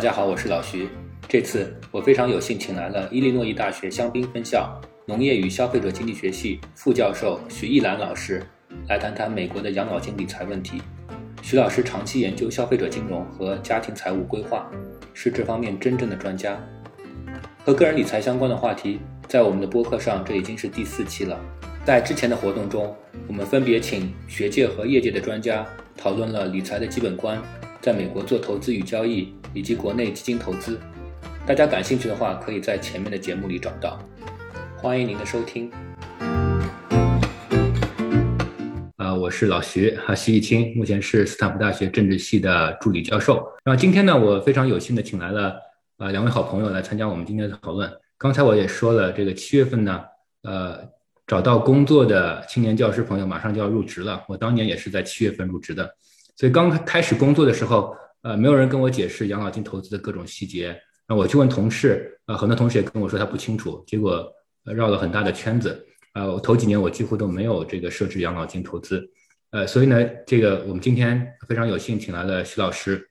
[0.00, 0.88] 大家好，我是老徐。
[1.28, 8.42] 这次我非常有幸请来了伊利诺伊大学香槟分校农业与消费者经济学系副教授许艺兰老师，
[8.88, 10.80] 来谈谈美国的养老金理财问题。
[11.42, 14.70] 徐老师长期研究消费者金融和家庭财务规划，
[15.12, 16.58] 是这方面真正的专家。
[17.62, 21.38] 和个人理财相关的话题，在我们的播客上，这已经是第四期了。
[21.84, 22.96] 在之前的活动中，
[23.28, 27.38] 我们分别请学界和业界的专家讨论了理财的基本观，
[27.80, 30.78] 在美国做投资与交易，以及国内基金投资。
[31.46, 33.98] 大家感兴趣的话，可以在前面的节目里找到。
[34.76, 35.70] 欢迎您的收听。
[38.96, 43.50] 啊，我是老徐，哈，徐艺清，目前是斯坦福大学政治系的助理教授。
[43.64, 45.56] 然后今天呢，我非常有幸的请来了。
[45.96, 47.90] 啊，两位好朋友来参加我们今天的讨论。
[48.18, 50.02] 刚才我也说了，这个七月份呢，
[50.42, 50.86] 呃，
[51.26, 54.22] 找到工作的青年教师朋友马上就要入职了。
[54.28, 55.94] 我当年也是在七月份入职的，
[56.40, 60.74] 所以刚开始工作的时候，呃，没有人跟我解释养老金投资的各种细节。
[61.06, 64.26] 那我去问同事，呃，很多同事也跟我说他不清楚，结果
[64.64, 65.86] 绕了很大的圈子。
[66.14, 69.06] 呃，我头几年我几乎都没有这个设置养老金投资。
[69.50, 73.06] 呃，所以呢，这个我们今天非常有幸请来了徐老师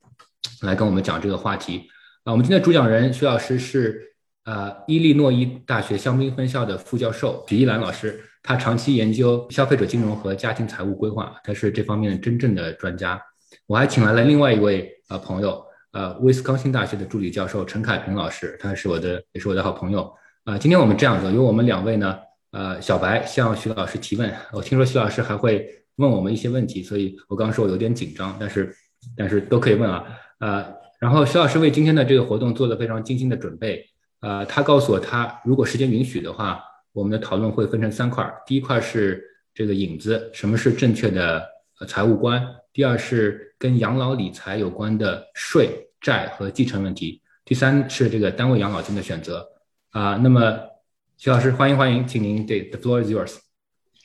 [0.63, 1.87] 来跟我们讲这个话题。
[2.23, 4.01] 啊，我们今天主讲人徐老师是
[4.45, 13.21] 呃伊利诺伊大学香槟分校的副教授许一兰老师，他长期研究消费者金融和家庭财务规划，他是这方面真正的专家。
[13.67, 20.11] 我还请来了另外一位呃朋友，呃威斯康星大学的助理教授陈凯平老师，他是我的也是我的好朋友。
[20.45, 22.17] 啊，今天我们这样子，由我们两位呢，
[22.51, 24.33] 呃小白向徐老师提问。
[24.53, 28.75] 我听说徐老师还会问我们一些问题，所以我刚刚说我有点紧张，但是
[29.15, 30.03] 但是都可以问啊，
[30.39, 30.79] 呃。
[30.99, 33.85] 然后徐老师为今天的这个活动做了非常精心的准备，
[34.19, 36.61] 呃，他告诉我，他如果时间允许的话，
[36.99, 41.47] 我们的讨论会分成三块第一块是这个影子，什么是正确的
[41.87, 42.41] 财务观；
[42.73, 45.69] 第二是跟养老理财有关的税、
[46.01, 49.47] 债和继承问题；第三是这个单位养老金的选择。
[49.91, 50.59] 啊，那么
[51.17, 53.37] 徐老师，欢迎欢迎，请您对，the floor is yours。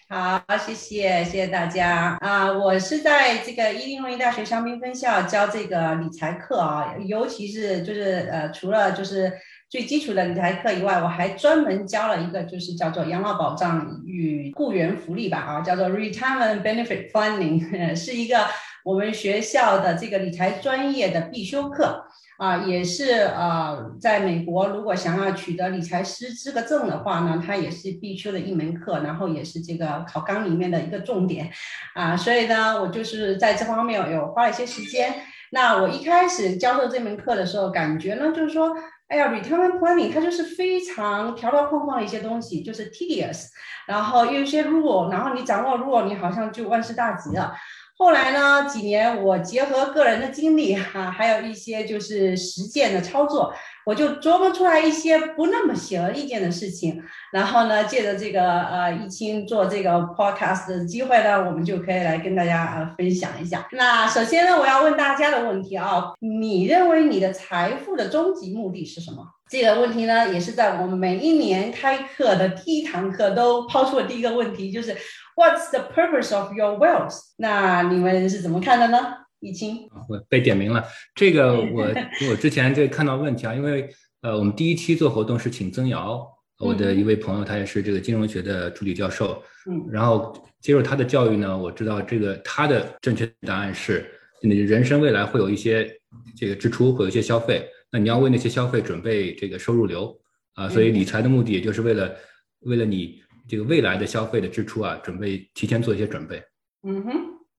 [0.08, 2.52] 好，谢谢，谢谢大家啊！
[2.52, 9.32] 我是在这个伊利诺伊大学香槟分校教这个理财课啊，尤其是就是呃，除了就是
[9.74, 17.58] 最基础的理财课以外，我还专门教了一个就是叫做养老保障与雇员福利吧啊，叫做 Retirement Benefit Planning，
[17.96, 18.46] 是一个
[18.84, 22.04] 我们学校的这个理财专业的必修课。
[22.36, 31.50] 啊，也是呃，在美国，如果想要取得理财师资格证的话呢，它也是必修的一门课，然后也是这个考纲里面的一个重点，
[31.94, 35.14] 啊，所以呢，我就是在这方面有花了一些时间。
[35.50, 38.76] 那我一开始教授这门课的时候，感觉呢，就是说，
[39.14, 43.44] 哎呀，retirement planning 它就是非常条条框框的一些东西，就是 tedious，
[43.86, 47.54] 然后有一些 rule，然后你掌握 rule，你好像就万事大吉了。
[47.96, 48.68] 后来呢？
[48.68, 53.54] 几年我结合个人的经历哈，还有一些就是实践的操作，
[53.84, 57.02] 我就琢磨出来一些不那么显而易见的事情。
[57.32, 63.66] 然后呢，借着这个呃易清做这个 podcast 的机会呢，我们就可以来跟大家呃分享一下。
[63.72, 69.26] 那首先呢，我要问大家的问题啊，你认为你的财富的终极目的是什么？
[69.48, 74.96] 这个问题呢，也是在我们每一年开课的第一堂课都抛出的第一个问题，就是。
[75.36, 77.18] What's the purpose of your wealth？
[77.38, 79.23] 那你们是怎么看的呢？
[79.44, 80.82] 易清，我被点名了。
[81.14, 81.86] 这个 我
[82.30, 83.88] 我之前就看到问题啊，因为
[84.22, 86.26] 呃，我们第一期做活动是请曾瑶，
[86.58, 89.42] 我的一位朋友，他也是这个金融学的助理教授。
[89.70, 89.86] 嗯。
[89.90, 94.10] 然后接受他的教育呢，我知道这个他的正确答案是，
[94.42, 95.88] 你人生未来会有一些
[96.36, 100.18] 这个支出，会有一些消费，那你要为那些消费准备这个收入流
[100.54, 102.14] 啊，所以理财的目的也就是为了
[102.60, 103.22] 为了你。
[103.46, 106.42] 这个未来的消费的支出啊，准备提前做一些准备。
[106.88, 107.12] 嗯哼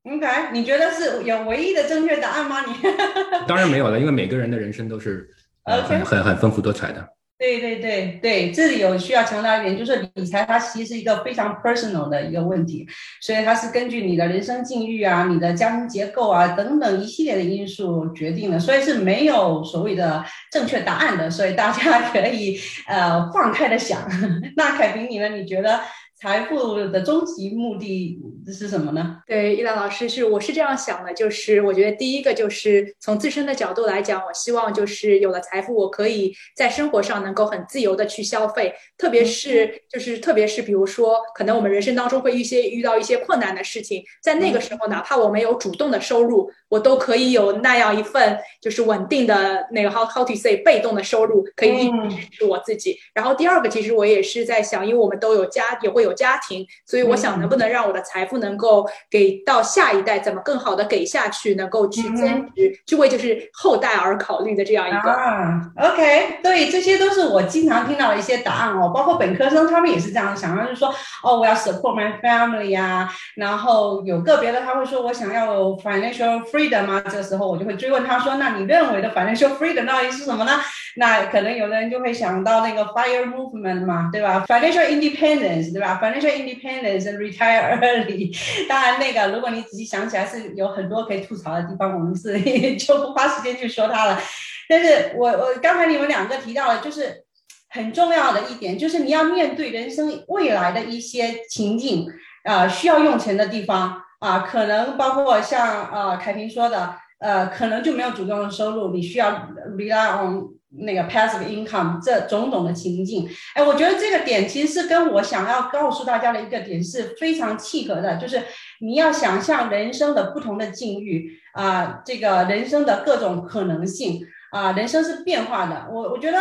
[0.06, 2.58] ，OK，你觉得是有唯一的正确答案吗？
[2.66, 2.74] 你
[3.48, 5.30] 当然没有了，因为每个人的人生都是
[5.64, 7.06] 很很很丰富多彩的。
[7.38, 12.88] 对对对对，这里有需要强调一点，就是理财它其实是一个非常 personal 的一个问题，
[13.22, 22.58] 所以它是根据你的人生境遇啊、你的家庭结构啊等等一系列的因素决定的，所以是没有所谓的正确答案的，所以大家可以
[22.88, 24.00] 呃放开的想。
[24.56, 25.28] 那凯平你呢？
[25.28, 25.82] 你觉得？
[26.18, 28.18] 财富的终极目的
[28.48, 29.18] 是什么呢？
[29.28, 52.98] 对，伊兰老师是我是这样想的，就是我觉得第一个就是从自身的角度来讲，我希望就是有了财富，我可以在生活上能够很自由的去消费，特别是就是特别是比如说，可能我们人生当中会一些遇到一些困难的事情，在那个时候，哪怕我没有主动的收入，我都可以有那样一份就是稳定的那个 how how to say 被动的收入，可以一直支持我自己。
[53.14, 56.05] 然后第二个，其实我也是在想，因为我们都有家也会。
[56.06, 65.12] 有家庭，所以我想能不能让我的财富能够给到下一代，怎么更好的给下去，能够去增值，就为就是后代而考虑的这样一个。
[65.12, 70.94] 啊，OK，对，这些都是我经常听到的一些答案哦，包括本科生他们也是这样想，就是说，
[71.24, 77.04] 哦，我要 support my family 呀，然后有个别的他会说我想要 financial freedom 啊？
[77.10, 80.60] 这时候我就会追问他说，那你认为的 financial freedom 到底是什么呢？
[80.98, 88.36] 那可能有的人就会想到那个 fire movement 嘛，对吧？financial independence，对吧？financial independence and retire early。
[88.68, 92.40] 当然，那个如果你仔细想起来，是有很多可以吐槽的地方，我们是
[92.78, 94.20] 就不花时间去说它了。
[94.68, 97.24] 但是我我刚才你们两个提到了，就是
[97.70, 102.08] 很重要的一点，就是你要面对人生未来的一些情境
[102.44, 113.30] 啊，需要用钱的地方啊，可能包括像呃凯平说的，呃，可能就没有主动的收入，你需要 rely on 那个 passive income 这种种的情境。
[113.54, 118.42] 哎，我觉得这个点其实是跟我想要告诉大家的一个点是非常契合的，就是
[118.80, 124.26] 你要想象人生的不同的境遇啊，这个人生的各种可能性。
[124.52, 126.40] 啊，人生是变化的，我我觉得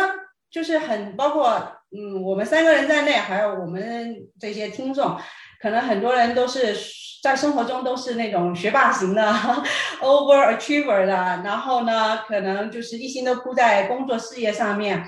[0.49, 1.61] 就是很包括，
[1.91, 5.17] 嗯，我们三个人在内，还有我们这些听众，
[5.65, 6.77] 可能很多人都是
[7.23, 9.33] 在生活中都是那种学霸型的，
[9.99, 15.03] overachiever 的，然后呢，可能就是一心都扑在工作事业上面，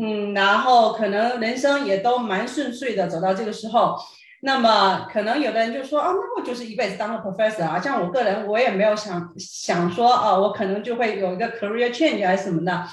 [0.00, 3.96] 嗯，然后可能人生也都蛮顺遂的走到这个时候。
[4.42, 7.80] 那么可能有的人就说啊，那我就是一辈子当个 professor 啊。
[7.80, 12.86] 像我个人，我也没有想想说啊，我可能就会有一个 career change 还是什么的。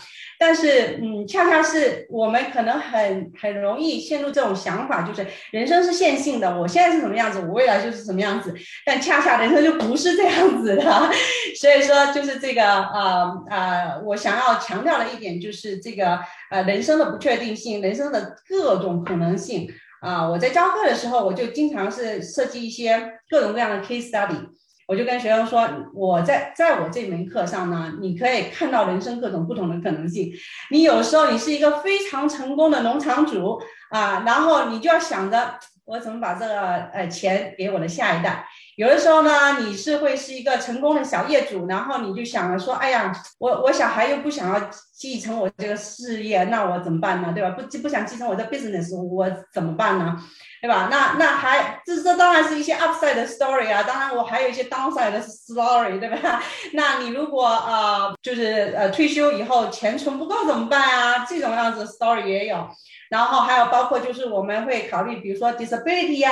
[0.45, 8.53] 但是，嗯，恰恰是我们可能很很容易陷入这种想法，就是人生是线性的，我现在是什么样子，我未来就是什么样子。
[8.85, 10.83] 但恰恰人生就不是这样子的。
[11.55, 16.19] 所以说，就是这个呃呃，我想要强调的一点就是这个
[16.51, 19.69] 呃，人生的不确定性，人生的各种可能性。
[20.01, 24.45] 啊，我在教课的时候，我就经常是设计一些各种各样的 case study。
[24.87, 30.31] 我就跟学生说，我在在我这门课上呢，你可以看到人生各种不同的可能性。
[30.69, 36.59] 你有时候你是一个非常成功的农场主啊，然后你就要想着我怎么把这个
[36.93, 38.45] 呃钱给我的下一代。
[38.75, 47.31] 有的时候呢，你是会是一个成功的小业主，然后你就想着说，哎呀，我我小孩又不想要继承我这个事业，那我怎么办呢？
[47.33, 47.51] 对吧？
[47.51, 50.15] 不不想继承我的 business，我怎么办呢？
[50.59, 50.87] 对吧？
[50.89, 56.41] 那那还这这当然是一些 upside 的 story 啊，当然我还有一些 downside 的 story，对吧？
[56.73, 61.25] 那你如果呃就是呃退休以后钱存不够怎么办啊？
[61.29, 62.67] 这种样子 story 也有，
[63.09, 66.31] 然后还有包括就是我们会考虑，比如说 disability 呀。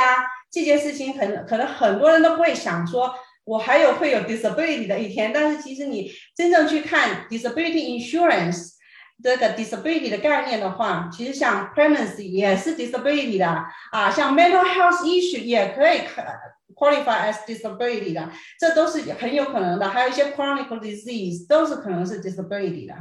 [0.52, 3.16] 这件事情很可能很多人都会想说，
[3.46, 8.72] 我还有会有 disability 的一天，但是其实你真正去看 disability insurance
[9.24, 13.48] 这个 disability 的概念的话，其实像 pregnancy 也是 disability 的
[13.92, 16.02] 啊，像 mental health issue 也可以
[16.76, 22.94] qualify as disability 的，这都是很有可能的，还有一些 chronic disease 都是可能是 disability 的，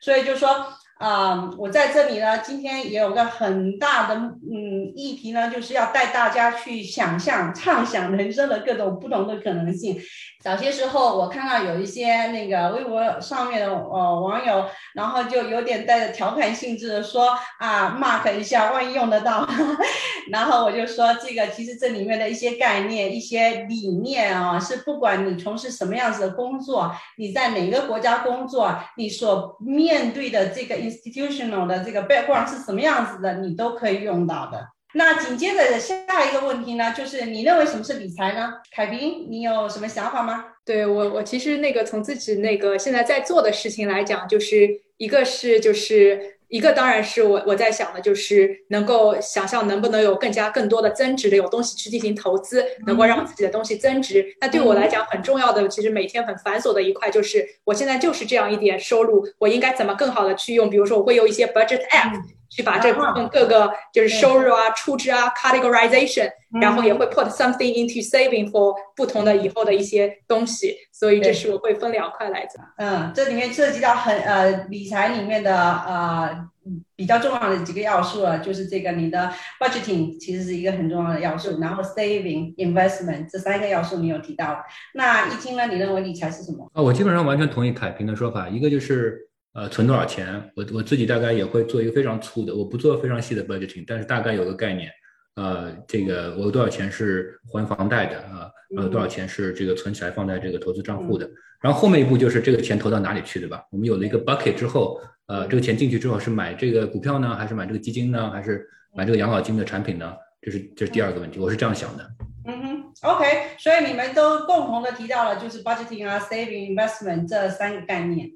[0.00, 0.66] 所以就说。
[0.98, 9.96] 啊，我在这里呢，今天也有个很大的嗯议题呢，就是要带大家去想象、畅想人生的各种不同的可能性。
[10.42, 14.64] 早些时候，我看到有一些那个微博上面的呃网友，
[14.94, 19.46] 然后就有点带着调侃性质的说啊，mark 一下，万一用得到。
[20.30, 30.78] 然后我就说，这个其实这里面的一些概念、一些理念啊，是不管你从事什么样子的工作，你在哪个国家工作，你所面对的这个。
[30.78, 34.68] institutional 的这个 background 是什么样子的，你都可以用到的。
[34.94, 38.54] 那紧接着下一个问题呢，就是你认为什么是理财呢？
[38.74, 40.46] 凯平，你有什么想法吗？
[40.64, 46.38] 对我，我其实那个从自己那个现在在做的事情来讲，就是一个是就是。
[46.48, 54.34] 一个当然是我我在想的，就是能够想象能不能有更加更多的增值的有东西去进行投资，能够让自己的东西增值。
[54.40, 60.70] 那对我来讲很重要的，其实每天很繁琐的一块就是，我现在就是这样一点收入，我应该怎么更好的去用？
[60.70, 62.18] 比如说我会有一些 budget app。
[62.58, 66.28] 去把这部分各个就是收入啊、出支啊 categorization，
[66.60, 72.66] 然后也会 put something into saving for 不同的以后的一些东西，所以这是我会分两块来讲。
[72.78, 76.48] 嗯，这里面涉及到很呃理财里面的呃
[76.96, 84.58] 比较重要的几个要素了，就是这个你的 budgeting 其实是一个很重要的要素，然后 saving investment 这三个要素你有提到。
[84.94, 86.68] 那一听呢，你认为理财是什么？
[86.74, 89.27] 啊，我基本上完全同意凯平的说法，一个就是。
[89.54, 90.50] 呃，存多少钱？
[90.54, 94.90] 我我自己大概也会做一个非常粗的，我不做非常细的 budgeting，但是大概有个概念。
[95.36, 98.50] 呃，这个我有多少钱是还房贷的啊？
[98.70, 101.28] 然后多少钱是这个存起来放在这个投资账户的？
[101.60, 103.64] 然后后面一步就是这个钱投到哪里去，对吧？
[103.70, 110.12] 我们有了一个 bucket 之后，呃，这个钱进去之后是买这个股票呢，还是买这个基金呢，还是买这个养老金的产品呢？
[110.40, 112.08] 这是这是第二个问题，我是这样想的。
[112.46, 113.24] 嗯哼，OK，
[113.58, 118.30] 所以你们都共同的提到了就是 budgeting 啊，saving、investment 这三个概念。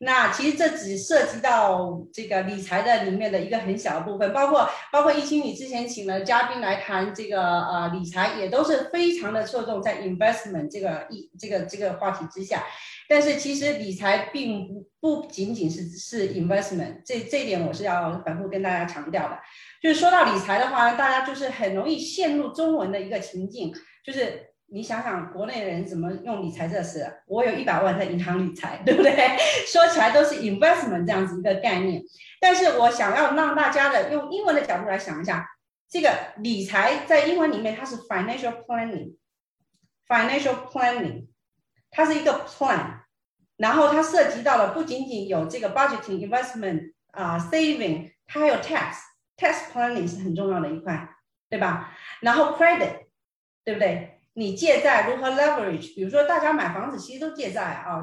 [0.00, 12.64] 那其实这只涉及到这个理财的里面的一个很小的部分，包括包括一清你之前请了嘉宾来谈这个呃理财，也都是非常的侧重在 investment 这个一这个这个话题之下。
[13.08, 19.38] 但是其实理财并不不仅仅是是 investment，这这一点我是要反复跟大家强调的。
[19.82, 23.72] 就是说到理财的话，大家就是很容易陷入中文的一个情境，
[24.04, 29.12] 就是你想想国内人怎么用理财这事，我有一百万在银行理财，对不对？
[29.66, 32.02] 说起来都是 investment 这样子一个概念。
[32.40, 35.48] 但是我想要让大家的用英文的角度来想一下，
[35.88, 41.28] 这个理财在英文里面它是 financial planning，financial planning。
[41.90, 42.98] 它是一个 plan，
[43.56, 51.08] 然后它涉及到了不仅仅有这个 budgeting、investment 啊、saving，它还有 tax，tax planning 是很重要的一块，
[51.48, 51.96] 对吧？
[52.20, 53.06] 然后 credit，
[53.64, 54.17] 对不对？
[54.38, 55.96] 你借债如何 leverage？
[55.96, 57.98] 比如说大家买房子其实都借债啊，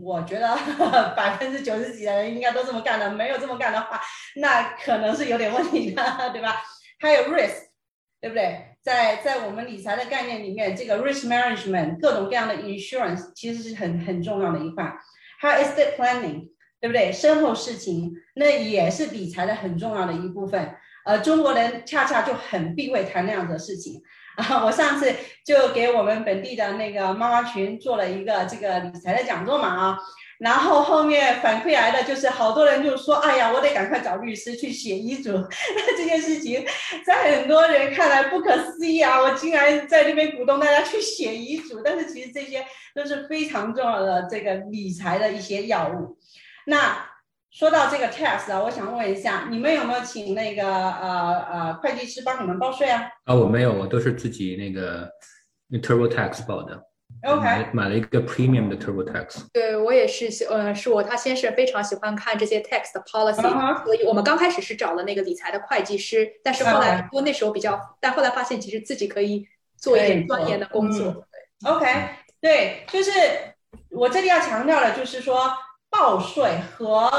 [0.00, 0.56] 我觉得
[1.16, 4.00] 百分之九十几的人应该都这么干的，没有这么干的话，
[4.36, 6.62] 那可能是有点问题的，对吧？
[7.00, 7.64] 还有 risk，
[8.20, 8.76] 对不对？
[8.80, 14.96] 在在我们理财的概念里面，这个 risk management 各种各样的 insurance 其实是很很重要的一块，
[15.40, 16.48] 还有 estate planning，
[16.80, 17.10] 对不对？
[17.10, 20.76] 身后事情那也是理财的很重要的一部分。
[21.04, 24.00] 呃，中国人恰恰就很避讳谈那样的事情
[24.36, 24.64] 啊。
[24.64, 29.98] 我上次就给我们本地的那个妈妈群做了一个这个理财的讲座嘛啊。
[30.38, 35.30] 然后后面反馈来的就是好多人就说，哎呀，我得赶快找律师去写遗嘱。
[35.76, 36.66] 那这件事情
[37.06, 39.20] 在很多人看来不可思议啊！
[39.20, 46.18] 我竟然在那边鼓动大家去写遗嘱，但是其实这些都是非常重要的这个理财的一些要务。
[46.66, 47.06] 那
[47.52, 53.06] 说到这个 tax 啊，我想问一下，你们有没有请那个呃呃会计师帮你们报税啊？
[53.24, 55.06] 啊，我没有，我都是自己那个
[55.68, 56.82] 那 TurboTax 报的。
[57.24, 59.50] OK，买了一个 Premium 的 TurboTax。
[59.52, 71.26] 对我也是，呃，是我他先生非常喜欢看这些 tax 的 policy，所以我们刚开始是找了那个理财的会计师，但是后来因为那时候比较，但后来发现其实自己可以做一点钻研的工作。
[71.66, 71.86] OK，
[72.40, 73.10] 对，就是
[73.90, 75.52] 我这里要强调的，就是说
[75.90, 77.10] 报税和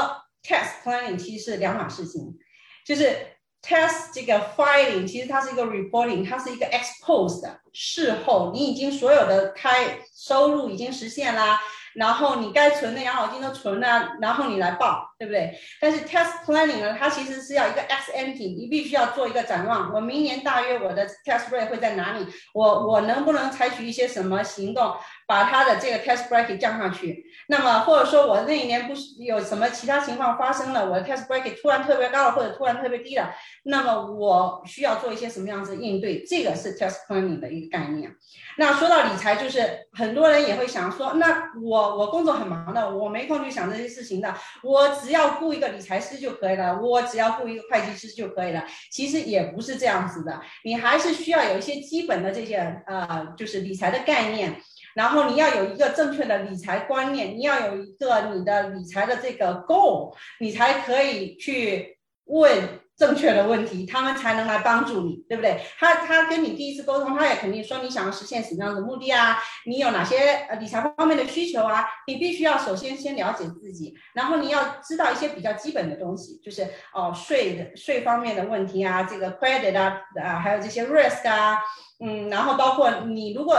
[0.44, 2.38] Test planning 其实是两码事情，
[2.84, 3.28] 就是。
[3.66, 11.58] Test 这个 filing 其实它是一个 reporting，它是一个 exposed，事后，你已经所有的开收入已经实现啦。
[11.94, 15.56] 然后你该存的养老金都存了，然后你来报，对不对？
[15.80, 19.94] 但是 test planning 呢，它其实是要一个 ex ante，你必须要做一个展望。
[19.94, 22.26] 我明年大约我的 test rate 会在哪里？
[22.52, 24.92] 我我能不能采取一些什么行动，
[25.26, 27.26] 把它的这个 test bracket 降上去？
[27.48, 36.24] 那么或者说我那一年不是有什么其他情况发生了，我的 test bracket 突然特别高了，或者突然特别低了，那么我需要做一些什么样子应对？
[36.24, 38.10] 这个是 test planning 的一个概念。
[38.56, 48.64] 那说到理财，就是很多人也会想说，那我我工作很忙的，我没空去想这些事情的，我只要雇一个理财师就可以了，我只要雇一个会计师就可以了。
[48.92, 54.54] 其实也不是这样子的，你还是需要有一些基本的这些呃，就是理财的概念，
[54.94, 62.80] 然后你要有一个正确的理财观念，你要有一个你的理财的这个 goal，你才可以去问。
[62.96, 65.60] 正确的问题，他们才能来帮助你，对不对？
[65.80, 69.36] 他他跟你第一次沟通，他也肯定说你想要实现什么样的目的啊？
[69.66, 70.16] 你有哪些
[70.48, 71.84] 呃理财方面的需求啊？
[72.06, 81.58] 你必须要首先先了解自己，然后你要知道一些比较基本的东西，就是哦税的税方面的问题啊，这个 credit 啊啊，还有这些 risk 啊，
[81.98, 83.58] 嗯，然后包括你如果。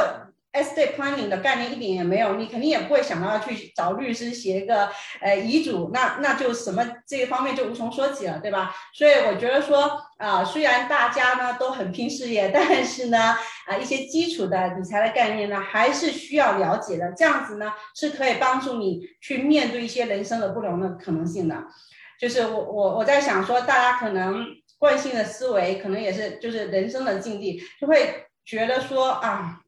[0.56, 8.74] Estate planning 的概念一点也没有，你肯定也不会想到去找律师写一个呃遗嘱，那那就什么这一方面就无从说起了，对吧？
[8.94, 13.36] 所以我觉得说啊，虽然大家呢都很拼事业， 但是呢
[13.68, 21.64] 啊一些基础的理财的概念呢还是需要了解的，这样子呢是可以帮助你去面对一些人生的不同的可能性的。
[22.18, 24.46] 就是我我我在想说，大家可能
[24.80, 29.60] 惯性的思维可能也是就是人生的境地，就会觉得说啊。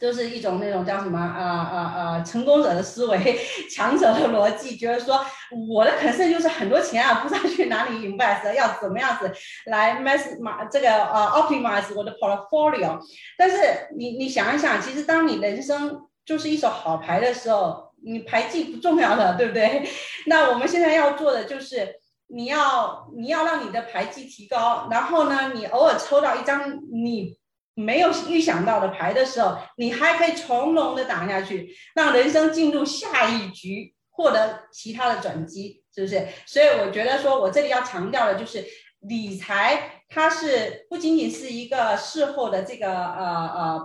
[0.00, 3.38] 都是一种那种叫什么啊啊啊成功者的思维，
[3.70, 5.24] 强者的逻辑，觉得说
[5.68, 9.32] 我的肯定就是很多钱啊， 不知道去哪里 invest，要怎么样子
[9.66, 12.98] 来 mass 马这个呃 optimize 我的 portfolio。
[13.38, 13.56] 但是
[13.96, 19.88] 你你想一想，其实当你人生就是一手好牌的时候，你牌技不重要的， 对不对？
[20.26, 21.94] 那我们现在要做的就是
[22.28, 27.36] 你要你要让你的牌技提高，然后呢，你偶尔抽到一张你。
[27.74, 36.26] 没有预想到的牌的时候，你还可以从容的打下去，让人生进入下一局，获得其他的转机，是不是？
[36.46, 38.64] 所以我觉得说，我这里要强调的就是，
[39.00, 43.80] 理财它是不仅仅是一个事后的这个呃呃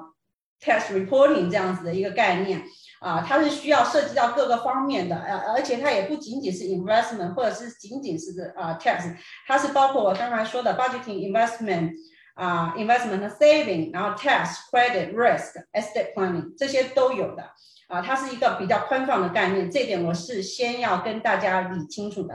[0.62, 2.62] test reporting 这样子的一个概念
[3.00, 9.16] 啊，它是需要涉及到各个方面的，呃，而且它也不仅仅是 investment 或者是仅仅是呃 tax，
[9.48, 11.94] 它是包括我刚才说的 budgeting investment
[12.40, 17.44] 啊 investment saving，然后 tax credit risk estate planning 这些都有的
[17.88, 22.34] 啊，它是一个比较宽泛的概念，这点我是先要跟大家理清楚的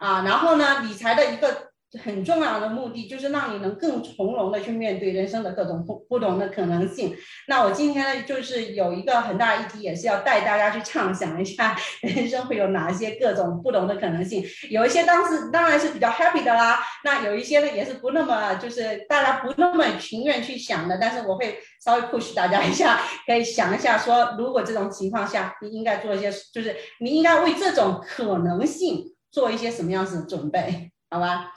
[0.00, 1.75] 啊，然后呢，理财的一个。
[2.02, 7.16] 很重要的目的就是让你能更从容的去面对人生的各种不不同的可能性。
[7.48, 14.44] 那我今天呢，就是有一个很大议题，也是要带大家去畅想一下人生会有哪些各种不同的可能性。
[14.68, 20.98] 有一些当时当然是比较 happy 的啦，那有一些呢也是不那么就是大家不那么情愿去想的。
[21.00, 31.52] 但是我会稍微 push 大家一下，可以想一下说，如果这种情况下，你应该做一些，就是你应该为这种可能性做一些什么样子的准备，好吧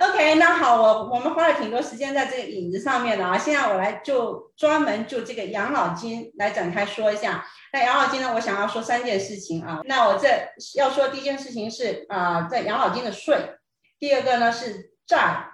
[0.00, 3.36] ？OK，那好，我我们花了挺多时间在这个影子上面的啊。
[3.36, 7.44] 现在我来就专门就这个养老金来展开说一下。
[7.72, 9.80] 那养老金呢，我想要说三件事情啊。
[9.84, 10.28] 那我这
[10.76, 13.56] 要说第一件事情是啊，在养老金的税，
[13.98, 15.50] 第二个呢是债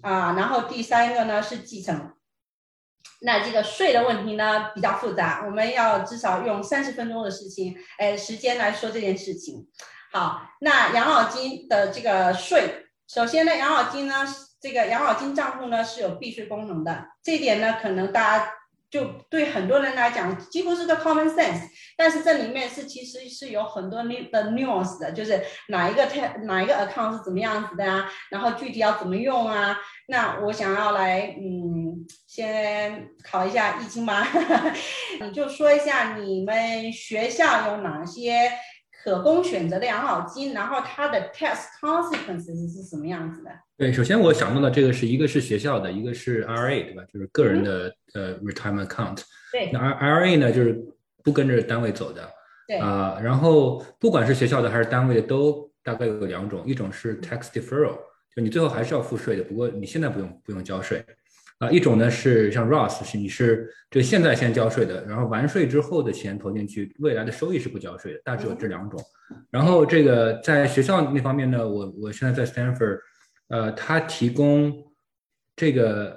[0.00, 2.14] 啊，然后第三个呢是继承。
[3.20, 9.68] 那这个税的问题呢比较复杂，我们要至少用三十分钟的事情，哎，时间来说这件事情。
[10.10, 12.86] 好，那养老金的这个税。
[13.06, 14.14] 首先呢，养老金呢，
[14.58, 18.52] 这个养老金账户呢是有避税功能的，这点呢，可能大家
[18.90, 21.60] 就对很多人来讲几乎是个 common sense，
[21.94, 29.78] 但是这里面是其实是有很多的 nuance 的，就是哪一个 t 哪一个 account 是怎么样子的呀，然后具体要怎么用啊？
[30.08, 34.26] 那我想要来，嗯，先考一下易经吧，
[35.20, 38.50] 你就说一下你们学校有哪些。
[39.02, 43.50] 可供选择的养老金，然后它的 tax consequences 是什么样子的？
[43.76, 47.02] 对，首先我想到的这个是一个是学校的，一个是 IRA，对吧？
[47.12, 49.22] 就是个人的呃 retirement account。
[49.52, 49.70] 对。
[49.72, 50.78] 那 IRA 呢，就是
[51.22, 52.28] 不跟着单位走的。
[52.66, 52.76] 对。
[52.78, 57.96] 啊，然后不管是学校的还是单位的，都大概有两种，一种是 tax deferral，
[58.34, 61.04] 就你最后还是要付税的，不过你现在不用不用交税。
[61.58, 69.00] 啊，一种呢是像 Roth，是你是这个现在先交税的，然后完税之后的钱投进去，未来的收益是不交税的，大致有这两种。
[69.50, 73.00] 然后这个在学校那方面呢，我我现在在 Stanford，
[73.48, 74.72] 呃，他提供
[75.56, 76.16] 这个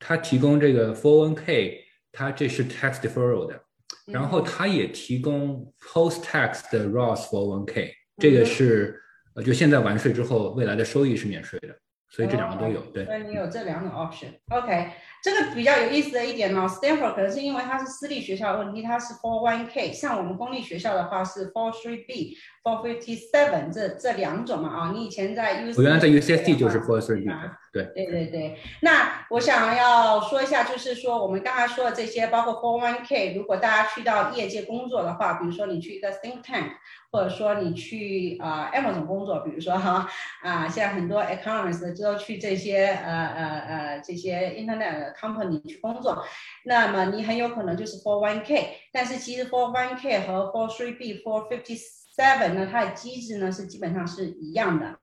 [0.00, 1.76] 他提供这个 401k，
[2.10, 3.60] 他这是 tax deferral 的，
[4.06, 9.00] 然后他也提供 post tax 的 Roth 401k，这个是
[9.34, 11.68] 呃就现在完税之后，未来的收益是免税的。
[12.14, 13.06] 所以这两个都有，对。
[13.06, 14.90] 所以你有这两种 option，OK。
[15.22, 24.92] 这个比较有意思的一点呢，Stanford 可能是因为它是私立学校的问题，它是 four one k，像我们公立学校的话是 four three b、four fifty seven 这这两种嘛啊。
[24.92, 27.30] 你以前在 U，我原来在 UCSD 就是 four three b，
[27.72, 27.84] 对。
[27.94, 28.58] 对对对。
[28.82, 36.72] 那我想要说一下，就是说我们刚才说的这些，包括 four one k，如果大家去到业界工作的话，比如说你去一个 think tank。
[37.14, 40.08] 或者说你去啊 Amazon 工作，比如说哈
[40.42, 46.24] 啊，像很多 economists 都去这些呃呃呃这些 internet company 去工作，
[46.64, 51.78] 那么你很有可能就是 for one k，但是其实 for one k 和 for three b for fifty
[52.16, 54.98] seven 呢，它的机制呢是基本上是一样的。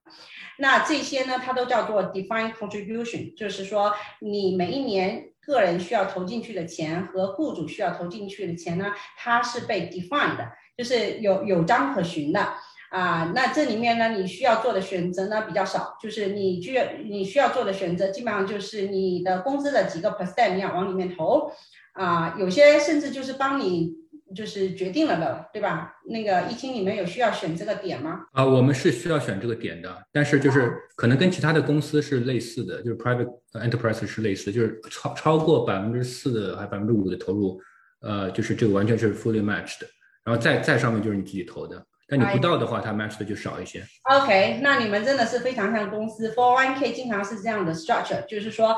[0.58, 10.45] 那这些呢，它都叫做 defined contribution，就是说你每一年个人需要投进去的钱和雇主需要投进去的钱呢，它是被 defined 的。
[10.78, 12.54] 就是有有章可循的
[12.89, 21.52] 啊，那这里面呢，你需要做的选择呢比较少，就是你需要你需要做的选择，基本上就是你的工资的几个 percent 你要往里面投
[21.91, 23.91] 啊，有些甚至就是帮你
[24.36, 25.96] 就是决定了的，对吧？
[26.08, 28.22] 那个一听你们有需要选这个点吗？
[28.34, 37.60] 啊，我们是需要选这个点的，但是就是可能跟其他的公司是类似的，就是 private enterprise 是类似，就是超超过百分之四的还百分之五的投入，
[38.02, 39.88] 呃，就是这个完全是 fully matched 的。
[40.24, 43.84] 然后再再上面就是你自己投的，但你不到的话，它 match 的就少一些。
[44.04, 48.78] OK，那你们真的是非常像公司，For One K 经常是这样的 structure，就是说，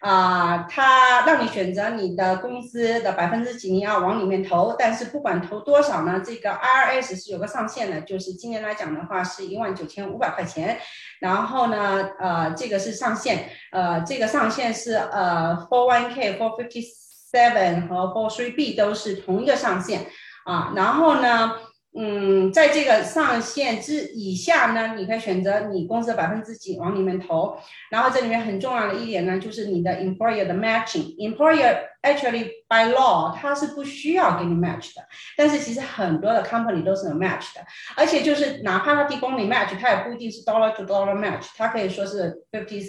[0.00, 10.78] 啊，它让你选择你的工资的百分之几你要往里面投，但是不管投多少呢，这个 IRS 是有个上限的，就是今年来讲的话是一万九千五百块钱，
[11.20, 16.84] 然后呢，呃，这个是上限，呃，这个上限是呃，Four One K、Four Fifty
[17.32, 20.06] Seven 和 Four Three B 都是同一个上限。
[20.44, 21.52] 啊，然后呢，
[21.96, 27.58] 嗯，在这个上限之以下呢，你可以选择你公司的百分之几往里面投。
[27.90, 31.16] 然后这里面很重要的一点呢，就是你的 employer 的 matching。
[31.16, 35.02] employer actually by law 它是不需要给你 match 的，
[35.36, 37.60] 但是其实很多的 company 都是有 match 的。
[37.96, 42.80] 而且就是哪怕他提供你 match，它也不一定是 dollar to dollar match，它可以说是 fifty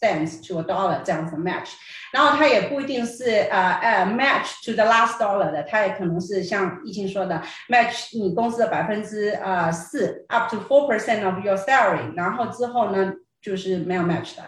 [0.00, 1.70] cents to a dollar 这样子 match。
[2.12, 14.02] 然后它也不一定是呃呃 match to the last dollar 的，它也可能是像易清说的 match 你公司的百分之呃四 up to four percent of your salary，然后之后呢就是没有
[14.02, 14.42] match 的，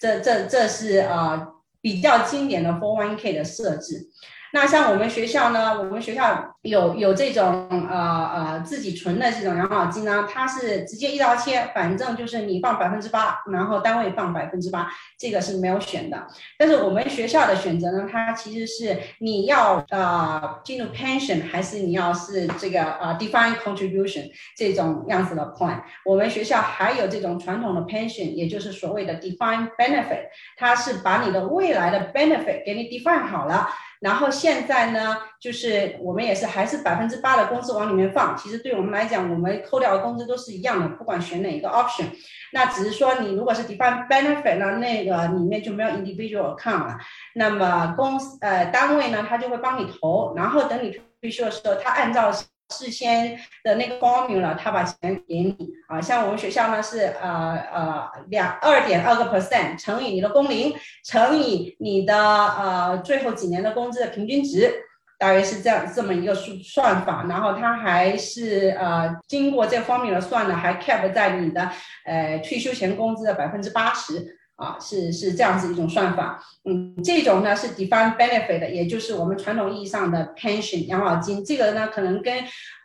[0.00, 1.46] 这这这是呃
[1.80, 4.06] 比较经典的 four one k 的设置。
[4.52, 16.26] 那像我们学校呢，我们学校有有这种呃呃自己存的这种养老金呢，它是直接一刀切，反正就是你放百分之八，然后单位放百分之八，这个是没有选的。
[16.58, 25.80] 但是我们学校的选择呢，它其实是你要呃进入 pension，还是你要是这个呃 defined contribution 这种样子的 plan。
[26.04, 33.68] 我们学校还有这种传统的 pension，也就是所谓的 defined benefit，它是把你的未来的 benefit 给你 define 好了。
[34.00, 38.36] 然后现在呢，就是我们也是还是百分之八的工资往里面放。
[38.36, 42.06] 其实对我们来讲，我们扣掉的工资都是一样的，不管选哪一个 option。
[42.52, 46.98] 那只是说你如果是 defined benefit 呢，那个里面就没有 individual account 了。
[47.34, 52.32] 那么公司呃单位呢，他就会帮你投，然后等你退休的时候，他按照。
[52.70, 64.70] 事先的那个 formula，他把钱给你啊，像我们学校呢是呃呃两二点二个 percent 乘以你的工龄乘以你的呃最后几年的工资的平均值，
[65.18, 71.70] 大约是这样这么一个算算法，然后它还是呃经过这方面的算呢，还 cap 在你的
[72.04, 74.36] 呃退休前工资的百分之八十。
[74.58, 82.34] 啊，是是这样子一种算法，嗯，这种呢是 defined benefit，也就是我们传统意义上的 pension 养老金，这个呢可能跟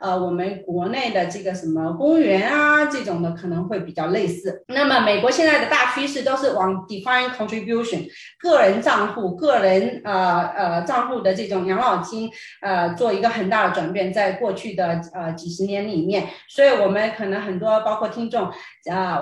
[0.04, 4.64] 呃我们国内的这个什么公园啊这种的可能会比较类似。
[4.68, 8.06] 那么美国现在的大趋势都是往 d e f i n e contribution
[8.40, 12.30] 个人账户、个人呃呃账户的这种养老金
[12.62, 18.52] 呃做一个很大的转变，在过去的呃几十年里面，所以我们可能很多包括听众
[18.92, 19.22] 啊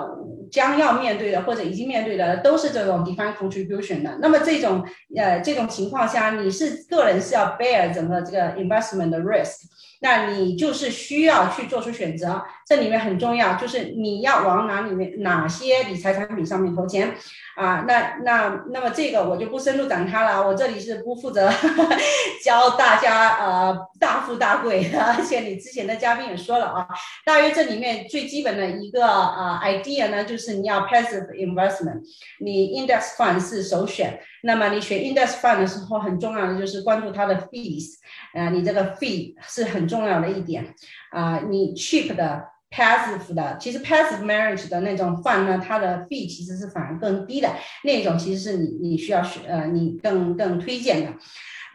[0.50, 2.32] 将要面对的或者已经面对的。
[2.42, 4.84] 都是这种 d e f i n e contribution 的，那么这种
[5.16, 9.60] 呃这种情况下，你是个人是要 bear 整个这个 investment 的 risk，
[10.02, 12.44] 那你就是需要去做出选择。
[12.66, 17.14] 这里面很重要，就是你要往哪里面哪些理财产品上面投钱
[17.56, 17.84] 啊？
[17.86, 21.50] 那那那么这个我就不深入展开了，我这里是不负责
[22.44, 26.86] 教大家呃大富大贵，而且你之前的嘉宾也说了啊，
[27.24, 32.00] 大约这里面最基本的一个呃 idea 呢，就是你要 passive investment，
[32.40, 34.20] 你 index fund 是首选。
[34.44, 37.94] 那么你选 index fund 的时候，很重要的就是关注它的 fees，
[38.34, 40.74] 呃，你这个 fee 是很重要的一点
[41.10, 42.51] 啊，你 cheap 的。
[42.72, 47.50] Passive 的，其实 passive marriage 的那种换呢，它的 fee 其实是反而更低的，
[47.84, 51.12] 那种其实是你你需要选呃你更更推荐的。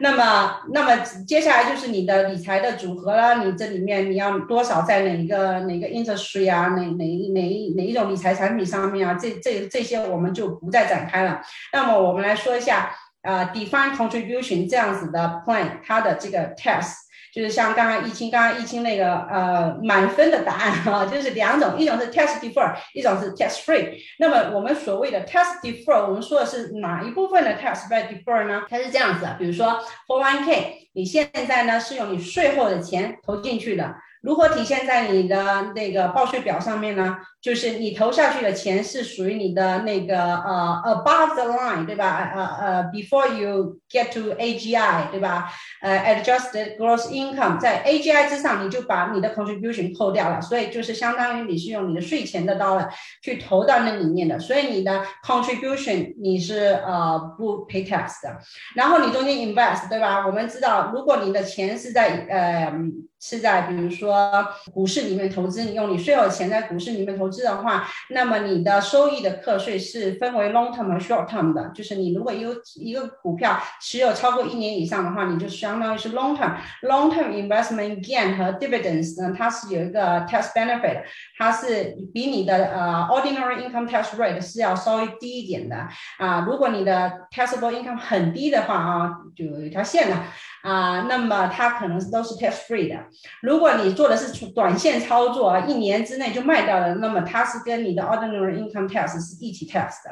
[0.00, 11.40] 那么那么接下来就是你的理财的组合了，你这里面你要多少在哪一个哪个 industry 啊，哪哪哪一哪一种理财产品上面啊，这这这些我们就不再展开了。
[11.72, 12.90] 那么我们来说一下
[13.22, 17.07] 呃，define contribution 这样子的 plan 它的这个 test。
[17.38, 23.96] 就是像刚刚易清，刚刚易清那个呃满分的答案哈，就是两种，一种是 test defer，一种是 test free。
[24.18, 28.62] 那么我们所谓的 test defer，我们说的是哪一部分的 test by defer 呢？
[28.68, 33.94] 它是这样子，比如说 for one k，你现在呢是用你税后的钱投进去的。
[34.22, 37.16] 如何体现在你的那个报税表上面呢？
[37.40, 42.32] 就是你投下去的钱是属于你的那个呃 above the line，对吧？
[42.34, 45.48] 呃呃，before you get to AGI，对吧？
[45.80, 52.88] 呃，adjusted gross income，在 AGI 之上，你就把你的 contribution 扣掉了，所以就是相当于你是用你的税前的 dollar
[53.22, 58.36] 去投到那里面的，所以你的 contribution 你是呃不 pay tax 的。
[58.74, 60.26] 然后你中间 invest，对吧？
[60.26, 62.72] 我们知道，如果你的钱是在呃
[63.20, 67.28] 是在比如说股市里面投资，你用你税后钱在股市里面投。
[67.28, 76.56] 资的话，那么你的收益的课税是分为 long term 和 short term 的，就是你如果有一个股票持有超过一年以上的话，你就相当于是 long term。
[76.84, 81.02] long term investment gain 和 dividends 呢，它是有一个 tax benefit，
[81.36, 85.76] 它是比你的呃 ordinary income tax rate 是要稍微低一点的
[86.18, 86.46] 啊。
[86.48, 90.16] 如果你的 taxable income 很低的话啊，就有一条线的。
[90.62, 93.04] 啊，那么它可能都是 tax free 的。
[93.42, 100.10] 如果你做的是短线操作，一年之内就卖掉了，那么它是跟你的 ordinary income tax 是一起 tax 的。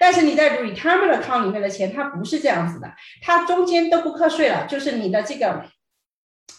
[0.00, 2.90] 但是你在 retirement account 里面的钱，它不是这样子的，
[3.22, 5.62] 它中间都不课税了，就是你的这个，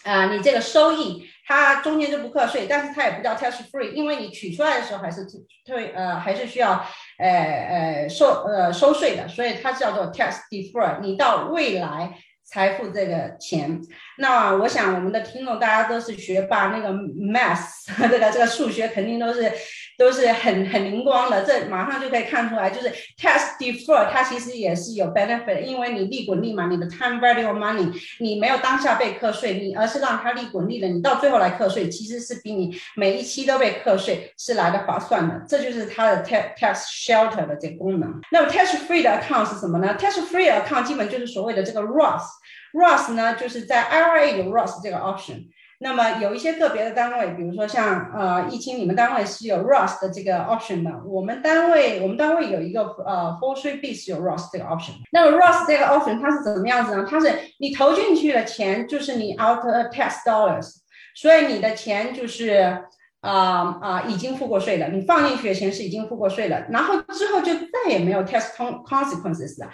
[0.04, 1.28] 啊，你这个收益。
[1.46, 5.26] 它中间就不课税，但是它也不叫 tax free，因为你取出来的时候还是
[5.66, 6.82] 退呃还是需要
[7.18, 11.00] 呃呃收呃收税的，所以它叫做 tax defer。
[11.00, 12.16] 你到未来。
[12.44, 13.80] 财富这个钱，
[14.18, 19.50] 那我想我们的听众大家都是学霸，那个 math 这个这个数学肯定都是
[19.96, 38.20] 都是很很灵光的，这马上就可以看出来，就是 tax defer 它其实也是有 benefit，因为你利滚利嘛，你的 time value of money，你没有当下被课税，你而是让它利滚利的，你到最后来课税，其实是比你每一期都被课税是来的划算的，这就是它的 tax tax shelter 的这个功能。
[38.30, 42.26] 那么 tax free 的 account 是什么呢？tax free account 基本就是所谓的这个 Roth。
[42.72, 45.46] Roth 呢，就是在 IRA 有 Roth 这个 option。
[45.80, 50.90] 那么有一些个别的单位，比如说像呃易清，你们单位是有 Roth 的这个 option 的。
[51.06, 54.92] 我们单位我们单位有一个呃 f o r Three B 是有 Roth 这个 option。
[55.10, 57.06] 那么 Roth 这个 option 它是怎么样子呢？
[57.08, 60.76] 它是你投进去的钱就是你 out tax dollars，
[61.16, 62.84] 所以你的钱就是
[63.20, 68.52] 啊啊已经付过税了，你放进去的钱是已经付过税了，然后之后就再也没有 tax
[68.86, 69.70] consequences 了。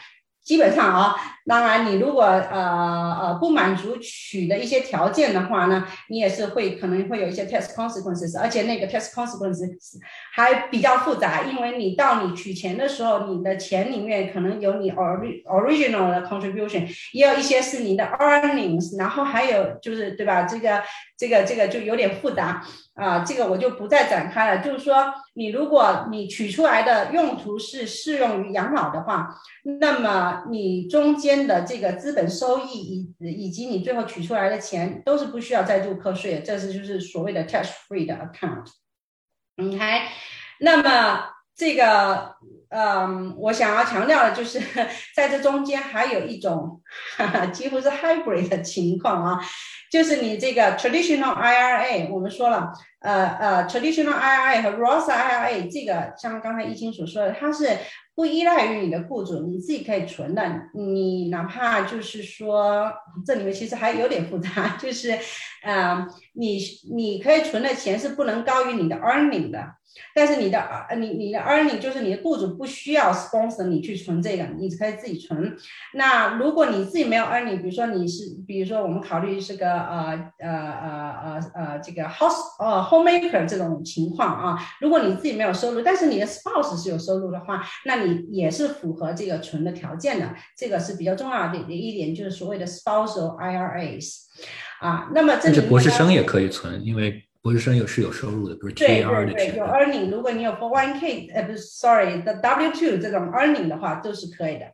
[0.50, 1.14] 基本上啊，
[1.46, 9.96] 当然你如果呃呃不满足取的一些条件的话呢，你也是会可能会有一些 tax consequences，而且那个 tax consequences
[10.34, 20.42] 还比较复杂，因为你到你取钱的时候，你的钱里面可能有你 ori original 的 contribution，也有一些是你的 earnings，然后还有就是对吧？
[20.42, 20.82] 这个
[21.16, 22.66] 这个这个就有点复杂。
[23.00, 24.62] 啊，这个我就不再展开了。
[24.62, 29.34] 就是说，你如果你取出来的用途是适用于养老的话，
[29.80, 38.66] 那么你中间的这个资本收益以以及你最后取出来的钱都是不需要再度课税，这是就是所谓的 tax free 的 account。
[39.56, 40.02] OK，
[40.60, 41.24] 那么
[41.56, 42.34] 这个，
[42.68, 44.60] 嗯，我想要强调的就是，
[45.16, 46.82] 在这中间还有一种
[47.52, 49.40] 几乎是 hybrid 的情况啊。
[49.90, 57.76] 就是你这个 traditional IRA，我们说了，呃呃，traditional IRA 和 Roth IRA 这个，像刚才易清所说的，它是
[58.14, 60.42] 不依赖于你的雇主，你自己可以存的。
[60.74, 62.92] 你哪怕就是说，
[63.26, 65.18] 这里面其实还有点复杂，就是，
[65.62, 66.58] 呃，你
[66.92, 69.76] 你可以存的钱是不能高于你的 earning 的。
[70.14, 70.64] 但是你的
[70.98, 75.54] 你你的 earning 就是你的雇主不需要 sponsor 你去存这个，你可以自己存。
[75.94, 90.34] 那如果你自己没有 earning，比如说你是，比如说我们考虑是个呃呃呃呃呃这个 house 呃 homemaker 这种情况啊，如果你自己没有收入，但是你的 spouse 是有收入的话，那你也是符合这个存的条件的。
[90.56, 94.20] 这个是比较重要的一点，就是所谓的 spousal IRAs
[94.80, 95.08] 啊。
[95.14, 97.22] 那么这里博士生也可以存，因为。
[97.42, 100.10] 博士生有是有收入的，比如 T A R 的对对对，有 earning。
[100.10, 104.66] 如果你有 for one k，呃，不是，sorry，the W two 这种 earning 的话都是可以的，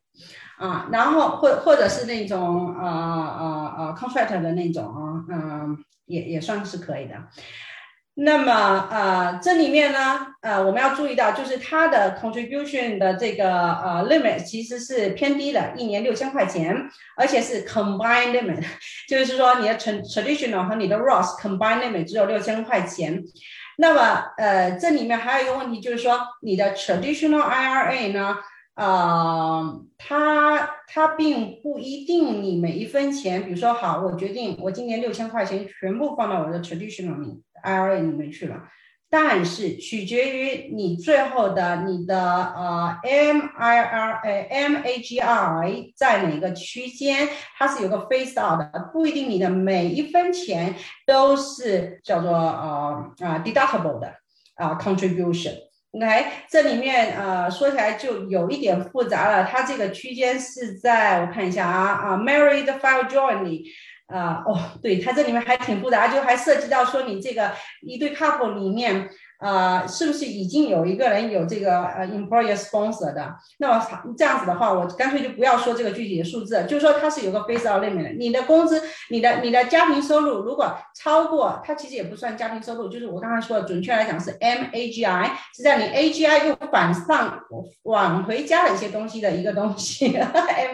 [0.58, 7.14] 啊，然后或或者是那种呃呃呃 contract 的那种啊，嗯，也也算是可以的。
[8.18, 16.74] 那么呃，这里面呢，呃，我们要注意到，就是它的 contribution 的这个呃 limit 其实是偏低的，一年六千块钱，
[17.18, 18.64] 而且是 combined limit，
[19.06, 23.22] 就是说你的 traditional 和你的 Roth combined limit 只有六千块钱。
[23.76, 28.38] 那么呃，这里面还有一个问题，就是说你的 traditional IRA 呢，
[28.76, 37.42] 呃，它它并不一定你每一分钱，比如说好，我决定我今年六千块钱全部放到我的 traditional 里。
[37.62, 38.62] IRA 里面去了，
[39.08, 42.18] 但是取决于你最后的你的
[42.54, 50.74] 呃 MIR 呃 MAGI 在哪个区间，它是有个 face out 的，不一定你的每一分钱
[51.06, 54.12] 都是叫做呃啊 deductible 的
[54.56, 55.54] 啊 contribution。
[55.92, 63.62] OK，这里面呃说起来就有一点复杂了，它这个区间是在我看一下啊啊 married file jointly。
[64.06, 69.10] 啊哦，对，它这里面还挺复杂，就还涉及到说你这个一对 couple 里面。
[69.38, 73.34] 呃，是不是已经有一个人有这个呃 employer sponsor 的？
[73.58, 78.16] 那么这样子的话，我干脆就不要说这个具体的数字，就是说它是有个 face out limit。
[78.16, 87.38] 你的工资，你的你的家庭收入如果超过，它其实也不算家庭收入，就是我刚才说的，准确来讲是 MAGI，是在你 AGI 又反上
[87.82, 90.08] 往回加了一些东西的一个东西。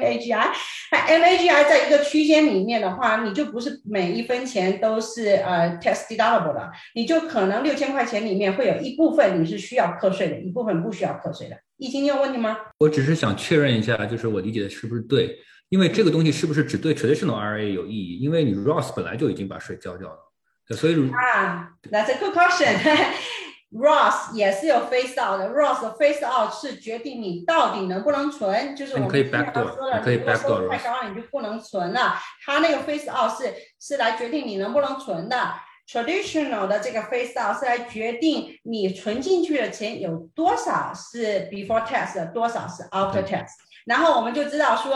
[0.01, 0.46] MAGI，
[0.92, 8.52] 那 MAGI 在一个区间里面的话，你就不是每一分钱都是呃 tax deductible 的，你就可能六千块钱里面。
[8.53, 11.57] 会有一部分你是需要课税的，一部分不需要课税的。
[11.79, 12.57] 易经，你有问题吗？
[12.79, 15.37] 我只是想确认一下，就是我理解的是不是对？
[15.69, 18.19] 因为这个东西是不是只对 traditional IRA 有意义？
[18.19, 22.77] 因为你 Roth 本来就已经把税交掉了，所以啊，That's a good question。
[23.73, 32.15] Roth 也是有 face out 的，Roth face out 是决定你到底能不能存，就是我们经常说的，如果收入太高了，你就不能存了。
[32.45, 35.55] 它那个 face out 是是来决定你能不能存的。
[35.88, 43.47] Traditional 的这个 face out 是来决定你存进去的钱有多少是 before tax，多少是 after tax。
[43.87, 44.92] 然后我们就知道说，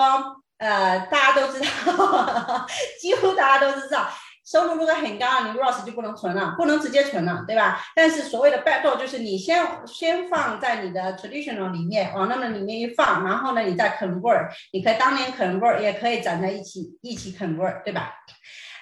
[0.58, 2.66] 呃，大家都知道，
[3.00, 4.08] 几乎大家都知道。
[4.48, 7.82] 收入如果很高，你 Ross 就不能存了，不能直接存了，对吧？
[7.96, 18.12] 但是所谓的 backdoor 就是你先先放在你的 traditional 里面，往那么里面一放，然后呢，你再 convert，你可以当年 convert，也可以攒在一起一起 convert，对吧？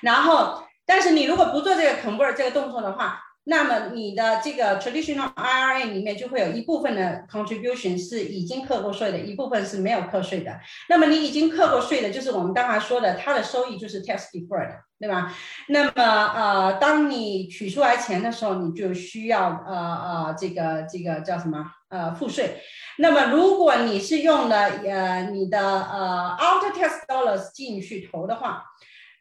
[0.02, 10.58] 然后，但是你如果不做这个 convert 这个动作的话，那么你的这个 traditional IRA 里面就会有一部分的 contribution 是已经课过税的，一部分是没有课税的。
[10.88, 15.30] 那么你已经课过税的，就是我们刚才说的，它的收益就是 tax deferred，对吧？
[15.68, 22.62] 那么呃，当你取出来钱的时候，你就需要呃呃这个这个叫什么呃付税。
[22.96, 28.64] 那么如果你是用了呃你的呃 after tax dollars 进去投的话，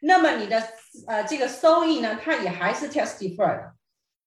[0.06, 0.62] 那么你的
[1.06, 3.72] 呃这个收益呢，它也还是 tax deferred。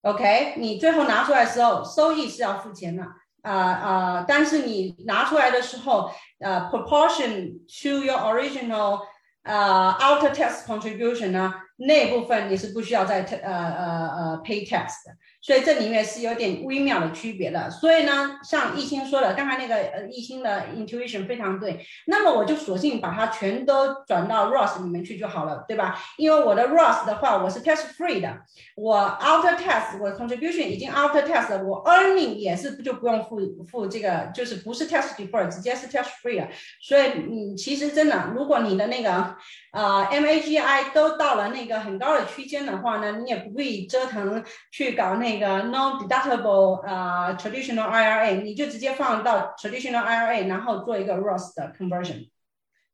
[0.01, 3.03] OK，你最后拿出来的时候，收益是要付钱的，
[3.41, 9.01] 啊啊，但是你拿出来的时候，呃，proportion to your original，
[9.43, 15.15] 呃 outer tax contribution 呢，那部分你是不需要再呃呃呃 pay tax 的。
[15.41, 17.69] 所以这里面是有点微妙的区别的。
[17.69, 21.85] 所以呢，像易清说的，刚才那个呃易清的 intuition 非常对。
[22.07, 25.97] 那么我就索性把它全都转到 ROS 里面去就好了，对吧？
[26.17, 28.37] 因为我的 ROS 的话，我是 test free 的，
[28.75, 36.47] 我 after test，我 contribution 已经 after tax 了，我 earning 也是就不用付付这个，就是不是 test deferred，直接是 test free 了。
[36.81, 39.35] 所以你其实真的，如果你的那个
[39.77, 45.37] 呃 MAGI 都到了那个很高的区间的话呢，你也不必折腾去搞那。
[45.37, 52.29] 个 non-deductible 啊 traditional IRA，你就直接放到 traditional IRA，然后做一个 Roth 的 conversion。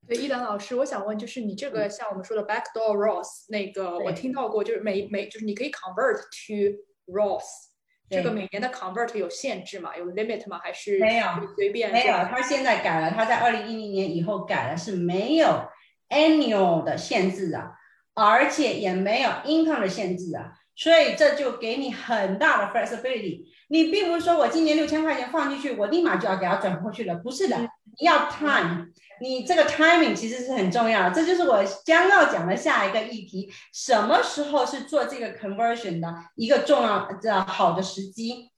[0.06, 7.46] 对，一兰老师，我想问，就是你这个像我们说的 backdoor Roth，那个我听到过，就是每每就是你可以 convert to Roth，
[8.10, 9.96] 这个每年的 convert 有限制吗？
[9.96, 10.60] 有 limit 吗？
[10.62, 11.93] 还是没有随便？
[11.93, 15.48] 没有，他现在改了，他在二零一零年以后改了，是没有
[16.13, 17.71] annual 的限制啊，
[18.13, 20.54] 而且也没有 income 的限制啊。
[20.76, 23.45] 所以这就给你很大的 flexibility。
[23.69, 27.58] 你并不是说我今年六千块钱放进去，我立马就要给它转过去了，不是的，
[27.99, 28.88] 你要 time。
[29.21, 38.49] 你这个 timing 其实是很重要，这就是我将要讲的下一个议题：什么时候是做这个 conversion 的一个重要的好的时机？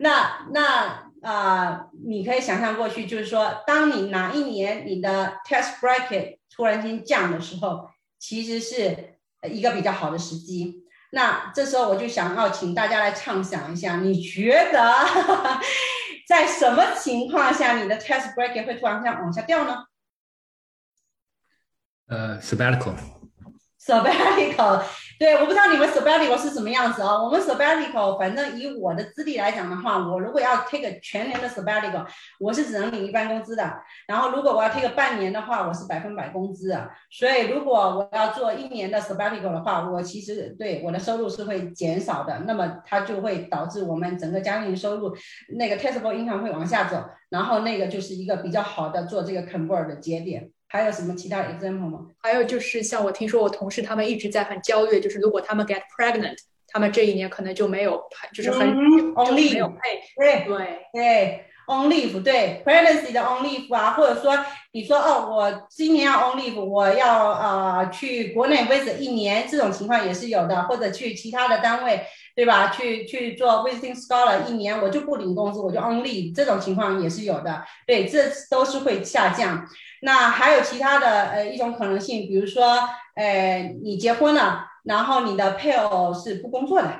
[0.00, 9.18] 那那啊，你可以想象过去，就是说，当你哪一年你的 test bracket 突然间降的时候，其实是
[9.50, 10.84] 一个比较好的时机。
[11.10, 14.94] 那这时候我就想要请大家来畅想一下，你觉得
[16.28, 19.84] 在什么情况下你的 test bracket 会突然间往下掉呢？
[22.06, 22.94] 呃，sabbatical。
[23.78, 24.82] sabbatical。
[25.22, 27.22] 对，我不知道你们 sabbatical 是什么样子啊？
[27.22, 32.04] 我们 sabbatical，反正以我的资历来讲的话，我如果要 take 全年的 sabbatical，
[32.40, 33.72] 我是只能领一半工资的。
[34.08, 36.76] 然后如果我要 take 半年的话，我是百分百工资。
[37.08, 42.40] 所以如果我要做一年的 sabbatical 的话，我其实对我的收入是会减少的。
[42.40, 45.16] 那么它就会导致我们整个家庭收入
[45.56, 50.50] 那个 taxable income 会往下走，然后那个就是一个比较好的做这个 convert 的节点。
[50.72, 52.06] 还有什么其他 example 吗？
[52.22, 56.34] 还有就是像我听说我同事他们一直在很焦虑，就是如果他们 get pregnant，
[56.66, 58.02] 他们这一年可能就没有，
[58.34, 60.00] 就是很 on leave 没有 pay。
[60.16, 64.34] 对对对，on leave 对 pregnancy 的 on leave 啊，或者说
[64.72, 72.00] 你说哦，我今年要 on leave，我要呃去国内 visit 一年，这种情况也是有的，或者去其他的单位，
[72.34, 72.70] 对吧？
[72.70, 77.62] 去去做 visiting scholar 一年，我就不领工资，我就 on leave，这种情况也是有的。
[77.86, 79.68] 对，这都是会下降。
[80.04, 82.76] 那还有其他的呃一种可能性，比如说，
[83.14, 86.90] 呃，你结婚了，然后你的配偶是不工作的，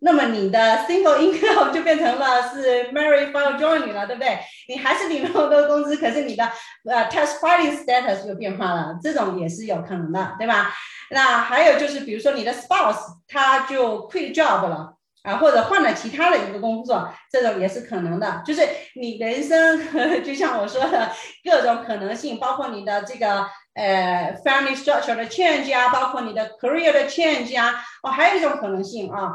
[0.00, 4.38] 那么你的 single income 就变成了是 married file joining 了，对不对？
[4.68, 6.44] 你还是领那么多工资，可是你的
[6.84, 10.70] 呃 tax filing status 就变化了，这种也是有可能的，对吧？
[11.10, 14.94] 那还有就是，比如说你的 spouse 他就 quit job 了。
[15.22, 18.42] 啊，或者换了其他的一个工作，这种也是可能的。
[18.44, 18.62] 就是
[18.94, 19.78] 你人生，
[20.24, 21.10] 就像我说的
[21.44, 27.84] 各种可能性，包括你的这个呃 family structure 的 change 啊，包括你的 career 的 change 啊。
[28.02, 29.32] 哦，还有一种可能性啊，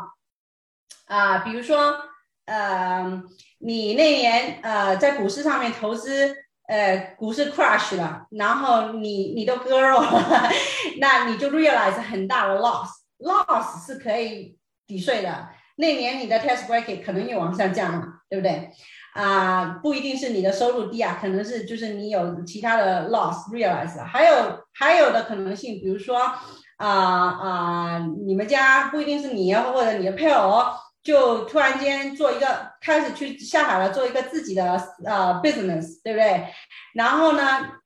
[1.06, 1.95] 啊，比如说
[2.45, 3.21] 呃，
[3.60, 6.36] 你那年呃在股市上面投资，
[6.67, 10.49] 呃，股市 crash 了，然后你你都割肉了，
[10.99, 14.57] 那你就 realize 很大的 loss，loss 是可以
[14.88, 15.47] 抵税的。
[15.78, 18.69] 那年你的 tax bracket 可能又往下降了，对不对？
[19.13, 23.97] 啊，不一定是你的收入低啊，可能是就是你有其他的 loss realize。
[24.03, 26.17] 还有还有的可能性，比如说
[26.78, 30.63] 啊啊，你们家不一定是你或者你的配偶，
[31.01, 34.73] 就突然间做一个开始去下海了，做一个自己的
[35.05, 36.47] 呃 business，对不对？
[36.93, 37.43] 然后呢，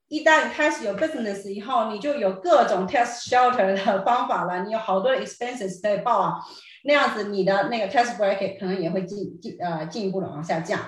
[0.08, 6.38] 一旦开始有 business 以后，你就有各种 tax shelter 的方法了，你有好多 expenses 可以报啊，
[6.84, 10.80] 那样子你的那个 tax bracket 可能也会进进呃进一步的往下降。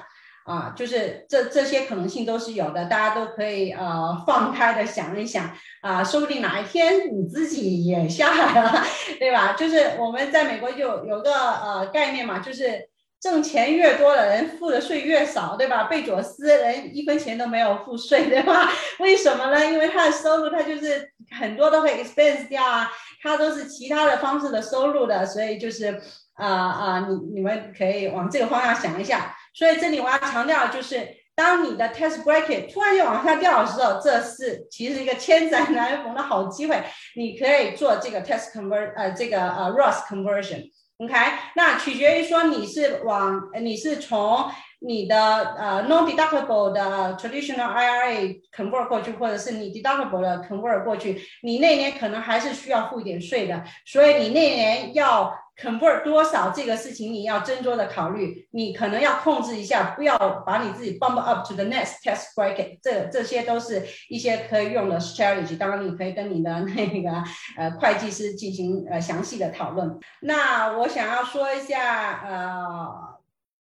[0.44, 5.48] 啊，就是这这些可能性都是有的，大家都可以呃放开的想一想
[5.82, 8.84] 啊，说不定哪一天你自己也下来了，
[9.20, 9.52] 对吧？
[9.52, 12.88] 就是我们在美国就有个呃概念嘛，就是
[13.20, 15.84] 挣钱越多的人付的税越少，对吧？
[15.84, 18.68] 贝佐斯人一分钱都没有付税，对吧？
[18.98, 19.64] 为什么呢？
[19.64, 22.90] 因为他的收入他就是很多都会 expense 掉啊，
[23.22, 26.00] 它都是其他的方式的收入的，所以就是
[26.34, 29.36] 啊啊，你你们可以往这个方向想一下。
[29.54, 36.82] 所以这里我要强调，就是当你的 test bracket 突然就往下掉的时候，这是其实一个千载难逢的好机会，
[37.16, 41.14] 你可以做这个 test convert 呃这个呃 Roth conversion，OK？
[41.54, 44.50] 那取决于说你是往你是从
[44.84, 45.16] 你的
[45.56, 55.34] 呃 non deductible 的 traditional IRA convert 过去，或者是你 deductible 的 convert 过去，你那年可能还是需要付一点税的，所以你那年要。
[55.54, 60.16] convert 多少这个事情你要斟酌的考虑，你可能要控制一下，不要
[60.46, 65.58] 把你自己 bump up to the next test bracket，这这些都是一些可以用的 strategy。
[65.58, 67.10] 当然，你可以跟你的那个
[67.58, 70.00] 呃会计师进行呃详细的讨论。
[70.22, 72.88] 那我想要说一下，呃，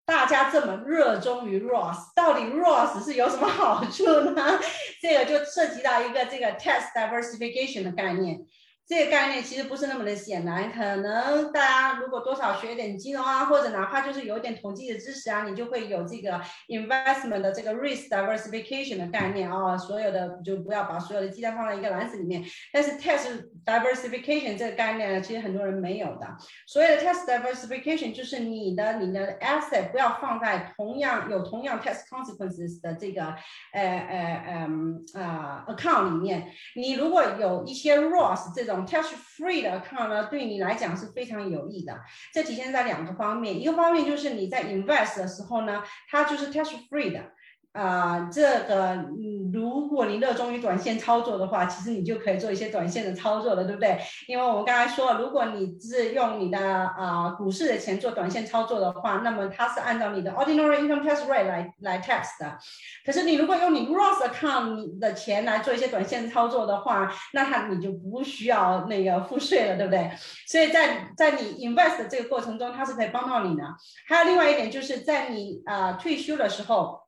[0.05, 4.59] 大家这么热衷于 ROS，到底 ROS 是有什么好处呢？
[5.01, 8.39] 这个就涉及到一个这个 test diversification 的概念。
[8.87, 19.77] 这个概念其实不是那么的显然，可能大家如果多少学一点金融啊，或者哪怕就是有点统计的知识啊，你就会有这个 investment 的这个 risk diversification 的概念啊。
[19.77, 22.43] 所有的就不要把所有的鸡蛋放在一个篮子里面。
[22.73, 26.27] 但是 test diversification 这个概念呢，其实很多人没有的。
[26.67, 33.23] 所谓的 test diversification 就是你的你的 asset 不要放在同样有同样 test consequences 的这个
[33.71, 36.51] 呃呃嗯啊 account 里面。
[36.75, 41.99] 你如果有一些 Roth 这种 Touch free 的 account 呢，对你来讲是非常有益的。
[42.33, 47.31] 这体现在两个方面，一个方面就是你在 invest 的时候呢，它就是 touch free 的。
[47.73, 53.97] 啊，这个，嗯，如果你热衷于短线操作的话，其实你就可以做一些短线的操作了，对不对？
[54.27, 62.57] 因为我们刚才说，如果你是用你的啊股市的钱做短线操作的话，那么它是按照你的 ordinary income tax rate 来来 tax 的。
[63.05, 70.11] 可是你如果用你 Roth account 的钱来做一些短线操作的话，那它你就不需要那个付税了，对不对？
[70.45, 73.63] 所以在在你 invest 的这个过程中，它是可以帮到你的。
[74.09, 76.99] 还有另外一点，就是在你啊退休的时候。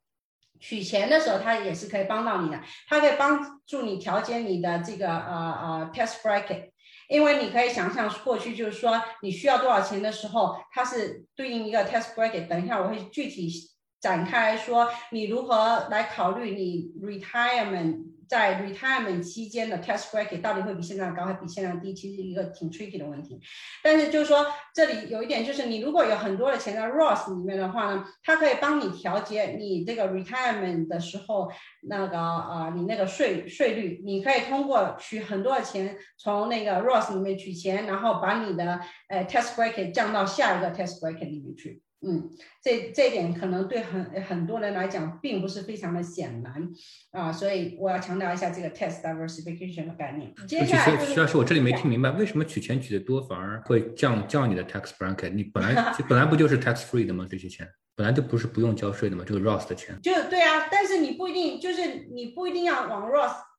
[0.66, 2.58] 取钱的时候，它也是可以帮到你的，
[2.88, 6.70] 它可以帮助你调节你的这个呃呃 tax bracket，
[7.10, 12.48] 因为你可以想象过去就是说你需要多少钱的时候，它是对应一个 test bracket。
[12.48, 13.52] 等一下我会具体
[14.00, 18.13] 展开来说你如何来考虑你 retirement。
[18.28, 21.94] 在 retirement 期间的 tax bracket 到底会比现在高还比现在低？
[21.94, 23.40] 其实一个挺 tricky 的问题。
[23.84, 31.52] 但是就是说，这里有一点就是，你如果有很多的钱在 Roth 里面的话呢，它可以帮你调节你这个 retirement 的时候
[31.84, 34.02] 那个呃你那个税税率。
[34.04, 41.83] 你可以通过取很多的钱从那个 Roth 里面取钱，然后把你的呃 tax bracket 降到下一个 tax bracket 里面去。
[42.06, 42.30] 嗯，
[42.62, 46.70] 这这一点可能对很很多人来讲并不是非常的显然
[47.12, 50.34] 啊，所以我要强调一下这个 tax diversification 的概念。
[50.48, 55.34] 接下来，徐老师，我这里没听明白，为什么取钱取的多反而会降降你的 tax bracket？
[55.34, 57.26] 你本来本来不就是 tax free 的吗？
[57.30, 59.24] 这些钱本来就不是不用交税的吗？
[59.26, 63.53] 这个 Roth 的钱就对啊，但是你不一定就是你不一定要往 Roth。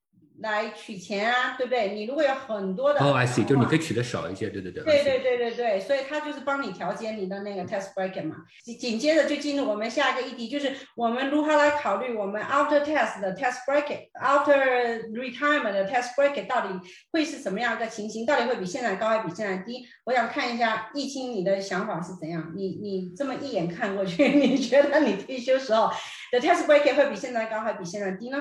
[0.44, 1.94] 来取钱啊，对不对？
[1.94, 4.84] 你如果有很多的哦，I see，就是你可以取的少一些，对对对。
[4.84, 8.36] 对对对对对，所以它就是帮你调节你的那个 test bracket 嘛。
[8.62, 16.78] 紧紧接着就进入我们下一个议题，就是我们如何来考虑我们 after tax 的 test bracket，after retirement 的 test bracket 到底
[17.10, 18.26] 会是什么样一个情形？
[18.26, 19.86] 到底会比现在高还比现在低？
[20.04, 22.52] 我想看一下易清你的想法是怎样？
[22.54, 25.90] 你你这么一眼看过去，你觉得你退休时候
[26.30, 28.38] 的 test bracket 会比现在高还比现在低呢？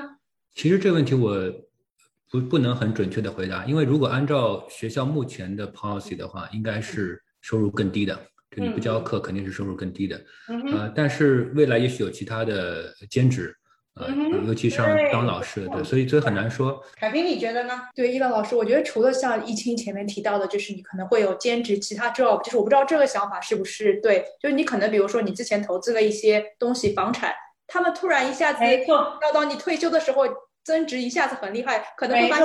[0.54, 1.32] 其实这个问题我。
[2.34, 8.18] 不不能很准确的回答，因为如果按照学校目前的 policy 的话，应该是收入更低的。
[8.50, 10.20] 就你不教课，肯定是收入更低的。
[10.72, 13.54] 呃，但是未来也许有其他的兼职，
[13.94, 14.08] 呃，
[14.48, 16.84] 尤其像当老师，对，所以所以很难说。
[16.96, 17.82] 凯平，你觉得呢？
[17.94, 27.32] 对，伊朗老师，我觉得除了像易清前面提到的，就是你可能会有兼职其他 job，就是我不知道这个想法是不是对，就是你可能比如说你之前投资了一些东西，房产，
[27.68, 28.64] 他们突然一下子
[29.22, 30.24] 要到你退休的时候。
[30.64, 32.44] 增值一下子很厉害，可能会把你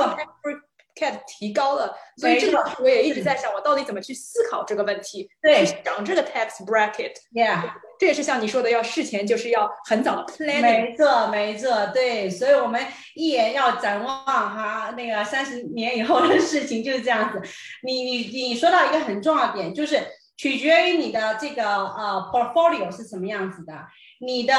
[0.95, 17.41] cat 提高了，所以这个我也一直在想，我到底怎么去思考这个问题，对，想这个 tax bracket，yeah，这也是像你说的，要事前就是要很早的 planning，没错没错，对，所以我们一眼要展望哈，那个三十年以后的事情就是这样子。
[17.83, 18.17] 你你
[18.47, 20.05] 你说到一个很重要的点，就是
[20.35, 23.73] 取决于你的这个呃 portfolio 是什么样子的。
[24.19, 24.53] 你的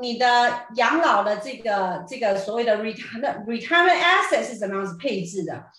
[0.00, 5.70] 你的养老的这个这个所谓的 retirement retirement asset 是怎么样子配置的？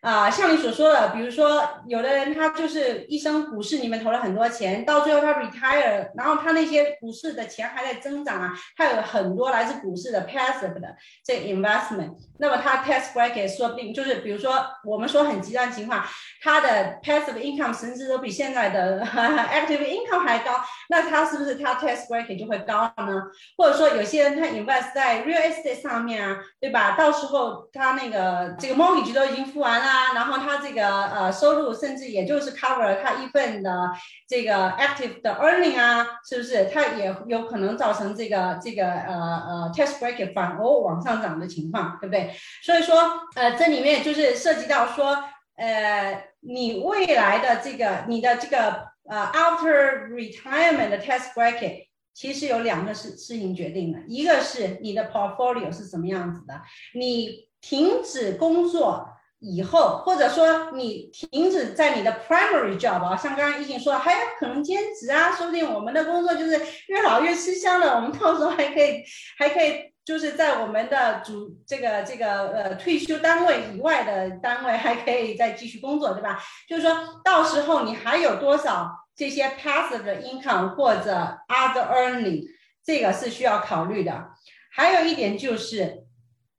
[0.00, 16.02] 啊，像你所说的，比如说有的人他就是一生股市里面投了很多钱，到最后他 retire，然后他那些股市的钱还在增长啊，他有很多来自股市的 passive 的这 investment，那么他 tax bracket 说不定就是比如说我们说很极端情况，
[16.42, 23.22] 他的 passive income 甚至都比现在的 active income 还高，那他是不是他 tax bracket 就会高呢？
[23.58, 26.92] 或者说有些人他 invest 在 real estate 上面啊，对吧？
[26.96, 29.89] 到时候他那个这个 mortgage 都已经付完了。
[29.90, 33.90] 啊，然后他这个呃收入甚至也就是 cover 他一份的
[34.28, 36.66] 这个 active 的 earning 啊，是不是？
[36.72, 42.30] 他也有可能造成这个这个呃呃 tax bracket 反而往上涨的情况，对不对？
[42.62, 42.94] 所以说
[43.34, 45.24] 呃这里面就是涉及到说
[45.56, 56.60] 呃你未来的这个你的这个呃 after retirement 的 tax bracket 其实有两个事事情决定的，一个是你的 portfolio 是什么样子的，
[56.94, 59.08] 你停止工作。
[59.42, 69.02] 以后，或者说你停止在你的 primary job 啊，像刚刚已经说，还有可能兼职啊，说不定我们的工作就是越老越吃香的，我们到时候还可以，
[69.38, 76.38] 还可以就是在我们的主这个这个呃退休单位以外的单位还可以再继续工作，对吧？
[76.68, 82.42] 就是说到时候你还有多少这些 passive income 或者 other earning，
[82.84, 84.26] 这个是需要考虑的。
[84.70, 86.04] 还有一点就是。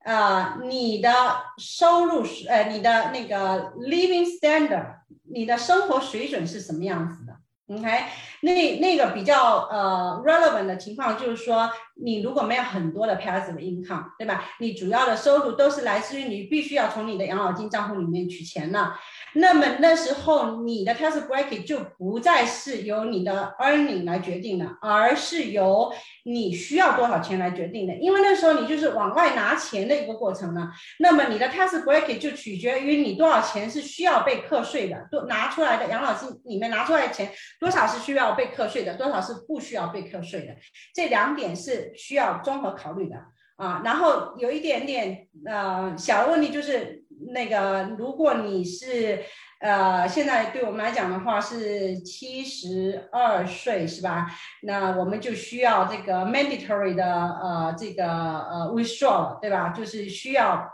[0.04, 1.10] 呃，你的
[1.58, 4.96] 收入是呃，你的那个 living standard，
[5.30, 7.32] 你的生活水准是什么样子的
[7.68, 8.04] ？OK，
[8.42, 14.44] 那那个比较呃 relevant 的情况就是说，你如果没有很多的 passive income，对吧？
[14.58, 18.92] 你主要的收入都是来自于你必须要从你的养老金账户里面取钱的。
[19.34, 25.92] 那么那时候你的 tax bracket 就不再是由你的 earning 来决定的，而是由
[26.24, 27.94] 你需要多少钱来决定的。
[27.94, 30.70] 因为那时候你就是往外拿钱的一个过程了。
[30.98, 40.54] 那么你的 tax bracket 就取决于你多少钱是需要被课税的，多拿出来的养老金里面拿出来的钱多少是需要被课税的，多少是不需要被课税的。
[40.94, 43.16] 这两点是需要综合考虑的
[43.56, 43.82] 啊。
[43.84, 47.01] 然后有一点点呃小问题就是。
[47.28, 49.22] 那个，如果你是
[49.60, 54.26] 呃，现在对我们来讲的话是七十二岁是吧？
[54.62, 59.68] 那我们就需要这个 mandatory 的呃这个呃 withdraw 对吧？
[59.68, 60.68] 就是需要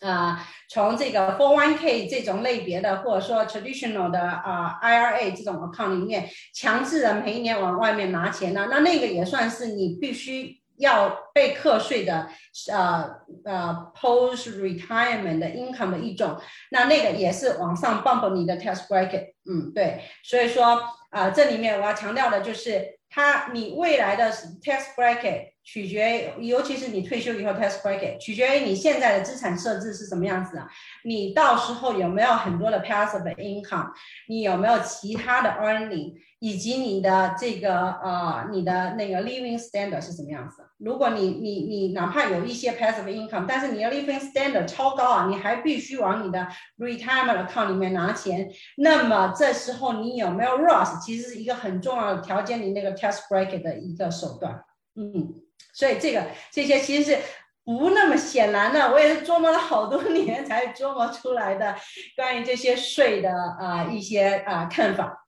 [0.00, 8.68] 啊从这个 f o r one k 这种类别的，或者说 traditional 的啊 IRA 这种 account 里面强制的每一年往外面拿钱呢？
[8.70, 10.62] 那那个也算是你必须。
[10.78, 12.28] 要被课税的，
[12.72, 30.66] 呃呃，post retirement 的 income 的一种，那那个也是往上 bump 你的 tax bracket，嗯，对，所以说啊，这里面我要强调的就是，它你未来的 tax bracket 取决于，尤其是你退休以后 tax bracket 取决于你现在的资产设置是什么样子啊，
[31.04, 33.90] 你到时候有没有很多的 passive income，
[34.28, 36.14] 你有没有其他的 earning。
[36.40, 40.62] 以及你的这个呃，你的那个 living standard 是什么样子？
[40.78, 46.46] 如果你你你哪怕有一些 passive income，但是你的 living standard 超高啊，你还必须往你的
[46.78, 54.62] retirement account 里面拿钱，那么这时候你有没有 r o s s 其实是一个很重要的条件，你那个 tax bracket 的一个手段。
[54.94, 55.34] 嗯，
[55.78, 57.18] 所以这个这些其实是
[57.64, 61.76] 不那么显然的，我也是琢磨了好多年才琢磨出来的
[62.16, 65.24] 关于这些税的啊一些啊看法。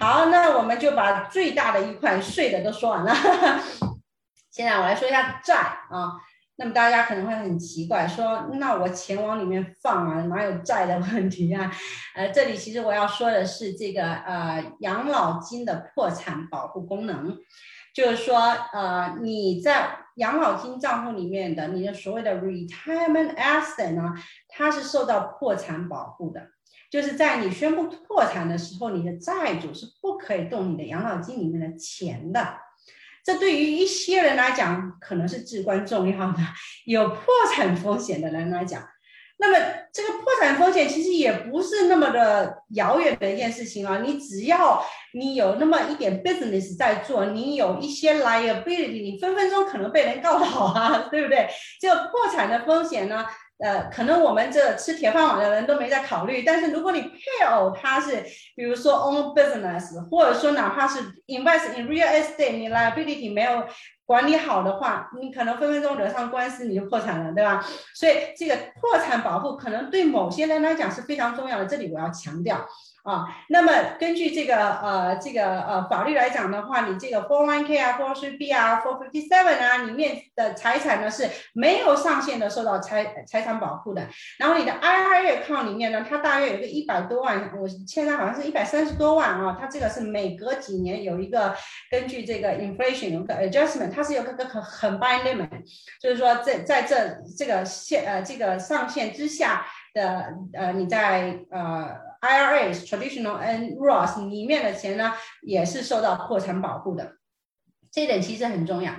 [0.00, 3.14] 好，那我们就把最大的一块税的都说完了。
[4.50, 6.12] 现在我来说一下债啊。
[6.56, 11.72] 那么大家可能会很奇怪，说那我钱往里面放啊，哪有债的问题啊？
[12.14, 17.36] 呃，这里其实我要说的是这个呃养老金的破产保护功能，
[17.94, 18.38] 就是说
[18.72, 24.14] 呃你在养老金账户里面的你的所谓的 retirement asset 呢，
[24.48, 26.48] 它是受到破产保护的。
[26.90, 32.58] 就是在你宣布破产的时候，你的债主是不可以动你的养老金里面的钱的。
[33.24, 36.38] 这对于一些人来讲，可能是至关重要的。
[36.84, 37.24] 有破
[37.54, 38.86] 产风险的人来讲，
[39.42, 39.58] 那么
[39.92, 43.98] 这个破产风险其实也不是那么的遥远的一件事情啊。
[43.98, 44.80] 你只要
[45.14, 51.48] 你有那么一点 business 在做，你有一些 liability，你分分钟可能被人告倒啊，对不对？
[51.80, 53.26] 这个破产的风险呢？
[53.58, 58.24] 呃，可能我们这吃铁饭碗的人都没在考虑，但是如果你配偶他是，
[58.56, 63.64] 比如说 own business，或者说哪怕是 invest in real estate，你 liability 没有
[64.12, 67.64] 管理好的话，你可能分分钟惹上官司你就破产了，对吧？
[67.94, 72.62] 所以这个破产保护可能对某些人来讲是非常重要的，这里我要强调。
[73.02, 84.06] 啊，那么根据这个呃这个呃法律来讲的话，你这个 four one k 啊，four three b 啊，four fifty seven 啊里面的财产呢是没有上限的受到财财产保护的。
[84.38, 89.56] 然后你的 IRA account 里面呢，它大约有个一百多万，我现在好像是一百三十多万啊。
[89.60, 91.56] 它这个是每隔几年有一个
[91.90, 95.48] 根据这个 inflation 有个 adjustment，它是有个个很很 by limit，
[96.00, 102.11] 就是说在在这这个限呃这个上限之下的呃你在呃。
[102.22, 105.12] IRAs traditional and Roth 里面的钱呢，
[105.42, 107.16] 也是受到破产保护的，
[107.90, 108.92] 这点其实很重要。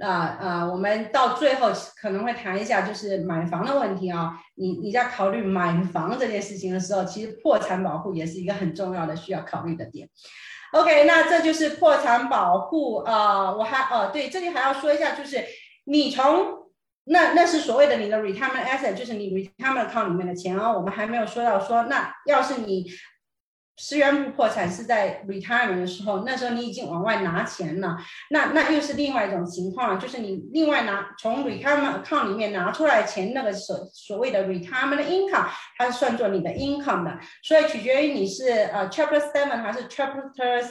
[0.00, 0.08] 啊
[0.40, 1.70] 啊，我们到最后
[2.00, 4.40] 可能会谈一下，就是买房的问题啊。
[4.54, 10.08] 你你在考虑买房这件事情的时候，其实破产保护也是一个很重要的需要考虑的点。
[10.72, 13.52] OK，那这就是破产保护啊。
[13.52, 15.44] 我还哦，对，这里还要说一下，就是
[15.84, 16.61] 你从。
[17.04, 20.72] 那那是所谓的你的 retirement asset，就是你 retirement account 里面的钱啊。
[20.72, 22.86] 我们还没有说到说，那要是你
[23.76, 27.96] 失源不破产是在 retirement 的时候，那时候你已经往外拿钱了，
[28.30, 40.30] 那那又是另外一种情况，就是你另外拿从 retirement account 里面拿出来钱，那个所所谓的 retirement income，它是算作你的 income 的，所以取决于你是呃 chapter seven 还是 chapter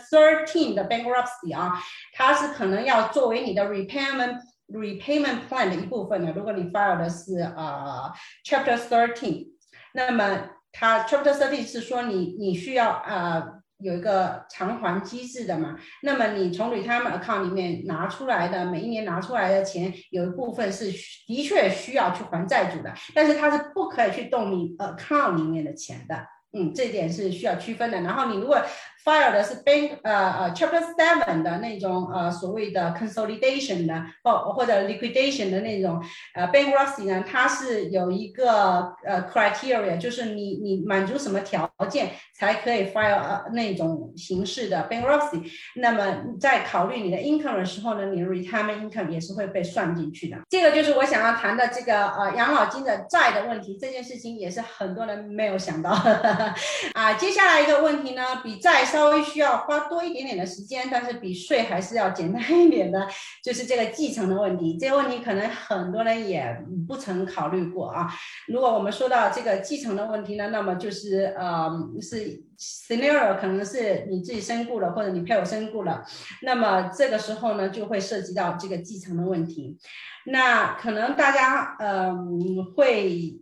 [0.10, 1.74] thirteen 的 bankruptcy 啊，
[2.14, 4.38] 它是可能要作为你的 repayment。
[4.74, 8.12] Repayment plan 的一部分呢，如果你 file 的是呃
[8.46, 9.48] Chapter Thirteen，
[9.94, 20.86] 那么它 Chapter Thirteen 是说你你需要呃有一个偿还机制的嘛，那么你从 retirement account 里面拿出来的每一年拿出来的钱，有一部分是
[21.26, 28.00] 的确需要去还债主的，但是它是不可以去动你 account 里面的钱的，嗯，这点是需要区分的。
[28.02, 28.62] 然后你如果
[29.04, 36.02] file 的是 bank 呃呃 chapter seven 的那种呃所谓的 consolidation 的或或者 liquidation 的那种
[36.36, 45.44] 呃 bankruptcy 呢，它是有一个呃 criteria，就是你你满足什么条件才可以 file 呃那种形式的 bankruptcy。
[45.76, 50.38] 那么在考虑你的 income 的时候呢，你的 retirement income 也是会被算进去的。
[50.50, 55.90] 这个就是我想要谈的这个呃养老金的债的问题，这件事情也是很多人没有想到
[56.94, 57.14] 啊。
[57.14, 63.08] 接下来一个问题呢，比债稍微需要花多一点点的时间，但是比税还是要简单一点的，
[63.42, 64.78] 就是这个继承的问题。
[64.78, 68.08] 这个问题可能很多人也不曾考虑过啊。
[68.48, 71.72] 如果我们说到这个继承的问题呢，那么就是呃
[72.02, 76.04] 是 scenario 可能是你自己身故了，或者你配偶身故了，
[76.42, 79.78] 那么这个时候呢就会涉及到这个继承的问题。
[80.26, 83.40] 那可能大家嗯会。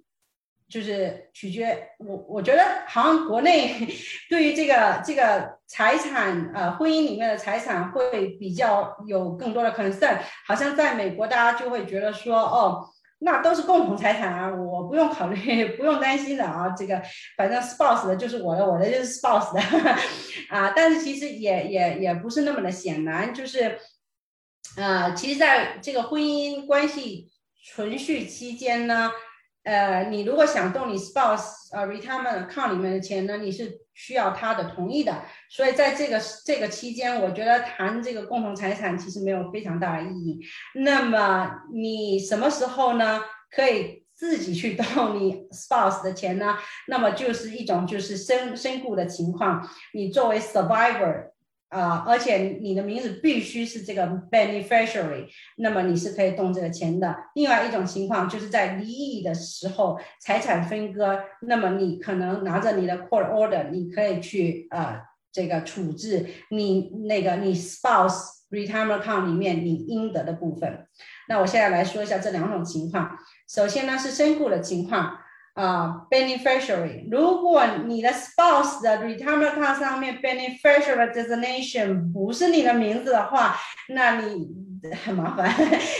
[0.69, 3.75] 就是取决我，我觉得好像国内
[4.29, 10.19] 对于这个这个财产，呃，婚姻里面的财产会比较有更多的 concern。
[10.45, 12.87] 好像在美国，大家就会觉得说，哦，
[13.19, 17.01] 那都是共同财产啊，我不用考虑， 不用担心的啊，这个
[17.35, 19.59] 反正 spouse 的就是我的，我的就是 spouse 的
[20.55, 20.71] 啊。
[20.75, 23.79] 但是其实也也也不是那么的显然，就是，
[24.77, 27.31] 呃，其实在这个婚姻关系
[27.73, 29.11] 存续期间呢。
[29.69, 35.21] 呃，你如果想动你 spouse 呃 retirement account 里面的钱呢，你是需要他的同意的。
[35.47, 40.39] 所以在这个这个期间，我觉得谈这个共同财产其实没有非常大的意义。
[40.73, 46.57] 那么你什么时候呢可以自己去动你 spouse 的钱呢？
[46.87, 51.29] 那么就是一种就是身身故的情况，你作为 survivor。
[51.69, 57.15] 啊，而且你的名字必须是这个 beneficiary，那么你是可以动这个钱的。
[57.35, 64.99] 另外一种情况就是在离异的时候，财产分割，那么你可能拿着你的 court order，你可以去呃
[65.31, 70.87] 这个处置你那个你 spouse retirement account 里面你应得的部分。
[71.27, 73.15] 那我现在来说一下这两种情况。
[73.47, 75.19] 首先呢是身故的情况。
[75.55, 83.55] 啊，beneficiary，如果你的 spouse 的 retirement account 上面 beneficiary designation 不是你的名字的话，
[83.89, 84.47] 那你
[85.03, 85.53] 很麻烦。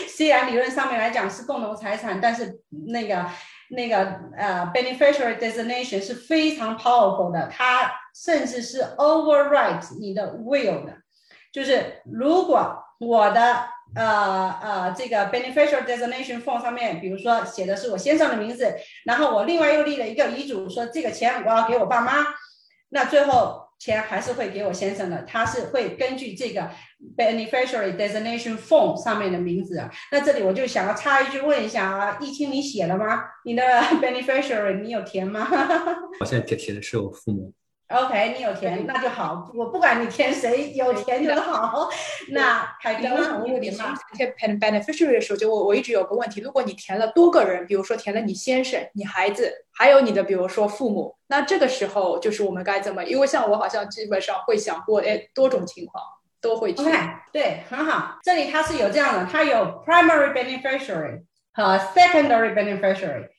[0.08, 3.26] 虽然理论上面来讲是共同财产，但是那个
[3.70, 10.94] 那个呃 beneficiary designation 是非常 powerful 的，它甚至是 override 你的 will 的，
[11.52, 18.74] 就是如果我的呃呃，这个 beneficial designation form 上面，比如说写的是我先生的名字，
[19.06, 22.26] 然后我另外又立了一个遗嘱，说这个钱我要给我爸妈。
[22.92, 26.70] 那最后钱还是会给我先生的，他是会根据这个
[27.16, 29.84] beneficiary designation form 上面的名字。
[30.12, 33.24] 那这里我就想要插一句问一下啊，易清你写了吗？
[33.46, 33.64] 你的
[34.02, 35.48] beneficiary 你有填吗？
[36.20, 37.54] 我现在填写的是我父母。
[37.90, 41.90] OK，你有填那就好，我不管你填谁有填就好。
[42.30, 43.40] 那凯迪呢？
[43.40, 53.04] 我问你嘛，填 beneficiary 的时候，就我我一直有个问题，如果你填了多个人，比如说填了你先生、你孩子，还有你的比如说父母，那这个时候就是我们该怎么？
[53.06, 56.04] 因为像我好像基本上会想过，哎，多种情况
[56.40, 56.86] 都会填。
[57.34, 58.20] 对，很好。
[58.22, 61.24] 这里它是有这样的，它有 primary beneficiary
[61.54, 63.30] 和 secondary beneficiary。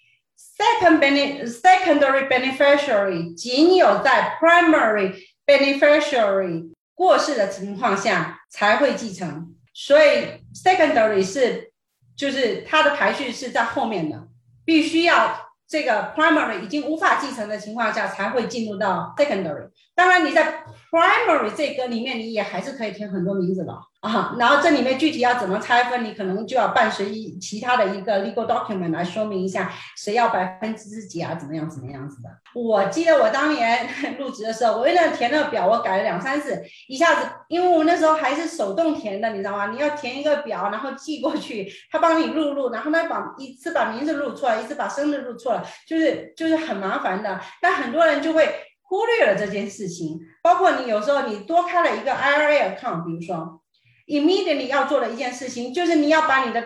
[0.56, 5.14] Second bene secondary beneficiary 仅有在 primary
[5.46, 11.72] beneficiary 过世的情况下才会继承，所以 secondary 是
[12.16, 14.28] 就是它的排序是在后面的，
[14.64, 19.70] 必须要这个 primary 已经无法继承的情况下才会进入到 secondary。
[20.00, 23.78] 当然你在 primary 这个里面你也还是可以填很多名字的。
[24.00, 32.30] 啊，然后这里面具体要怎么拆分，你可能就要伴随一其他的一个 legal document 来说明一下，谁要百分之几啊，怎么样怎么样子的。
[32.54, 33.86] 我记得我当年
[34.18, 39.66] 入职的时候，我为了填那个表，我改了两三次，一下子，因为我那时候还是手动填的，你知道吗？
[39.66, 47.38] 你要填一个表，然后寄过去，他帮你录入，然后呢把一次把名字录错了，一次把生日录错了，就是就是很麻烦的。
[47.60, 48.48] 但很多人就会
[48.90, 53.62] 忽略了这件事情，包括你有时候你多开了一个 IRA account，比如说。
[54.10, 56.60] immediately 要做的一件事情就是你要把你的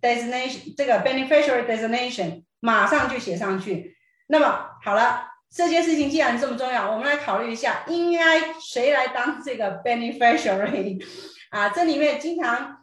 [0.00, 3.96] designation 这个 beneficiary designation 马上就写上去。
[4.26, 11.00] 那么好了，这件事情既然这么重要，我们来考虑一下，应该谁来当这个 beneficiary
[11.50, 11.68] 啊？
[11.68, 12.78] 这里面经常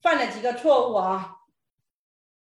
[0.00, 1.32] 犯了几个错误啊。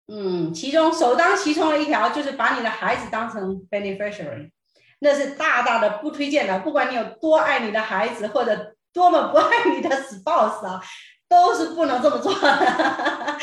[0.07, 4.51] 嗯，其中首当其冲的一条就是把你的孩子当成 beneficiary，
[4.99, 6.59] 那是大大的不推荐的。
[6.59, 10.81] 不管你有多爱你的孩子，或者多么不爱你的 spouse 啊，
[11.27, 12.47] 都是不能这么做的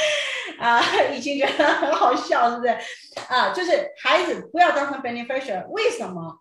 [0.58, 0.82] 啊！
[1.14, 2.76] 已经觉得很好笑，是不是？
[3.28, 5.66] 啊，就是孩子不要当成 beneficiary。
[5.68, 6.38] 为什么？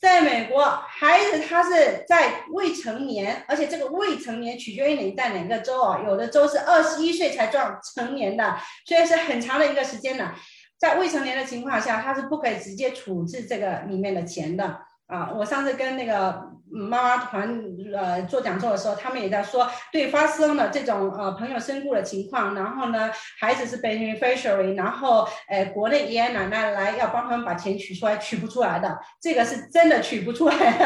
[0.00, 6.00] 在美国，孩子他是在未成年，而且这个未成年取决于你在哪个州啊？
[6.06, 8.56] 有的州是二十一岁才撞成年的，
[8.86, 10.32] 所以是很长的一个时间的。
[10.78, 14.80] 在未成年的情况下，他是不可以直接处置这个里面的钱的。
[15.08, 17.64] 啊，我上次跟那个妈妈团
[17.96, 23.10] 呃做讲座的时候，他们也在说，对发生了这种呃朋友身故的情况，然后呢，
[23.40, 30.84] 孩子是 beneficiary，然后呃国内爷爷奶奶来要帮他们把钱取出来，取不出来的，这个是真的取不出来的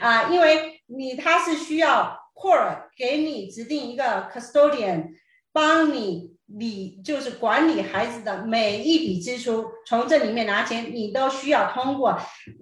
[0.00, 5.10] 啊，因为你他是需要 court 给你指定一个 custodian
[5.52, 6.33] 帮你。
[6.46, 12.18] 你就是管理孩子的每一笔支出，从这里面拿钱，你都需要通过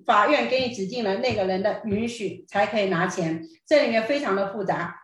[0.06, 4.94] 法院给你指定的那个人的允许才可以拿钱，这里面非常的复杂，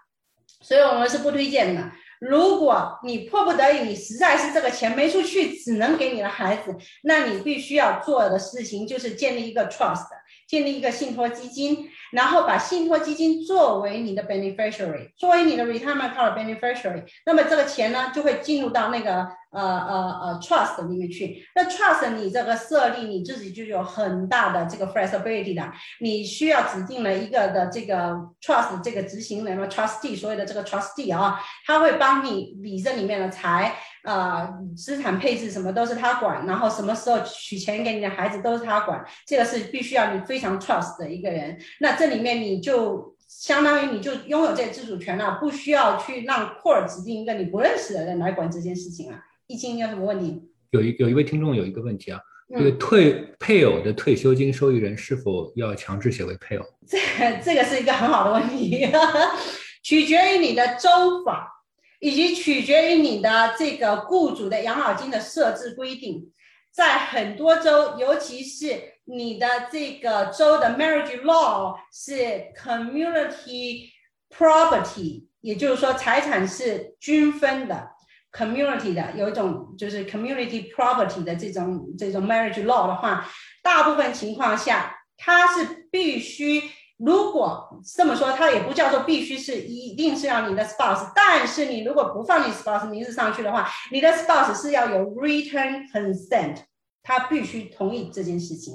[0.63, 1.91] 所以我们是不推荐的。
[2.21, 10.07] 如果你迫不得已，你实在是这个钱没出去，只能给你的孩子，那你必须要做的事情就是建立一个 trust，
[10.49, 11.89] 建立一个信托基金。
[12.13, 21.47] 然后把信托基金作为你的 beneficiary，作为你的 retirement account beneficiary，那么这个钱呢就会进入到那个呃呃呃 trust 里面去。
[21.55, 33.75] 那 trust 你这个设立你自己就有很大的这个 flexibility 的，你需要指定了一个的这个 trust 这个执行人嘛 trustee，所有的这个 trustee 啊，他会帮你理这里面的财。
[34.05, 41.59] 啊，资产配置什么都是他管，然后什么时候取钱给你的孩子都是他管，这个是必须要你非常 trust 的一个人。
[41.81, 49.21] 那这里面你就相当于你就拥有这自主权了，不需要去让 court 指定一个你不认识的人来管这件事情啊。
[49.47, 50.43] 易清有什么问题？
[50.71, 52.21] 有一有一位听众有一个问题啊，
[52.57, 56.65] 这个退配偶的退休金受益人是否要强制写为配偶？
[56.87, 56.99] 这
[57.43, 58.87] 这个是一个很好的问题，
[59.83, 61.55] 取决于你的州法。
[62.01, 66.31] 以及取决于你的这个雇主的养老金的设置规定，
[66.73, 73.91] 在很多州，尤其是你的这个州的 marriage law 是 community
[74.31, 77.91] property，也就是说财产是均分的
[78.33, 83.29] ，community 的有一种就是 community property 的这种这种 marriage law 的话，
[83.63, 86.63] 大部分情况下它是必须。
[86.99, 96.57] 如果这么说，它也不叫做必须是一定是要你的 spouse，但是你如果不放你 spouse 名字上去的话，你的 spouse 是要有 written consent，
[97.03, 98.75] 他必须同意这件事情。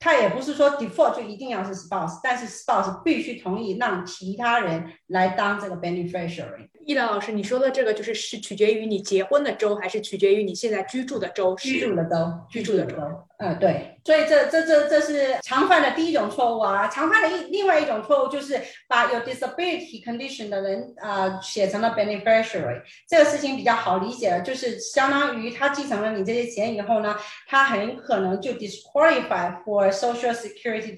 [0.00, 6.68] 他也不是说 default 就一定要是 spouse，但是 spouse 必须同意让其他人来当这个 beneficiary。
[6.86, 11.54] 易兰老师，你说的这个就是是取决于你结婚的州，还是取决于你现在居住的州？
[11.56, 12.16] 居住的州，
[12.48, 12.96] 居住的州。
[13.38, 13.97] 嗯，对。
[14.08, 27.14] 所以这这这这是常犯的第一种错误啊，常犯的一另外一种错误就是把有 disability condition 的人啊写成了 beneficiary，这个事情比较好理解了，就是相当于他继承了你这些钱以后呢，
[27.46, 30.96] 他很可能就 disqualify for social security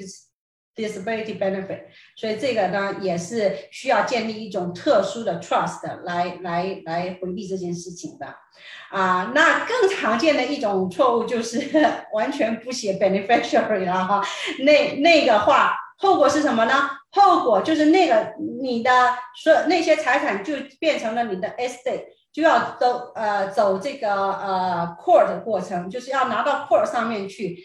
[0.80, 1.82] disability benefit，
[2.16, 8.26] 所以这个呢也是需要建立一种特殊的 trust 来来来回避这件事情的。
[8.90, 11.70] 啊，那更常见的一种错误就是
[12.12, 14.22] 完全不写 beneficiary 了哈，
[14.64, 16.90] 那那个话后果是什么呢？
[17.12, 18.90] 后果就是那个你的
[19.42, 27.58] 所那些财产就变成了你的 estate，就要走呃走这个呃 court 的过程，就是要拿到 court 上面去，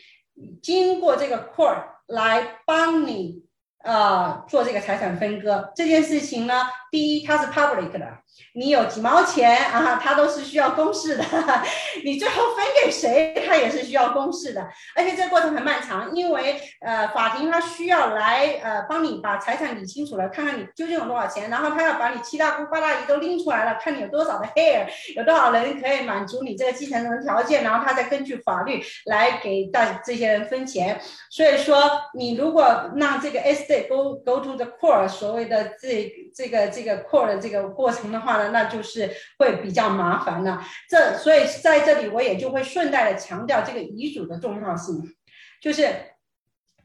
[0.62, 3.44] 经过这个 court 来帮你
[3.84, 5.72] 呃做这个财产分割。
[5.76, 8.20] 这件事情呢，第一它是 public 的。
[8.54, 10.00] 你有几毛钱啊？
[10.02, 11.24] 它都是需要公示的。
[12.04, 14.66] 你最后分给谁，它也是需要公示的。
[14.96, 31.00] 而且这个过程很漫长，因为呃，法庭它需要来呃帮你把财产理清楚了，看看你究竟有多少钱，然后他要把你七大姑八大姨都拎出来了，看你有多少的 hair，有多少人可以满足你这个继承人的条件，然后他再根据法律来给大这些人分钱。
[31.30, 38.20] 所以说，你如果让这个 estate go go to the court，所谓的这这个这个 core 的这个过程的？
[38.20, 40.66] 话呢，那就是会比较麻烦了。
[40.90, 45.02] 这所以在这里我也就会顺带的强调这个遗嘱的重要性，
[45.62, 45.88] 就是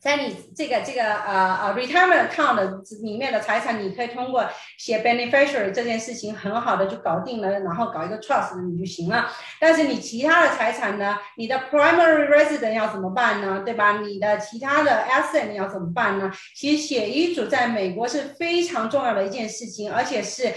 [0.01, 4.49] 在你这个这个呃呃 retirement account 里面的财产，你可以通过
[4.79, 9.31] 写 beneficiary 这件事情很好的就搞定了，然后搞一个 trust 你就行了。
[9.61, 13.63] 但是你其他的财产呢，你的 primary resident 要怎么办呢？
[13.63, 13.99] 对吧？
[13.99, 16.33] 你的其他的 asset 你要怎么办呢？
[16.57, 20.53] 其实写遗嘱在美国是非常重要的一件事情，而且是。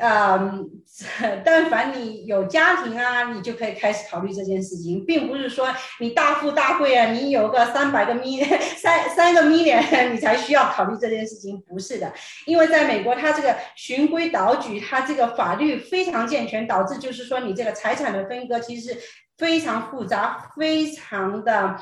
[0.00, 0.70] 嗯，
[1.44, 5.68] 但凡你有家庭啊，你就可以开始考虑这件事情，并不是说
[6.00, 9.82] 你大富大贵啊，你有个三百个 million 三三个 million
[10.12, 12.12] 你才需要考虑这件事情，不是的，
[12.46, 18.98] 因为在美国，它这个循规蹈矩，它这个法律非常健全，导致就是说你这个财产的分割其实是
[19.36, 21.78] 非常复杂，非常的。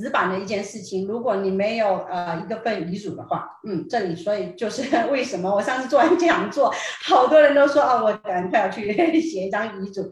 [0.00, 4.82] 死板的一件事情，如果你没有呃一个份遗嘱的话，嗯，这里所以就是
[5.12, 6.72] 为什么我上次做完讲座，
[7.04, 8.90] 好多人都说啊，我赶快要去
[9.20, 10.10] 写一张遗嘱，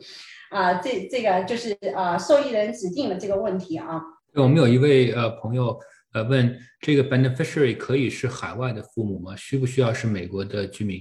[0.51, 3.99] 啊，这这个就是啊受益人指定的这个问题啊。
[4.35, 5.81] 我们有一位呃朋友
[6.13, 9.35] 呃问，这个 beneficiary 可以是海外的父母吗？
[9.37, 11.01] 需不需要是美国的居民？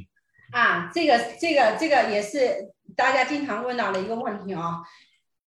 [0.53, 2.39] 啊，这个这个这个也是
[2.95, 4.77] 大家经常问到的一个问题啊。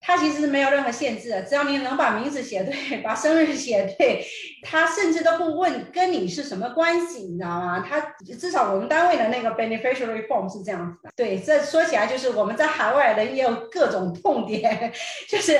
[0.02, 4.26] 它其实是没有任何限制的，只要你能把名字写对， 把生日写对，
[4.64, 7.86] 他甚至都不问跟你是什么关系，你知道吗？
[7.88, 8.00] 他
[8.40, 11.12] 至少我们单位的那个 beneficiary form 是这样子的。
[11.16, 14.92] 对，这说起来就是我们在海外人也有各种痛点，
[15.28, 15.60] 就是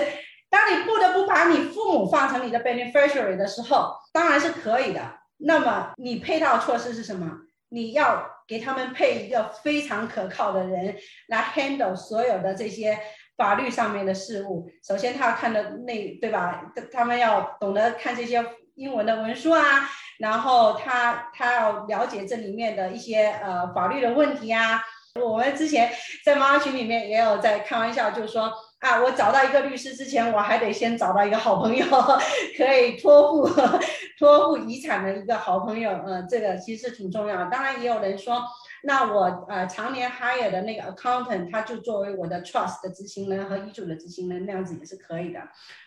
[0.50, 5.02] 当你不得不把你父母放成你的 beneficiary 的时候，当然是可以的。
[5.38, 7.30] 那么你配套措施是什么？
[7.72, 10.96] 你要给他们配一个非常可靠的人
[11.28, 12.98] 来 handle 所有的这些。
[13.40, 16.62] 法律上面的事物，首先他要看的那对吧？
[16.92, 24.82] 他们要懂得看这些英文的文书啊，然后他他要了解这里面的一些呃法律的问题啊。
[25.16, 25.90] 我们之前
[26.26, 31.86] 在妈妈群里面也有在开玩笑，就是说啊，我找到一个律师之前，我还得先找到一个好朋友，
[32.58, 33.62] 可以托付
[34.20, 35.92] 托付遗产的一个好朋友。
[36.06, 37.46] 嗯，这个其实挺重要。
[37.46, 38.44] 当然也有人说。
[38.84, 45.40] 那我呃常年 hire 的那个 accountant，他就作为我的 trust 的执行人和遗嘱的执行人，那样子也是可以的。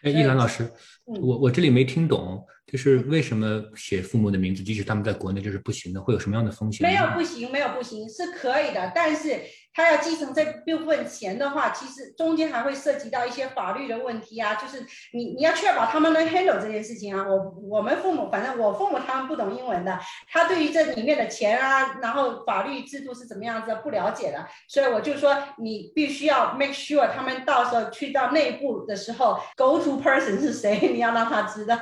[0.02, 0.70] 哎，一兰老师，
[1.04, 6.86] 我我这里没听懂，就是为什么写父母的名字，即使他们在国内就是不行的，会有什么样的风险？
[6.86, 9.40] 没有不行，没有不行，是可以的，但是。
[9.74, 17.26] 他要继承这部分钱的话，其实中间还会涉及到一些法律的问题啊，就是你你要确保他们能 handle 这件事情啊。
[17.26, 19.98] 我我们父母，反正我父母他们不懂英文的，
[20.30, 31.72] 他对于这里面的钱啊，然后法律制度是怎么样子不了解的，所以我就说你必须要 make sure 他们到时候去到内部的时候，go to person 是谁，你要让他知道。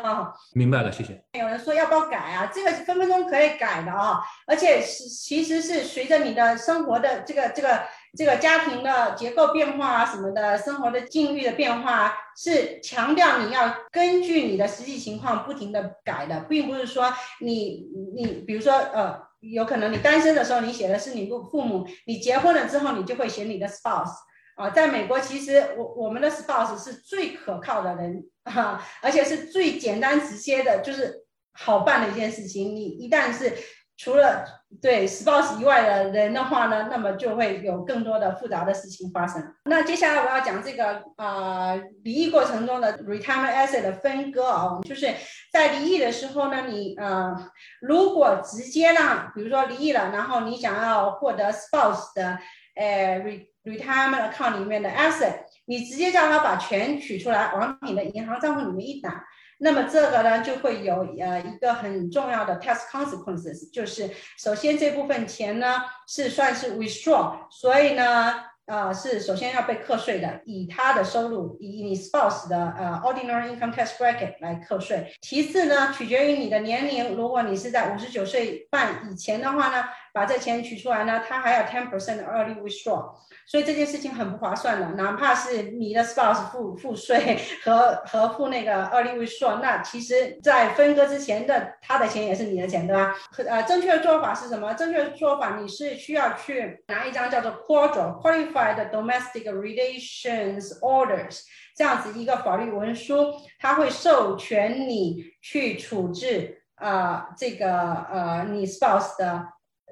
[0.54, 1.20] 明白了，谢谢。
[1.32, 2.50] 有人说要不要改啊？
[2.54, 7.79] 这个分分钟可以改的啊，而且是其实是随着你的生活的这个这个。
[8.16, 24.16] 这个家庭的结构变化啊，什么的，生活的境遇的变化啊，是强调你要根据你的实际情况不停的改的，并不是说你你比如说呃，有可能你单身的时候你写的是你父父母，你结婚了之后你就会写你的 spouse
[24.56, 32.74] 啊，在美国其实我我们的 spouse 是最可靠的人啊，而且是最简单直接的，就是好办的一件事情。
[32.74, 33.52] 你一旦是
[33.96, 34.44] 除了
[34.80, 39.42] 对 spouse 以外的人的话呢，那么就会有更多的复杂的事情发生。
[39.64, 45.12] 那接下来我要讲这个呃离异过程中的 retirement asset 的分割啊，就是
[45.52, 47.34] 在离异的时候呢，你呃
[47.80, 52.38] 如果直接让，比如说离异了，然后你想要获得 spouse 的
[52.76, 53.18] 呃
[53.64, 59.24] retirement account 里面的 asset，你直接叫他把钱取出来往你的银行账户里面一打。
[59.62, 64.08] 那么这个呢，就会有呃一个很重要的 tax consequences，就是
[64.38, 68.34] 首先这部分钱呢是算是 withdraw，所以呢，
[68.64, 75.12] 呃是首先要被课税的，以他的收入，以你 spouse 的呃 ordinary income tax bracket 来课税。
[75.20, 83.12] 其次呢，取决于你的年龄，如果你是在五十九岁半以前的话呢，把这钱取出来呢，他还要 ten percent 的 early withdraw。
[83.46, 93.16] 所以这件事情很不划算的，哪怕是你的 spouse 付付税和和付那个二利未税，那其实，在分割之前的他的钱也是你的钱，对吧？
[93.48, 94.72] 呃，正确的做法是什么？
[94.74, 101.40] 正确的做法，你是需要去拿一张叫做 q u a d r qualified Domestic Relations Orders
[101.74, 109.44] 这样子一个法律文书，它会授权你去处置啊这个呃你 spouse 的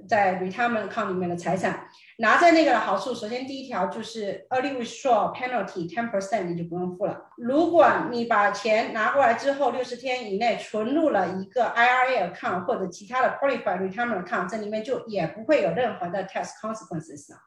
[0.07, 1.89] 在 retirement account 里面的财产。
[2.21, 7.17] 拿在那个的好处，首先第一条就是 early withdrawal penalty ten percent 你就不用付了。
[7.37, 17.39] 如果你把钱拿过来之后，六十天以内存入了一个 IRA account 或者其他的 qualified retirement account，这里面就也不会有任何的 tax consequences 了。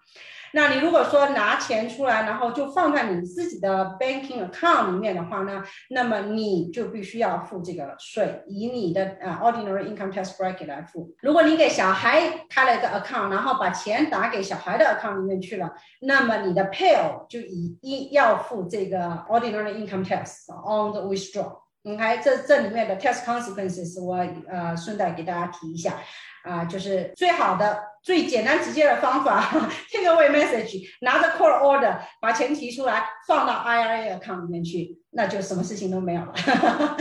[0.53, 11.15] 那你如果说拿钱出来，然后就放在你自己的 banking account 里面的话呢，那么你就必须要付这个税，以你的呃 ordinary income tax bracket 来付。
[11.21, 15.71] 如果你给小孩开了一个 account，然后把钱打给小孩的 account 里面去了，
[16.01, 21.61] 那么你的配偶就以一要付这个 ordinary income tax on the withdrawal。
[21.83, 24.15] 你看这这里面的 tax consequences，我
[24.49, 25.93] 呃顺带给大家提一下。
[26.43, 29.41] 啊，就是最好的、最简单直接的方法，
[29.91, 36.33] take away message，拿着 court order 把钱提出来放到 IRA account 里面去，那就什么事情都没有了。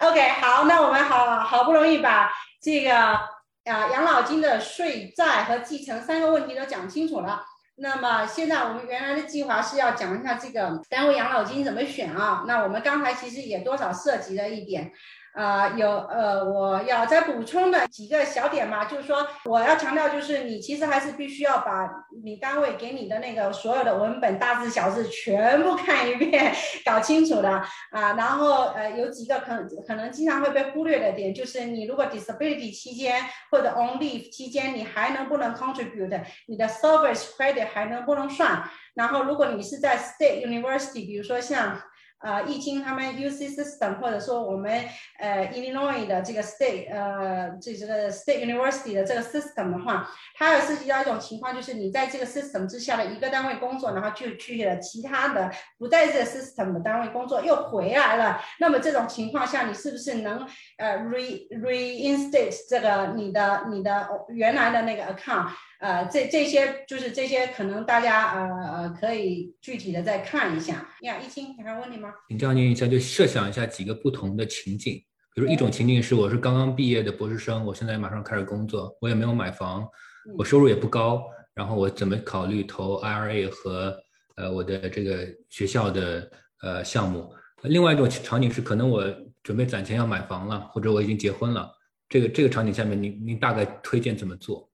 [0.00, 2.30] OK，好，那我们好好不容易把
[2.62, 3.28] 这个啊
[3.64, 7.44] 养老金的税债和继承三个问题都讲清楚了。
[7.76, 12.44] 那么现在我们原来的计划是要讲一下这个单位养老金怎么选啊？
[12.46, 14.92] 那我们刚才其实也多少涉及了一点。
[15.32, 21.88] 啊，有呃，我要再补充的几个小点嘛，就是说我要强调，就是你其实还是必须要把
[22.24, 26.52] 你单位给你的那个所有的文本大字小字全部看一遍，
[26.84, 27.48] 搞清楚的
[27.92, 28.14] 啊。
[28.16, 38.68] 然后呃，有几个可可能经常会被忽略的点，就是你如果 disability 期间或者 on leave 期间，你还能不能 contribute 你的 service credit 还能不能算？
[38.94, 41.80] 然后如果你是在 state university，比如说像。
[42.20, 44.84] 啊，易经他们 UC system，或者说我们
[45.18, 50.06] 呃 Illinois 的这个 state，呃，这这个 state university 的这个 system 的话，
[50.36, 58.38] 它有涉及到一种情况，就是你在这个 system 之下的一个单位工作，然后就去了其他的不在这个 system 的单位工作，又回来了。
[58.58, 60.46] 那么这种情况下，你是不是能
[60.76, 65.48] 呃 re reinstate 这个你的你的原来的那个 account？
[65.80, 70.86] 呃，这这些就是这些，可能大家呃呃可以具体的再看一下。
[71.00, 72.12] 呀，一清，你还有问题吗？
[72.28, 75.02] 请教您一下，就设想一下几个不同的情景，
[75.34, 79.88] 比如一种情景是我是刚刚毕业的博士生，我现在马上开始工作，我也没有买房，
[80.36, 81.24] 我收入也不高，
[81.54, 83.98] 然后我怎么考虑投 IRA 和
[84.36, 86.30] 呃我的这个学校的
[86.62, 87.32] 呃项目？
[87.62, 89.02] 另外一种场景是，可能我
[89.42, 91.70] 准备攒钱要买房了，或者我已经结婚了，
[92.06, 94.69] 这个这个场景下面，您您大概推荐怎么做？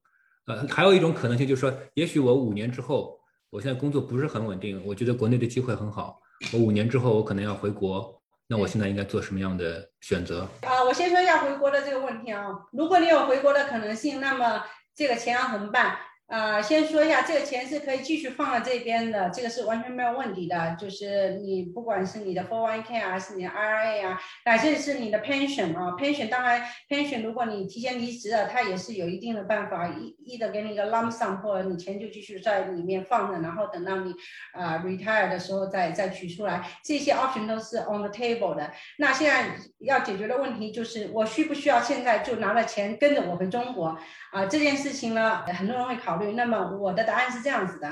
[0.47, 3.19] 呃，还有一种可能性就是说，也许我五年之后，
[3.51, 6.21] 我现在工作不是很稳定，我觉得国内的机会很好，
[6.53, 10.49] 我五年之后我可能要回国，那我现在应该做什么样的选择？
[10.63, 14.63] 啊，我先说一下回国的这个问题啊，如果你有回国的可能性，那么
[14.95, 15.97] 这个钱要怎么办？
[16.29, 20.77] 呃，先说一下，这个钱是可以继续放在这边的，这个是完全没有问题的。
[20.77, 34.13] 就是你不管是你的 401k 啊，是你的 IRA 啊，乃至是你的 pension 啊，pension 当然 pension 如果你提前离职了，它也是有一定的办法，一一的给你一个 lump sum，或者你钱就继续在里面放着，然后等到你
[34.53, 38.73] 啊 retire 的时候再再取出来，这些 option 都是 on the table 的。
[38.99, 43.97] 那现在要解决的问题就是，我需不需要现在就拿了钱跟着我回中国？
[44.33, 46.33] 啊，这件事情呢，很多人会考考虑。
[46.33, 47.89] 那么我的答案是这样子的：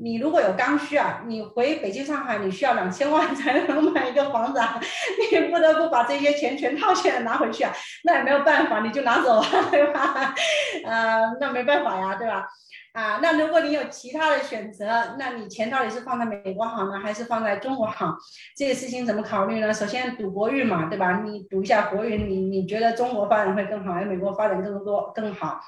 [0.00, 4.80] 你如果有刚需啊，你回北京、上海，你需要两千万才能买一个房子啊，
[5.32, 7.72] 你不得不把这些钱全套现拿回去啊，
[8.04, 10.34] 那也没有办法，你就拿走啊，对吧？
[10.86, 12.46] 呃，那没办法呀，对吧？
[12.94, 18.16] 啊，那如果你有其他的选择，那你钱到底是放在美国好呢，还是放在中国好？
[18.56, 19.72] 这个事情怎么考虑呢？
[19.72, 21.20] 首先赌国运嘛，对吧？
[21.24, 25.60] 你赌一下国运，你你觉得中国发展会更好，还是美国发展更多更好？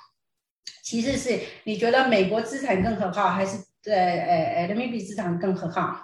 [0.83, 5.97] 其次是你觉得美国资产更可靠，还是呃呃人民币资产更可靠？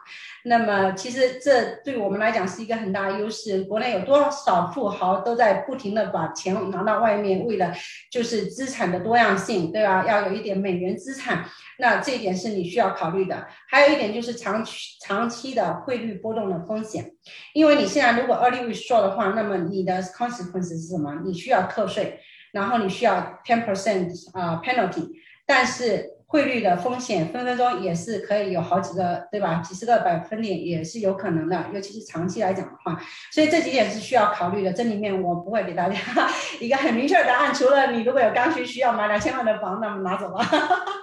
[0.45, 3.63] 那么其实这对我们来讲是一个很大的优势。
[3.65, 7.75] 国内有多少富豪都在不停的把钱拿到外面，为了
[8.11, 10.05] 就是资产的多样性，对吧？
[10.07, 11.45] 要有一点美元资产，
[11.79, 13.49] 那这一点是你需要考虑的。
[13.69, 17.11] 还有一点就是长期长期的汇率波动的风险，
[17.53, 21.23] 因为你现在如果 early withdraw 的话，那么你的 consequence 是什么？
[21.25, 22.21] 你需要课税。
[22.57, 25.07] 然后你需要 ten percent 啊 penalty，
[25.45, 29.57] 但是汇率的风险分分钟也是可以有好几个，对吧？
[29.57, 32.99] 几十个百分点也是有可能的，尤其是长期来讲的话，
[33.31, 34.73] 所以这几点是需要考虑的。
[34.73, 35.99] 这里面我不会给大家
[36.59, 40.43] 一个很明确的答案，除了你如果有刚需需要买两千万的房，那么拿走吧。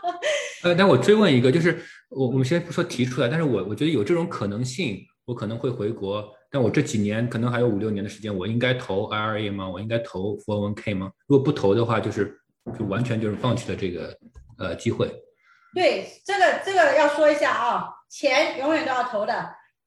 [0.66, 1.80] 呃，但我追问一个，就是
[2.10, 6.26] 我我们先不说提出来，但是我我觉得有这种可能性，我可能会回国。
[6.54, 9.68] 但我这几年可能还有五六年的时间，我应该投 IRA 吗？
[9.68, 11.12] 我应该投 401k 吗？
[11.26, 12.40] 如果不投的话，就是
[12.78, 14.16] 就完全就是放弃了这个
[14.60, 15.12] 呃机会。
[15.74, 19.34] 对，这个这个要说一下啊，钱永远都要投的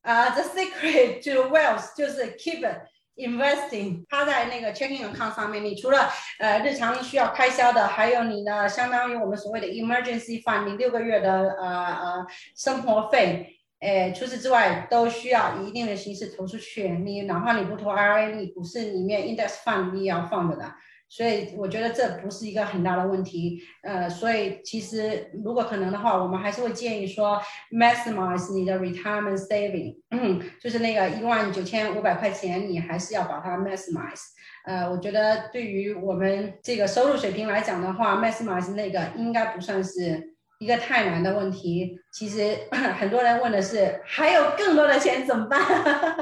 [0.02, 0.30] 啊。
[0.30, 2.68] The secret to wealth 就是 keep
[3.14, 4.04] investing。
[4.08, 6.10] 它在那个 checking account 上面，你除了
[6.40, 13.52] 呃日常需要开销的，还有你的相当于我们所谓的 emergency fund，你六个月的呃呃生活费。
[13.80, 16.88] 诶，除此之外，都需要以一定的形式投出去。
[16.88, 20.64] 你哪怕你不投 IRA，你股市里面 index fund 你也要放着的。
[21.08, 23.62] 所以我觉得这不是一个很大的问题。
[23.82, 34.22] 呃，所以其实如果可能的话，我们还是会建议说 maximize 你的 retirement saving，嗯就是那个一万九千五百块钱，你还是要把它 maximize。
[34.64, 40.35] 呃，我觉得对于我们这个收入水平来讲的话，maximize 那个应该不算是。
[40.58, 42.56] 一个太难的问题，其实
[42.98, 45.60] 很多人问的是还有更多的钱怎么办？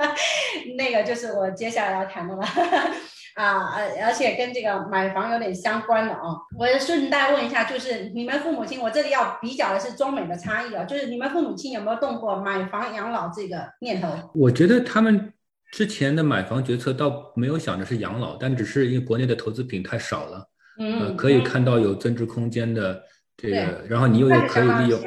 [0.76, 2.42] 那个就是我接下来要谈的了
[3.36, 6.20] 啊，而而且跟这个买房有点相关的啊。
[6.58, 14.08] 我顺带问一下，就是你们父母亲，我这里要比较的是中美的差异啊，就是你们父母亲有没有动过买房养老这个念头？
[14.34, 15.32] 我觉得他们
[15.70, 20.48] 之前的买房决策倒没有想着是养老，但只是因为国内的投资品太少了，
[20.80, 23.00] 嗯，可以看到有增值空间的。
[23.36, 25.00] 这个，然后你又又可以利用，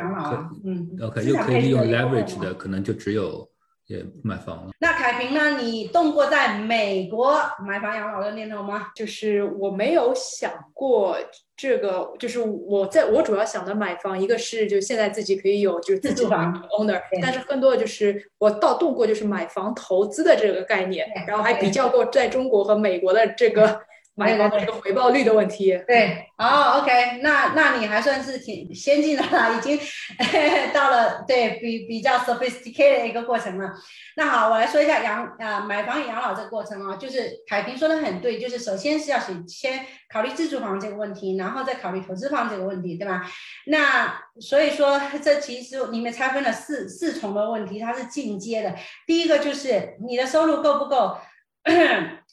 [0.66, 3.50] 嗯，OK，又可以利用 leverage 的，可能就只有
[3.88, 4.72] 也买房了。
[4.80, 5.58] 那凯平呢？
[5.62, 8.88] 你动过在美国买房养老的念头吗？
[8.94, 11.18] 就是我没有想过
[11.56, 23.82] 这个，就是我在我主要想的买房，一个是就现在自己可以有就是自住房 owner，但是更多的就是我倒动过就是买房投资的这个概念，然后还比较过在中国和美国的这个。
[24.18, 29.80] 买房的这个回报率的问题，对，哦，OK，那那你还算是挺先进的了，已经
[30.74, 33.72] 到了对比比较 sophisticated 的一个过程了。
[34.16, 43.22] 那好，我来说一下养啊买房养老这个过程啊，就是凯平说的很对，就是首先是要先先考虑自住房这个问题，然后再考虑投资房这个问题，对吧？
[43.68, 48.74] 那所以说这其实里面拆分了四四重的问题，它是进阶的。
[49.06, 51.18] 第一个就是你的收入够不够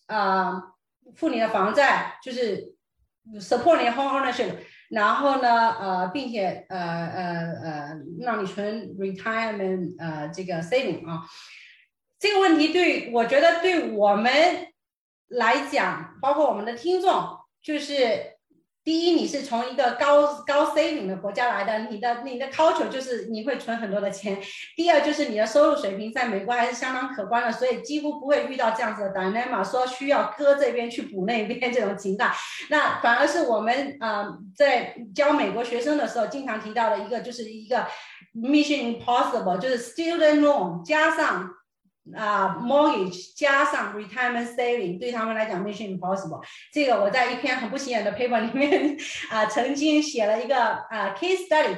[0.07, 0.63] 啊？
[1.17, 2.75] 付你的房贷就是
[3.41, 4.57] support 你的 home ownership，
[4.91, 7.25] 然后呢，呃，并且呃呃
[7.63, 11.23] 呃，让你存 retirement 呃这个 saving 啊，
[12.19, 14.33] 这个问题对我觉得对我们
[15.29, 18.34] 来讲，包括我们的听众，就是。
[18.85, 24.39] 第一，你是从一个高高 saving 的国家来的，你的你的 culture 就是你会存很多的钱。
[24.77, 32.31] 第二，就是你的收入水平在美国还是相当可观的，所以几乎不会遇到这样子的 dilemma，说需要割这边去补那边这种情况。
[32.69, 37.87] 那反而是我们啊在教美国学生的时候经常提到的一个，就是一个
[38.35, 41.51] mission impossible，就是 student loan 加上。
[42.17, 46.43] 啊，mortgage 加上 retirement saving 对他们来讲 mission impossible。
[46.73, 48.97] 这个我在一篇很不起眼的 paper 里面
[49.31, 51.77] 啊，曾经写了一个啊 case study。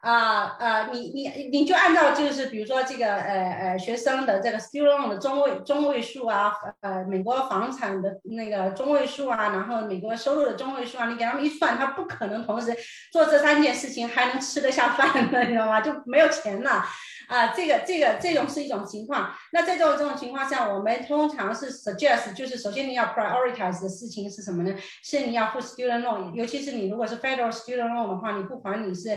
[0.00, 12.74] 啊啊，你你你就按照就是比如说这个呃呃学生的这个 student 的中位中位数啊，呃美国房产的那个中位数啊，然后美国收入的中位数啊，你给他们一算，他不可能同时
[13.12, 15.82] 做这三件事情还能吃得下饭的，你知道吗？
[15.82, 16.82] 就没有钱了。
[17.30, 19.32] 啊，这个这个这种是一种情况。
[19.52, 24.74] 那在这种这种情况下，我们通常是 suggest，就是首先你要 prioritize 的事情是什么呢？
[25.04, 29.16] 是你要付 student loan，尤其是你如果是 federal student loan 的话，你不管你是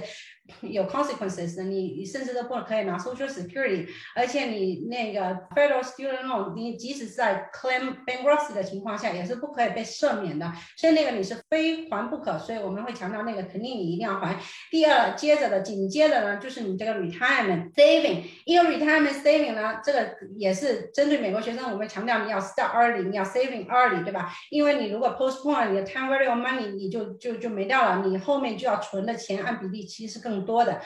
[0.61, 5.21] 有 consequences 的，你你甚至都不可以拿 Social Security，而且你那个
[5.55, 14.37] Federal Student Loan，你即使在 claim bankruptcy 的情况下，也是不可以被赦免的，所以那个你是非还不可，所以我们会强调那个肯定你一定要还。
[14.69, 24.29] 第二，接着的紧接着呢，就是你这个 retirement saving，因为 retirement saving 呢，这个也是针对美国学生，我们强调你要 start early，你要 saving early，对吧？
[24.49, 30.81] 因为你如果 postpone 你的 time value money，你就就就没掉了，你后面就要存的钱按比例其实更多的。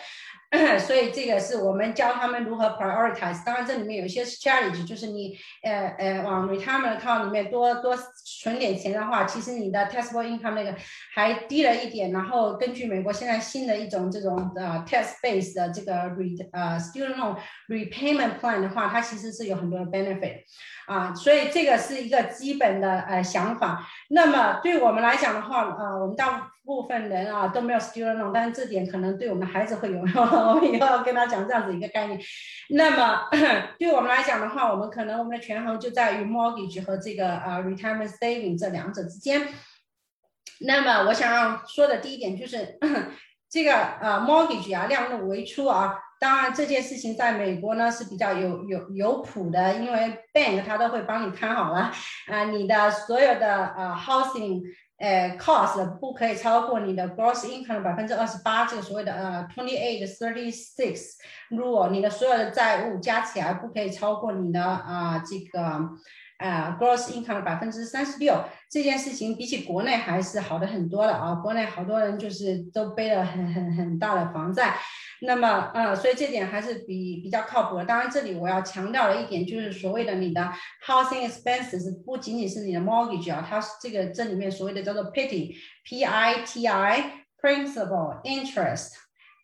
[0.79, 3.43] 所以这个是我们教他们如何 prioritize。
[3.43, 7.93] 当然，这里面有一些 strategy，就是你呃呃往 retirement account 里面多多
[8.41, 10.73] 存点钱的话，其实你的 taxable income 那个
[11.13, 12.13] 还低了一点。
[12.13, 17.35] 然后根据美国现在新的一种这种呃 tax base 的这个 re 呃 student loan
[17.67, 20.43] repayment plan 的话，它其实是有很多的 benefit。
[20.87, 23.85] 啊，所以这个是一个基本的呃想法。
[24.11, 30.23] 那么对我们来讲的话，呃，我们大部部分人啊都没有 student loan，但是这点可能对我们孩子会有用。
[30.23, 32.19] 我们以后要跟他讲这样子一个概念。
[32.71, 33.29] 那么
[33.79, 39.47] 对我们来讲的话，我们可能我们的权衡就在于 mortgage 和这个呃 retirement saving 这两者之间。
[40.59, 42.77] 那么我想要说的第一点就是
[43.49, 45.97] 这个呃 mortgage 啊量入为出啊。
[46.19, 51.91] 当然，这件事情在美国呢是比较有有有谱的，因为 bank 它都会帮你看好了
[52.25, 54.63] 啊，你的所有的呃 housing
[54.97, 61.11] 呃 cost 不可以超过你的 gross income 百分之二十八，这个所谓的呃 twenty eight thirty six
[61.51, 65.59] rule，你的所有的债务加起来不可以超过你的啊这个
[66.37, 74.77] 呃 gross income 百分之三十六，这件事情比起国内还是好的很多了啊，国内好多人就是都背了很很很大的房贷。
[75.21, 77.85] 那么，呃，所以这点还是比比较靠谱的。
[77.85, 80.53] 当然，这里我要强调的一点就是所谓的你的
[80.85, 88.91] housing expenses 不仅仅是你的 mortgage 啊，它是这个这里面所谓的叫做 pity，p i t i，principal interest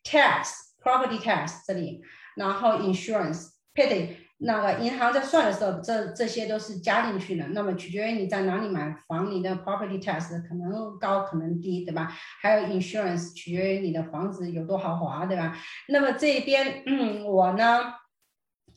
[0.04, 2.00] tax property tax 这里，
[2.36, 4.23] 然后 insurance pity。
[4.38, 7.46] 那个银行在算的时候，这这些都是加进去的。
[7.48, 12.12] 那么取决于你在哪里买房，你的 property tax 可能高可能低，对吧？
[12.40, 15.56] 还有 insurance 取决于你的房子有多豪华，对吧？
[15.88, 17.94] 那么这边，嗯，我呢？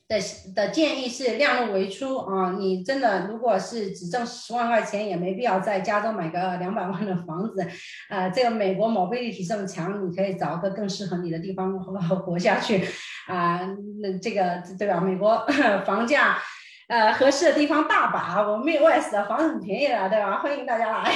[0.07, 0.17] 的
[0.55, 2.55] 的建议是量入为出啊！
[2.57, 7.67] 你真的如果是只挣十万块钱，也没必要在加州买个两百万的房子。
[8.09, 12.88] 呃，这个美国 mobility 这么强，你可以找个更适合你的地方活 下去
[13.27, 13.59] 啊。
[14.01, 15.01] 那这个对吧？
[15.01, 15.45] 美国
[15.85, 16.38] 房价
[16.88, 20.39] 呃合适的地方大把，我们 Midwest 的房子很便宜的，对吧？
[20.39, 21.11] 欢迎大家来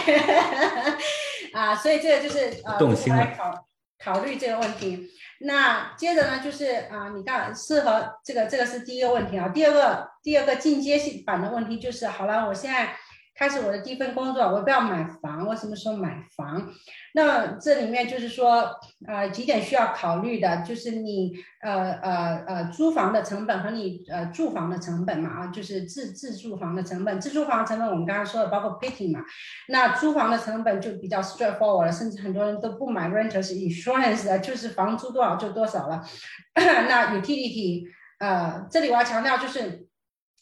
[1.56, 1.74] 啊！
[1.76, 2.78] 所以这个就是呃，
[3.08, 3.68] 来考
[4.04, 5.08] 考虑这个问题。
[5.44, 9.50] 那接着呢，就是啊，你看适合这个，这个是第一个问题啊。
[9.50, 12.96] 第二个，第二个进阶性版的问题就是，好了，我现在。
[13.34, 16.70] 开始我的第一份工作，我不要买房，我什么时候买房？
[17.14, 18.70] 那这里面就是说，
[19.08, 29.20] 呃，几点需要考虑的，就是你呃呃呃租房的成本和你呃住房的成本嘛啊，就是自自住房的成本，自住房成本我们刚刚说的包括 paying 嘛，
[29.68, 36.04] 那租房的成本就比较 straightforward 了，甚至很多人都不买 renters insurance 的，就是房租多少就多少了。
[36.56, 37.84] 那 utility，
[38.20, 39.88] 呃，这里我要强调就是，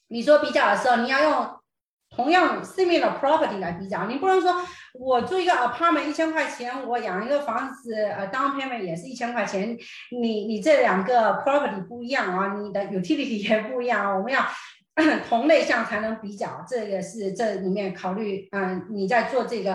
[0.09, 1.59] 你说比较的时候，你要用。
[2.11, 4.51] 同样 similar property 来比较，你不能说
[4.94, 9.78] 我租一个 apartment 一千块钱，我养一个房子，呃，down payment 也是一千块钱，
[10.11, 14.45] 你你这两个 property 不一样啊，你的 utility 也不一样啊，我们要。
[15.30, 19.73] 同类项才能比较，这个是这里面考虑，嗯，你在做这个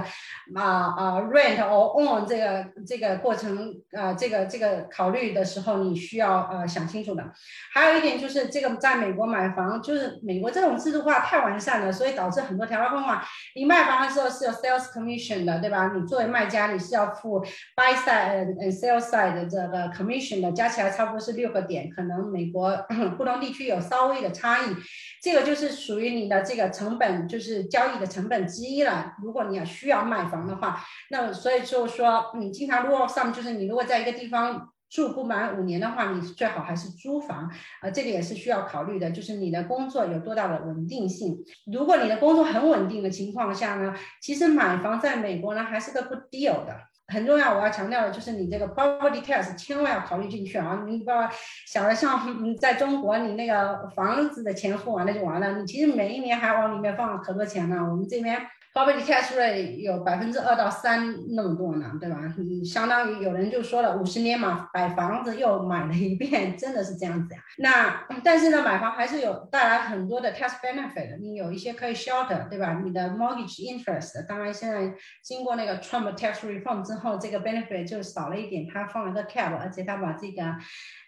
[0.54, 7.24] 啊啊 rent or own 这个这个过程，呃，这个这个考虑的时候，你需要呃想清楚的。
[7.72, 13.22] 还有一点就是，这个在美国买房，就是美国这种制度化太完善了，所以导致很多条条框框。
[13.54, 15.92] 你卖房的时候是有 sales commission 的，对吧？
[15.94, 17.40] 你作为卖家，你是要付
[17.74, 22.76] buy side 和 sell side 的这个 commission 的，加起来差不多是六个点，可能美国
[23.16, 24.76] 不同地区有稍微的差异。
[25.24, 29.14] 这个就是属于你的这个成本，就是交易的成本之一了。
[29.22, 30.78] 如果你要需要卖房的话，
[31.08, 37.50] 那所以就说，你经常 rule s o m e 就是你如果在一个地方住不满五年的话，你最好还是租房。
[37.80, 41.42] 呃，这个也是需要考虑的，就是你的工作有多大的稳定性。
[41.72, 46.76] 如果你的工作很稳定的情况下呢，其实买房在美国呢还是个 good deal 的。
[47.08, 50.84] 很重要，我要强调的就是你这个 property tax 千万要考虑进去啊！
[50.86, 51.28] 你不要
[51.66, 57.76] 想着像在中国，你那个房子的钱付完了就完了，你其实每一年还往里面放可多钱呢。
[57.90, 58.40] 我们这边
[58.74, 62.18] property tax rate 有百分之二到三那么多呢，对吧？
[62.36, 67.40] 你相当于有人就说了，五十年嘛，买房子又买了一遍，真的是这样子呀？
[67.58, 72.80] 那但是呢，买房还是有带来很多的 tax benefit，你有一些可以 shelter，对吧？
[72.84, 74.92] 你的 mortgage interest，当然现在
[75.22, 80.42] 经过那个 Trump tax reform 之后，这个 benefit 就少了一点，他放了个 cap，而且他把这个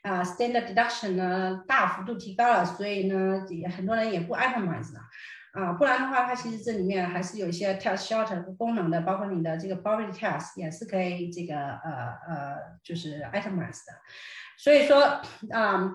[0.02, 5.01] 啊 standard deduction 呢大幅度提高了，所以呢，也很多人也不 itemize 了。
[5.57, 13.95] 啊，不然的话，它其实这里面还是有一些 tax shelter 功能的，包括你的这个 property tax 也是可以这个呃呃就是 itemize 的。
[14.59, 15.03] 所以说
[15.51, 15.95] 啊，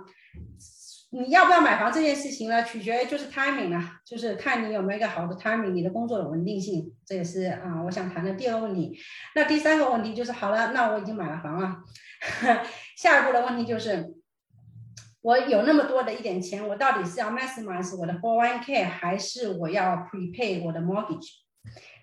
[1.12, 8.98] 你要不要买房这件事情呢，取决于就是 timing 呢，就是看你有没有一个好的 timing，你的工作的稳定性，这也是啊我想谈的第二个问题。
[9.36, 11.84] 那第三个问题就是好了，那我已经买了房了，
[12.98, 14.16] 下一步的问题就是。
[15.22, 21.28] 我有那么多的一点钱，我到底是要 maximize 我的 401k 还是我要 prepay 我的 mortgage？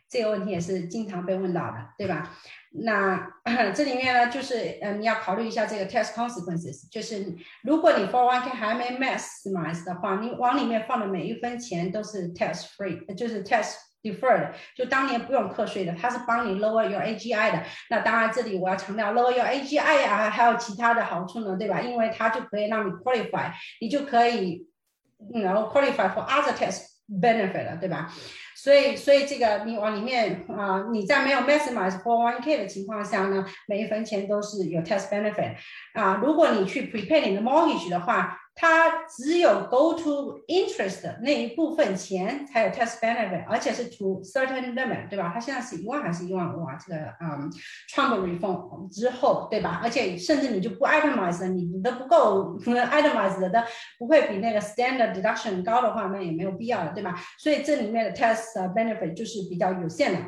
[0.09, 2.37] 这个问题也是经常被问到的，对吧？
[2.71, 3.29] 那
[3.75, 13.75] 这里面呢，就是嗯，你要考虑一下这个 tax consequences，就是如果你 401k 还没 maximize 的话，你往里面放的每一分钱都是 tax free，就是 tax。
[14.13, 17.63] Deferred 就当年不用课税的，它是帮你 lower your AGI 的。
[17.91, 21.81] 那当然，这里我要强调 lower your AGI 啊，还有其他的好处呢，对吧？
[21.81, 24.67] 因为它就可以让你 qualify，你就可以
[25.43, 28.13] 然后 qualify for other tax benefit 了，对吧？
[28.55, 35.55] 所以，所以这个你往里面啊，你在没有 maximize 401k 的情况下呢，每一分钱都是有 tax benefit
[35.95, 36.19] 啊。
[36.21, 45.31] 如果你去 prepare 你的 mortgage 的话，它只有 go to interest 那一部分钱才有 tax benefit，而且是 to certain limit，对吧？
[45.33, 46.77] 它现在是一万还是一万五啊？
[46.85, 47.49] 这个嗯
[47.89, 49.81] ，Trump reform 之后，对吧？
[49.81, 53.65] 而且甚至你就不 itemize，你你都不够 itemize 的，
[53.97, 57.15] 不会比那个 standard deduction 高的话，那也没有必要了，对吧？
[57.39, 60.19] 所以这里面的 tax benefit 就是比较有限的。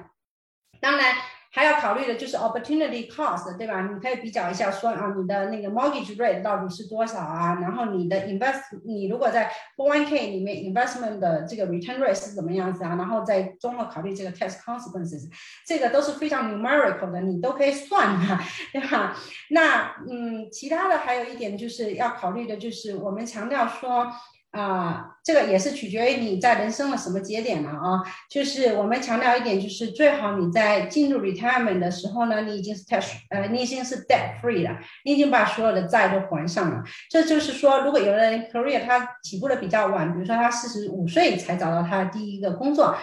[0.81, 1.16] 当然。
[1.52, 3.89] 还要考虑的就是 opportunity cost，对吧？
[3.93, 7.59] 你可以比较一下，说啊，你的那个 mortgage rate 到底是多少啊？
[7.60, 12.94] 然后你的 invest，你如果在 401k 里面 investment 的这个 return rate 是怎么样子啊？
[12.97, 15.28] 然后再综合考虑这个 tax consequences，
[15.66, 18.39] 这个都是非常 numerical 的，你都可以算的，
[18.72, 19.16] 对吧？
[19.51, 24.06] 那嗯，其他的还有一点就是要考虑的，就是我们强调说。
[24.52, 28.02] 啊，这个也是取决于你在人生的什么节点了啊。
[28.28, 36.82] 就是我们强调一点，就是最好你在进入 retirement 的时候呢，你已经是 tax 呃，你已经是 debt free 了，你已经把所有的债都还上了。
[37.09, 42.97] 这就是说，如果有的人 career 他起步的比较晚，比如说他四十五岁才找到他的第一个工作，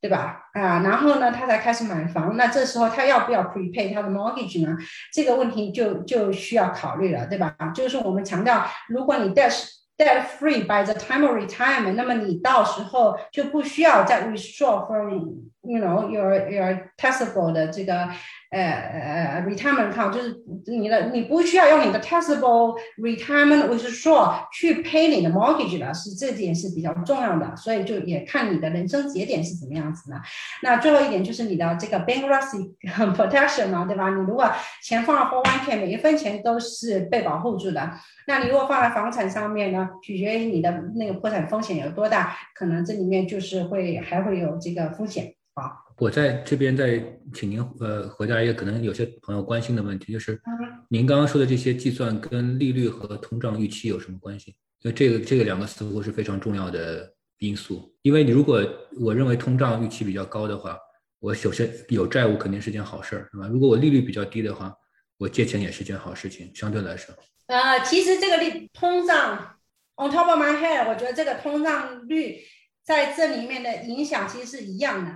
[0.00, 0.38] 对吧？
[0.52, 4.76] 啊，然后呢，他才开始买房，那这时候他要不要 prepay 他的 mortgage 呢？
[5.12, 7.52] 这个问题就就需要考虑了，对吧？
[7.74, 9.52] 就是我们强调，如果你 debt
[10.01, 18.08] debt free by the time of retirement，那么你到时候就不需要再 withdraw from you know your your taxable 的这个
[18.50, 20.36] 呃呃 retirement account，就是
[20.66, 30.20] 你的你不需要用你的 taxable retirement withdraw 去 pay 你的 mortgage 了，是这点是比较重要的，所以就也看你的人生节点是怎么样子的。
[30.62, 32.74] 那最后一点就是你的这个 bankruptcy
[33.16, 34.10] protection 嘛，对吧？
[34.10, 34.50] 你如果
[34.82, 37.90] 钱放到 401k，每一分钱都是被保护住的。
[38.26, 39.88] 那你如果放在房产上面呢？
[40.02, 45.72] 取决于你的那个破产风险有多大，可能这里面就是会还会有这个风险啊。
[45.98, 47.02] 我在这边再
[47.32, 50.40] 请您呃回答一个可能有些朋友关心的问题，就是
[50.88, 54.56] 您刚刚说的这些计算跟利率和通胀预期有什么关系？
[54.80, 57.94] 因为这个这个两个似乎是非常重要的因素。
[58.02, 58.66] 因为你如果
[59.00, 60.76] 我认为通胀预期比较高的话，
[61.20, 63.46] 我首先有债务肯定是件好事儿，是吧？
[63.46, 64.74] 如果我利率比较低的话，
[65.18, 67.14] 我借钱也是件好事情，相对来说。
[67.46, 69.56] 呃，其实这个利通胀
[69.96, 72.38] ，on top of my head，我觉得这个通胀率
[72.82, 75.12] 在这里面的影响其实是一样的，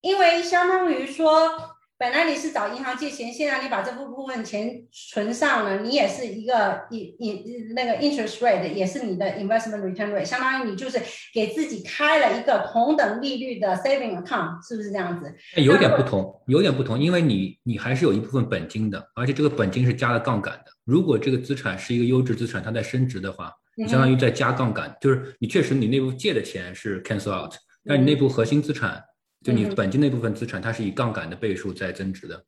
[0.00, 1.76] 因为相当于说。
[2.00, 7.44] 本来你是找银行借钱，现在你把这部部分钱存上了，你也是一个你你
[7.74, 10.98] 那个 interest rate，也是你的 investment return rate，相当于你就是
[11.34, 15.30] 给自己开了一个同等利率的 saving account，是不是这样子？
[15.60, 20.72] 有点不同，有点不同，因为你你还是有一部分本金的，而且这个本金是加了杠杆的。
[20.86, 23.52] 如果这个资产是一个优质资产，它在升值的话，
[23.86, 27.52] 相当于在加杠杆，就是你确实你内部借的钱是 cancel out，
[27.84, 29.04] 但你内部核心资产。
[29.42, 32.44] 就你本金那部分资产，它是以杠杆的倍数在增值的。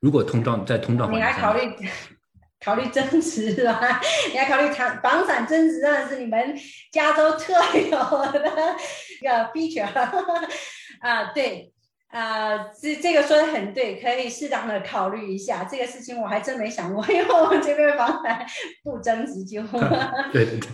[0.00, 1.60] 如果通胀在通胀， 你还考虑
[2.60, 4.00] 考虑增值是吧？
[4.30, 6.54] 你还考虑房房产增值，那是你们
[6.92, 7.90] 加州特有
[8.32, 8.76] 的
[9.20, 9.88] 一个 feature
[11.00, 11.32] 啊。
[11.34, 11.72] 对
[12.08, 16.20] 啊，这这个说的很对，可以适当的考虑一下这个事情。
[16.20, 18.44] 我还真没想过，因为我们这边房产
[18.84, 19.62] 不增值就。
[20.34, 20.68] 对对对。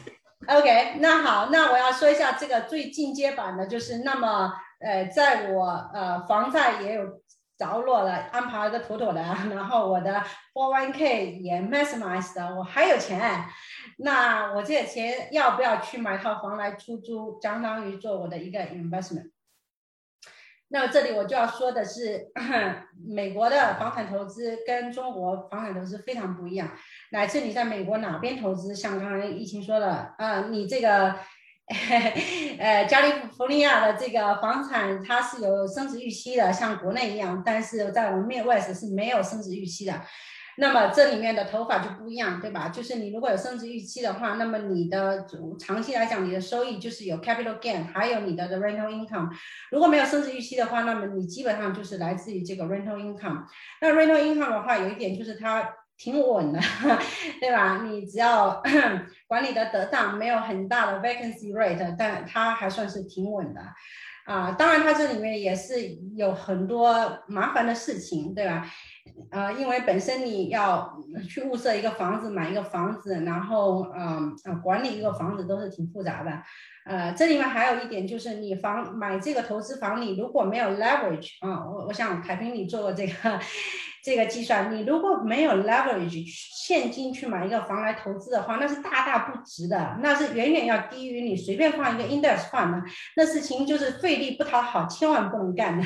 [0.49, 4.53] OK，那好，那我要说一下这个最进阶版的，就是那么。
[4.83, 7.23] 呃，在我呃房贷也有
[7.57, 9.21] 着落了，安排的妥妥的，
[9.55, 10.23] 然后我的
[10.55, 13.45] 401k 也 maximize 的，我还有钱，
[13.99, 19.31] 那我这些钱要不要去买套房来出租，相当于做我的一个 investment。
[20.75, 22.33] 那这里我就要说的是，
[23.07, 26.71] 美国的房产投资跟中国房产投资非常不一样。
[27.11, 31.15] 乃至你在美国哪边投资，像刚才疫情说的，啊，你这个，
[32.59, 40.01] 呃，加利福尼亚的这个房产它是有升值预期的，像国内一样，但是在我们 Midwest 是没有升值预期的。
[40.59, 42.69] 那么这里面的投法就不一样，对吧？
[42.69, 45.25] 就是你如果有升值预期的话，那么你的
[45.59, 49.31] 长期来讲，你的收益就是有 capital gain，还有你的 rental income。
[49.71, 53.45] 如果没有升值预期的话，那么你基本上就是来自于这个 rental income。
[53.81, 55.67] 那 rental income 的话，有一点就是它
[55.97, 56.61] 挺稳的，
[57.41, 57.83] 对吧？
[57.85, 58.63] 你只要
[59.29, 63.61] 管理的得当，没有很大的 vacancy rate，但它还算是挺稳的。
[64.25, 65.75] 啊，当然它这里面也是
[66.15, 66.95] 有很多
[67.27, 68.65] 麻烦的事情，对吧？
[69.33, 70.97] 呃，因为本身你要
[71.29, 76.41] 去物色一个房子，买一个房子，然后嗯呃管理一个房子都是挺复杂的。
[76.85, 83.41] 呃，这里面还有一点就是，你房买这个投资房，你如果没有 leverage 啊，我我想凯平你做过这个
[84.03, 92.83] 这个计算，你如果没有 leverage 现金去买一个房来投资的话，那是大大不值的，那是远远要低于你随便放一个 index 放的，
[93.17, 95.85] 那事情就是费力不讨好，千万不能干的。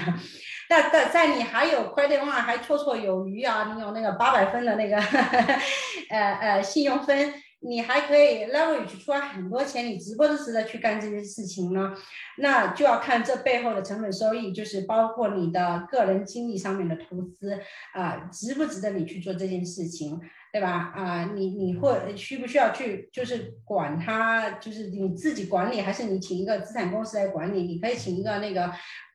[0.69, 4.97] 那在在你还有 credit line 还绰绰有余啊，你有那个八百分的那个
[6.11, 7.35] 呃呃信用分。
[7.61, 11.95] 你还可以 leverage 出来很多钱，你值不值得去干这些事情呢？
[12.39, 17.59] 那就要看这背后的成本收益，就是包括你的个人精力上面的投资
[17.95, 20.21] 啊，值不值得你去做这件事情，
[20.53, 20.93] 对吧？
[20.95, 27.63] 啊，你你会需不需要去就是管它，就是你自己管理，还是你请一个资产公司来管理？
[27.63, 28.71] 你可以请一个那个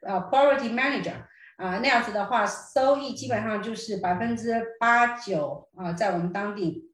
[0.05, 1.13] 呃 property manager
[1.57, 6.90] 啊，那样子的话，收益基本上就是百分之八九啊，在我们当地。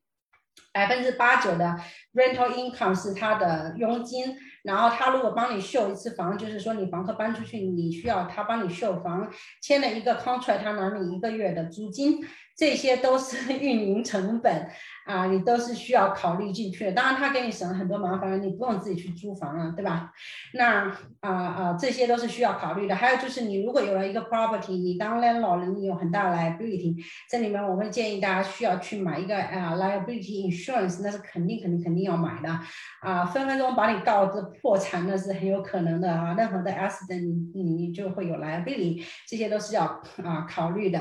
[0.77, 1.75] 百分之八九的
[2.13, 9.27] rental income 是他的佣金，然后他如果帮你秀一次房，就是说你房客搬出去，你需要他帮你秀房，
[9.59, 12.23] 签了一个 contract，他拿你一个月的租金。
[12.55, 14.69] 这些都是 运营成本
[15.07, 16.91] 啊，你都是需要考虑进去的。
[16.91, 20.11] 当然，他给你省了很多麻烦，你不用自己去租房了，对吧？
[20.53, 20.89] 那
[21.21, 22.95] 啊啊，这些都是需要考虑的。
[22.95, 26.95] 还有就是，你如果有了一个 property，你当 landlord，你有很大的 liability，
[27.29, 32.59] 这里面我会建议大家需要去买一个啊 liability insurance，那是肯定肯定肯定要买的
[33.01, 39.85] 啊，分分钟把你告这破产那是很有可能的啊，任何的 accident 你你就会有 liability，这些都是要
[40.23, 40.99] 啊考虑的。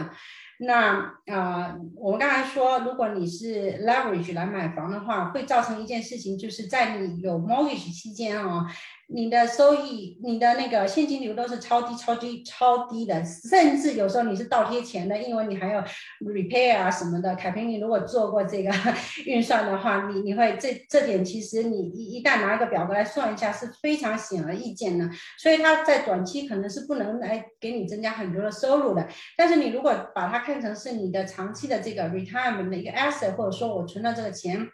[0.59, 8.67] 那啊，我们刚才说，如果你是 leverage 来买房的话，会造成一件事情，就是在你有 mortgage 期间啊。
[9.09, 15.81] 你的收益，你的那个现金流都是超低、超低、超低的，甚至有时候你是倒贴钱的，因为你还有
[16.21, 17.35] repair 啊什么的。
[17.37, 18.71] 凯平，你如果做过这个
[19.25, 25.09] 运算的话，你你会这这点其实你一一旦拿一个表格来算一下，是非常显而易见的。
[25.39, 29.07] 所以它在短期可能是不能来给你增加很多的收入的，
[29.37, 34.69] 但是你如果把它看成是你的长期的这个 retirement 的一个 asset，或者说我存了这个钱。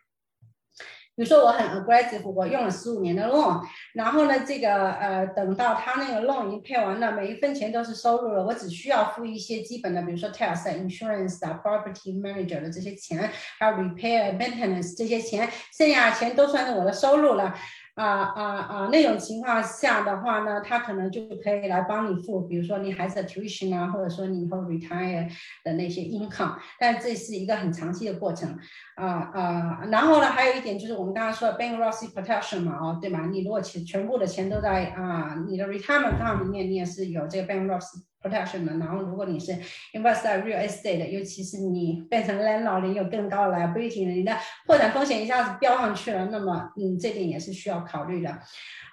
[1.15, 3.61] 比如说我很 aggressive，我用了十五年的 loan，
[3.93, 17.55] 然后呢，这个呃，等到他那个 loan 已经配完了，每一分钱都是收入了，我只需要付一些基本的，比如说 tax、insurance 啊、property manager 的这些钱，还有 repair、maintenance 这些钱，剩下的钱都算是我的收入了。
[17.95, 18.89] 啊啊啊！
[18.91, 25.31] 那种情况下的话呢，他可能就可以来帮你付，比如说你孩子的 tuition 啊，或者说你以后 retire
[25.63, 26.57] 的那些 income。
[26.79, 28.59] 但这是一个很长期的过程
[28.97, 29.85] 啊啊。
[29.91, 33.27] 然后呢，还有一点就是我们刚刚说的 bankruptcy protection 嘛，哦，对吧？
[33.31, 38.05] 你如果全全部的钱都在啊你的 retirement account 里面，你也是有这个 bankruptcy。
[38.23, 39.53] Protection 的，然后如果你是
[39.93, 44.37] invest in real estate，尤其是你变成 landlord，你有更高的 liability，你的
[44.67, 48.31] 破产风险一下子飙上去了，那么嗯，这点也是需要考虑的，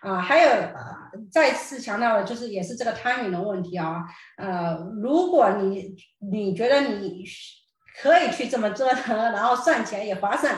[0.02, 4.04] 啊，还有啊再次强调的就是也是这个 timing 的问题啊，
[4.38, 5.96] 呃，如果你
[6.32, 7.24] 你觉得你
[8.02, 10.58] 可以去这么折腾，然后算起来也划算。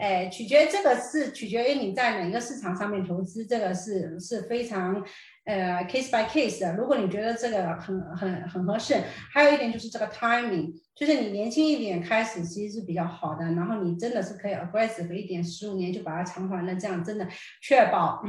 [0.00, 5.04] 哎，取决这个是取决于你在哪个市场上面投资，这个是是非常
[5.44, 6.74] 呃 case by case 的。
[6.74, 8.94] 如果你觉得这个很很很合适，
[9.30, 17.28] 还有一点就是这个 timing，就是你年轻一点开始其实是比较好的，然后你真的是可以 aggressive 一点，十五年就把它偿还了，这样真的
[17.60, 18.24] 确保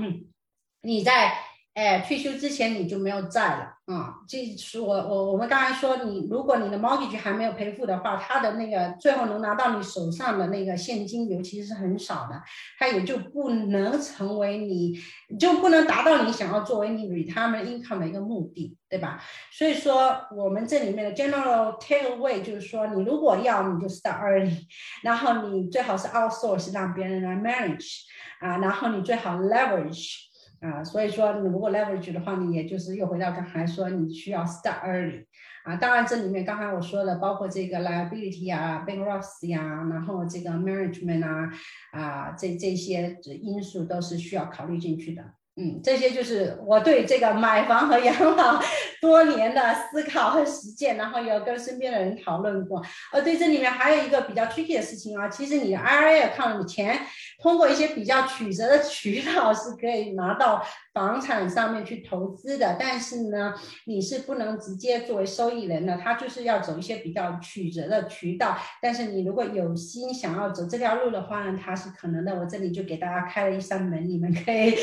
[0.84, 1.32] 你在
[1.74, 4.16] 哎，退休之前你就没有债了啊！
[4.28, 12.42] 这是我我我们刚才说，你如果你的 mortgage 还没有赔付的话，他的那个最后能拿到你手上的那个现金流其实是很少的，
[12.78, 15.00] 他也就不能成为你
[15.40, 19.24] 就不能达到你想要作为你 retirement income 的一个目的，对吧？
[19.50, 24.58] 所以说我们这里面的 general takeaway 就是说，你如果要你就 start early，
[25.04, 28.02] 然后你最好是 outsource 让别人来 manage
[28.42, 30.30] 啊，然后你最好 leverage。
[30.62, 35.26] 啊，所以说你如果 leverage 的话，呢也就是又回到刚才说，你需要 start early
[35.64, 35.76] 啊。
[35.76, 41.52] 当然这里面刚才我说的，包括这个 liability 啊，bankruptcy 啊，然后这个 management 啊，
[41.92, 45.24] 啊，这这些因素都是需要考虑进去的。
[45.58, 48.60] 嗯，这些就是我对这个买房和养老
[49.02, 52.82] 多年的思考和实践，然后有跟身边的人讨论过。
[53.12, 57.00] 呃，对，这里面还有一个比较 tricky 的事情啊，其实你 IRA account 钱
[57.42, 63.54] 通过一些比较曲折的渠道是可以拿到房产上面去投资的，但是呢，
[63.86, 68.58] 你是不能直接作为受益人的，他就是要走一些比较曲折的渠道。
[68.82, 72.32] 但是你如果有心想要走这条路的话呢，它是可能的。
[72.36, 74.74] 我这里就给大家开了一扇门，你们可以。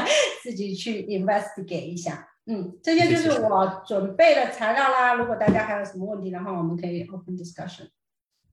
[0.42, 5.14] 自己去 investigate 一下，嗯，这些就是我准备的材料啦。
[5.14, 7.88] 如果大家还有什么问题的话，我们可以 open discussion。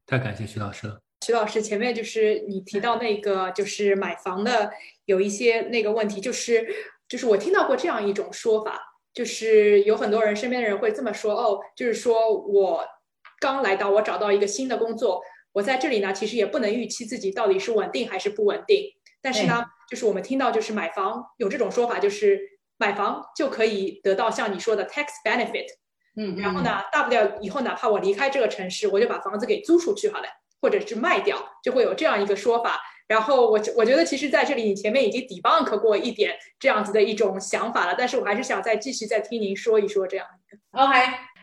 [0.06, 1.00] 太感谢徐老师了。
[1.26, 4.72] 徐老师，前面就是你提到那个，就是买房的
[5.06, 6.68] 有一些那个问题，就是
[7.08, 8.80] 就是我听到过这样一种说法，
[9.14, 12.84] 就是有很多人身边的人会这么说，哦，就是说我
[13.40, 15.22] 刚来到，我找到一个新的工作，
[15.54, 18.84] 我在这里呢，其实也不能预期自己到底是稳定还是不稳定，
[19.22, 19.66] 但是呢。
[19.90, 22.40] 就是我们听到，就是买房有这种说法，就是
[22.78, 25.66] 买房就可以得到像你说的 tax benefit，
[26.16, 30.28] 嗯，然后呢，大不了以后哪怕我离开这个城市，我就把房子给租出去好了，
[30.62, 32.80] 或者是卖掉，就会有这样一个说法。
[33.08, 40.26] 然后我我觉得其实在这里你前面已经 debunk 过一点这样子的一种想法了，但是我还是想再继续再听您说一说这样。
[40.72, 40.94] OK，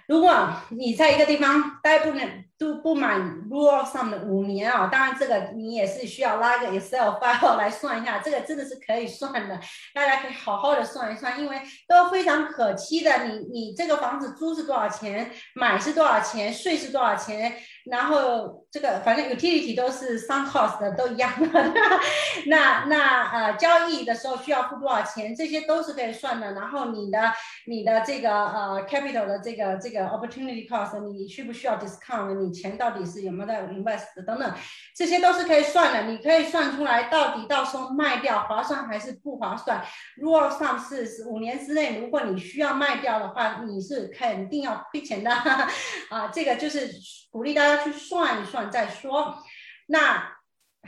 [0.06, 2.45] 如果你在一个地方待不能。
[2.58, 3.20] 都不满
[3.50, 9.60] rule 上的五年啊，当然这个你也是需要拉个 Excel file 来算一下，这个真的是可以算的，
[9.92, 13.26] 大家可以好好的算一算，因为都非常可期的。
[13.26, 17.54] 你你这个房子租是多少钱，买是多少钱，税是多少钱，
[17.90, 21.72] 然后这个反正 utility 都是 some cost 的都一样的，
[22.46, 26.52] 那那呃交易的时候需要付多少钱，这些都是可以算的。
[26.52, 27.32] 然后你的
[27.66, 32.34] 你的这个呃 capital 的这个这个 opportunity cost，你需不需要 discount？
[32.34, 34.52] 你钱到底是有没有在 invest 等等，
[34.94, 36.10] 这些都是可以算的。
[36.10, 39.82] 你可以算出来到底到时候卖掉划算还是不划算。
[40.16, 45.30] 如果上市是五年之内，如果你需要卖掉的话，你是肯定要亏钱的
[46.10, 46.28] 啊。
[46.32, 46.90] 这个就是
[47.30, 49.42] 鼓励大家去算一算再说。
[49.86, 50.36] 那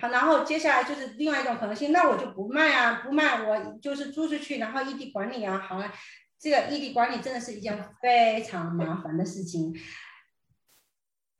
[0.00, 5.58] 好，然后接下来就是另外一种可能性，那我就不卖啊，不卖我就是租出去，然后异地管理啊。
[5.58, 5.90] 好了，
[6.38, 9.74] 这个异地管理真的是一件非常麻烦的事情。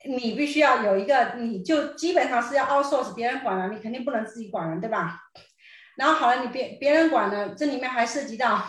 [0.05, 5.21] 你必须要有一个，你就基本上是要 outsource 别人管了，你肯定不能自己管了，对吧？
[5.97, 8.65] 然后好了，你别别人管了，这里面还涉及到，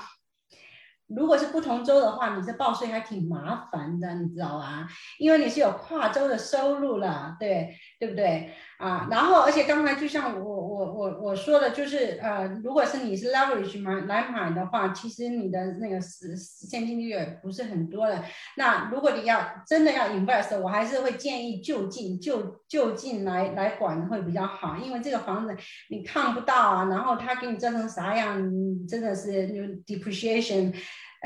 [1.15, 4.87] 如果是不同州的话，你这报税还挺麻烦的，你知道吧？
[5.17, 8.53] 因为你是有跨州的收入了，对对不对？
[8.79, 18.23] 啊，然后而且刚才就像我我我我说的，就是呃，如果是你是 leverage 买来买的话，其实你的那个实现金率也不是很多的。
[18.55, 25.53] 那如果你要真的要 invest，我还是会建议就近就就近来来管会比较好，因为这个房子
[25.89, 28.41] 你看不到啊，然后它给你做成啥样，
[28.87, 29.49] 真的是
[29.85, 30.73] depreciation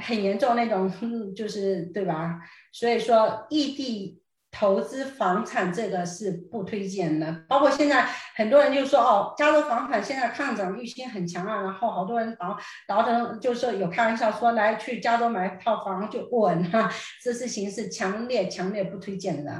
[0.03, 0.91] 很严重那种，
[1.35, 2.39] 就是对吧？
[2.71, 4.22] 所以说异地。
[4.53, 12.55] 投资房产这个是不推荐的，包括现在很多人就说哦，加州房产现在抗涨预期很强啊，然后好多人倒
[12.87, 16.87] 倒腾，就是有开玩笑说来去加州买套房就稳哈，
[17.23, 19.51] 这事情是强烈强烈不推荐的，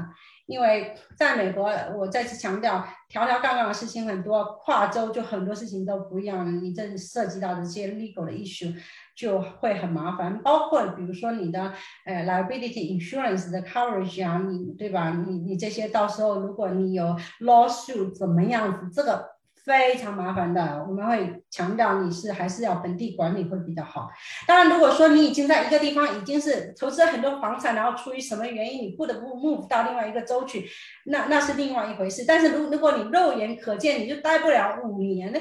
[0.45, 8.75] 因为在美国，我再次强调，条条杠杠的事情很多，跨州就很多事情都不一样，你这涉及到的这些 legal 的 issue。
[9.15, 11.71] 就会很麻烦，包括比如说你的
[12.03, 15.11] 呃 liability insurance 的 coverage 啊，你对吧？
[15.27, 19.32] 你你这些到时候如果你有 lawsuit 怎么样子，这个。
[19.65, 24.09] 非常麻烦的，我们会强调你是还是要本地管理会比较好。
[24.45, 30.65] 当然，如果说你已经在一个地方已经是投资了很多房产，然后出于什么原因你不得不 move 到另外一个州去，
[31.05, 32.25] 那那是另外一回事。
[32.27, 35.39] 但是如如果你肉眼可见你就待不了五年，那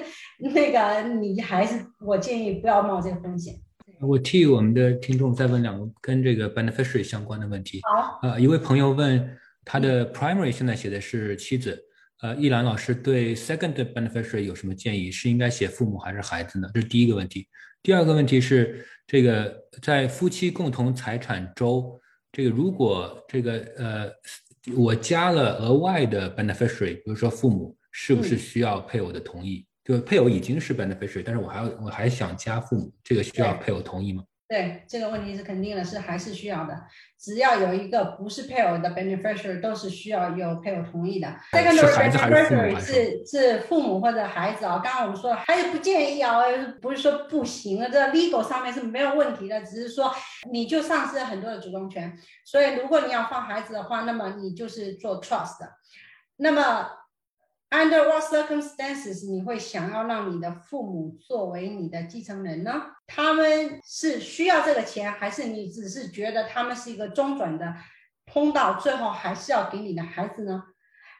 [0.50, 3.54] 那个你还是我建议不要冒这个风险。
[4.00, 7.80] 我替我们的听众再问两个跟这个 beneficiary 相关的问题。
[7.82, 11.88] 好，呃，一位朋友问他的 primary 现在写的是妻子。
[12.22, 15.10] 呃，易兰老师对 second beneficiary 有什么建议？
[15.10, 16.70] 是应该写父母还是孩子呢？
[16.72, 17.48] 这是第一个问题。
[17.82, 22.00] 第二个问题是，这个在夫妻共同财产中，
[22.30, 24.12] 这个如果这个呃，
[24.76, 29.66] 我加了额外的 beneficiary，比如说父母，是不是需要配偶的同意？
[29.84, 34.22] 就配偶已经是 beneficiary，但是我还要我还想加父母，这个需要配偶同意吗？
[34.52, 36.78] 对这个问题是肯定的，是还是需要的。
[37.18, 41.34] 只要有一个不是配偶的 beneficiary，都是需要有配偶同意的。
[41.52, 44.78] 这个 beneficiary 是是父母或者孩子啊。
[44.84, 46.38] 刚刚我们说了，孩子不建议啊，
[46.82, 50.14] 不是说不行啊，这 legal 上面是没有问题的，只是说
[50.50, 52.14] 你就丧失了很多的主动权。
[52.44, 55.66] 所以如果你要放孩子的话，那么你就是做 trust。
[56.36, 56.90] 那么
[57.72, 62.82] Under what circumstances 你会想要让你的父母作为你的继承人呢？
[63.06, 67.74] 他们是需要这个钱，还是你只是觉得他们是一个中转的
[68.26, 70.64] 通道，最后还是要给你的孩子呢？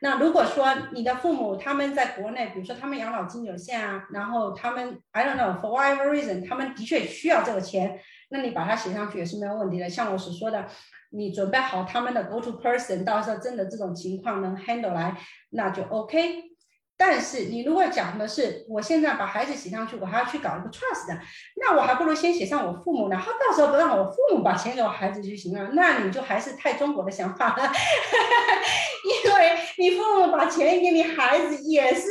[0.03, 7.99] 那如果说你的父母他们在国内，比如说他们养老金有限啊，然后他们 I don't know for whatever reason，他们的确需要这个钱，
[8.29, 9.89] 那你把它写上去也是没有问题的。
[9.89, 10.69] 像我所说的。
[11.12, 15.16] 你准备好他们的 go to person，到时候真的这种情况能 handle 来，
[15.51, 16.51] 那就 OK。
[16.94, 21.20] 但是你如果讲的是我现在把孩子写上去，我还要去搞一个 trust 的，
[21.56, 25.70] 那我还不如先写上我父母，然后到时候不让我父母把钱给我孩子就行了。
[25.72, 27.64] 那你就还是太中国的想法了，
[29.24, 32.06] 因为你父母把钱给你孩子也是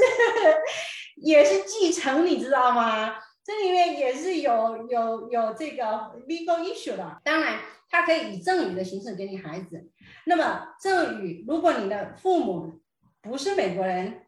[1.24, 3.16] 也是继承，你知道吗？
[3.44, 5.84] 这里面也是有有有这个
[6.28, 7.22] legal issue 的。
[7.24, 7.60] 当然。
[7.94, 9.90] 他可以以赠与的形式给你孩子，
[10.26, 12.80] 那么赠与，如果你的父母
[13.22, 14.22] 不是美国人，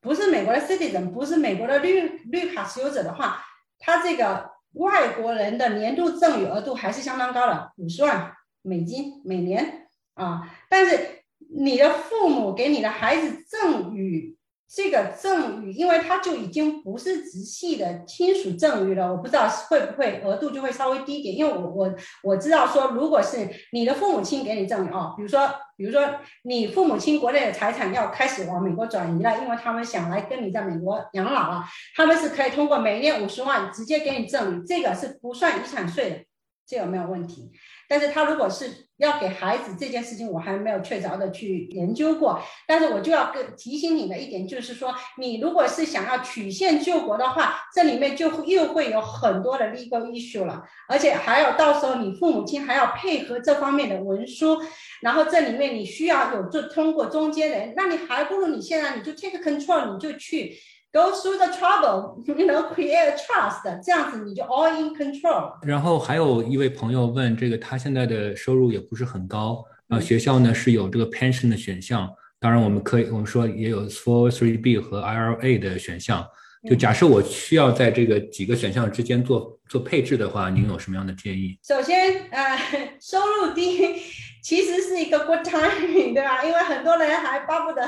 [0.00, 3.44] 不是美国的 citizen，不是美国的绿绿卡持有者的话，
[3.80, 8.32] 他这个外国人的年度赠与额度还是相当高的，五十万
[8.62, 10.48] 美金每年啊。
[10.68, 14.38] 但是你的父母给你的孩子赠与。
[14.72, 21.36] 这个赠与，因为它就已经不是直系的亲属赠与了，我不知道会不会额度就会稍微低一点。
[21.36, 21.92] 因为我我
[22.22, 26.08] 我知道说，如果是你的父母亲给你赠与哦，比如说比如说
[26.44, 31.64] 你父母亲国内的财产要开始往美国转移了，因为他们想来跟你在美国养老了，
[31.96, 36.16] 他们是可以通过每年五十万直接给你赠与，这个是不算遗产税的，
[36.64, 37.50] 这个没有问题。
[37.90, 42.40] 但是他如果是要给孩子这件事情，我还没有确凿的去研究过。
[42.68, 54.62] 但是我就要跟提醒你的一点就是说，你如果是想要曲线救国的话，这里面就又会有很多的 legal issue 了，而且还有到时候你父母亲还要配合这方面的文书，
[55.02, 60.54] 然后这里面你需要有做通过中间人，那你还不如你现在你就 take control，你就去。
[60.92, 65.52] Go through the trouble, you know, create trust，这样子你就 all in control。
[65.62, 72.10] 然后还有一位朋友问，这个他现在的收入也不是很高，呃，学校呢是有这个 pension 的选项，
[72.40, 76.26] 当然我们可以我们说也有 four three b 和 IRA 的选项。
[76.68, 81.56] 就假设我需要在这个几个选项之间做做配置的话，您有什么样的建议？
[81.62, 82.58] 首先，呃，
[83.00, 83.94] 收入低。
[84.42, 86.42] 其实是一个 good timing，对吧？
[86.44, 87.86] 因为很多人还巴不得，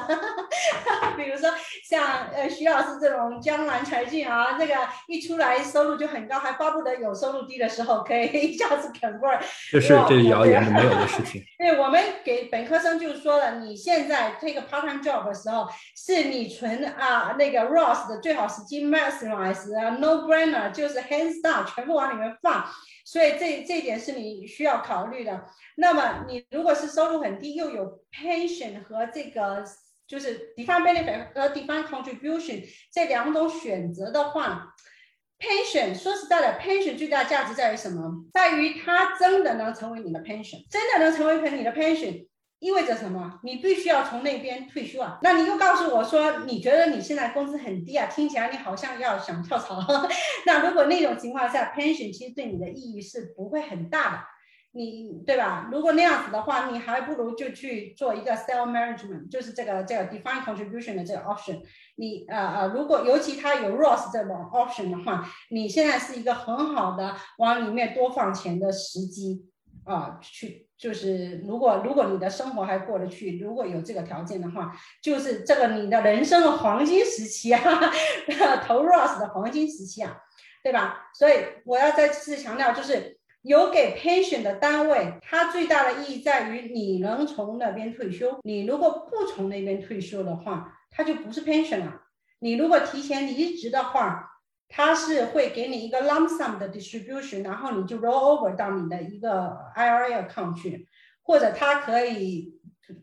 [1.16, 1.50] 比如说
[1.88, 4.74] 像呃徐老师这种江南才俊啊，那个
[5.06, 9.40] 一出来收入就很高，还巴不得有收入低的时候可以一下子 convert。
[9.70, 11.42] 这是这是谣言，没有的事情。
[11.58, 15.66] 对我们给本科生就是说了，你现在这个 part time job 的时候，
[15.96, 22.64] 是你存啊那个 Ross 的最好时机 maximize 啊 no brainer 就是 hands down 全部往里面放。
[23.12, 25.44] 所以这这一点是你需要考虑的。
[25.76, 29.62] 那么你如果是收入很低，又有 pension 和这个
[30.06, 32.64] 就是 d e f i n e benefit 和 d e f i n e contribution
[32.90, 34.74] 这两种选择的话
[35.38, 38.24] ，pension 说实在的，pension 最大价值在于什么？
[38.32, 42.26] 在于它真的能成为你的 pension，真的能成为你的 pension。
[42.62, 43.40] 意味着什么？
[43.42, 45.18] 你必须要从那边退休啊？
[45.20, 48.06] 那你又告诉我说，你觉得你现在工资很低啊？
[48.06, 49.80] 听起来你好像要想跳槽。
[50.46, 54.18] 那如果那种情况下，pension 其实对你的意义是不会很大的，
[54.74, 55.68] 你对吧？
[55.72, 61.60] 如果那样子的话，你还不如就去做一个 self management，就是这个这个 defined contribution 的这个 option。
[61.96, 69.50] 你呃呃，如果尤其它有 Ross 这种 option 的话，你现在是一个很好的往里面多放钱的时机
[69.84, 70.68] 啊，去。
[70.82, 77.60] 就是如果如果你的生活还过得去，如果有这个条件的话，就是这个你的人生的黄金时期啊，
[78.66, 80.18] 投 Ross 的黄金时期啊，
[80.64, 81.08] 对吧？
[81.14, 81.34] 所以
[81.64, 88.40] 我要再次强调，就是有给 pension 的单位，它最大的意义在于你能从那边退休。
[88.42, 92.02] 你如果不从那边退休的话，它就不是 pension 了。
[92.40, 94.30] 你如果提前离职的话。
[94.74, 100.88] 它是会给你一个 lump sum 的 distribution，然后你就 roll over 到你的一个 IRA account 去，
[101.22, 102.54] 或者它可以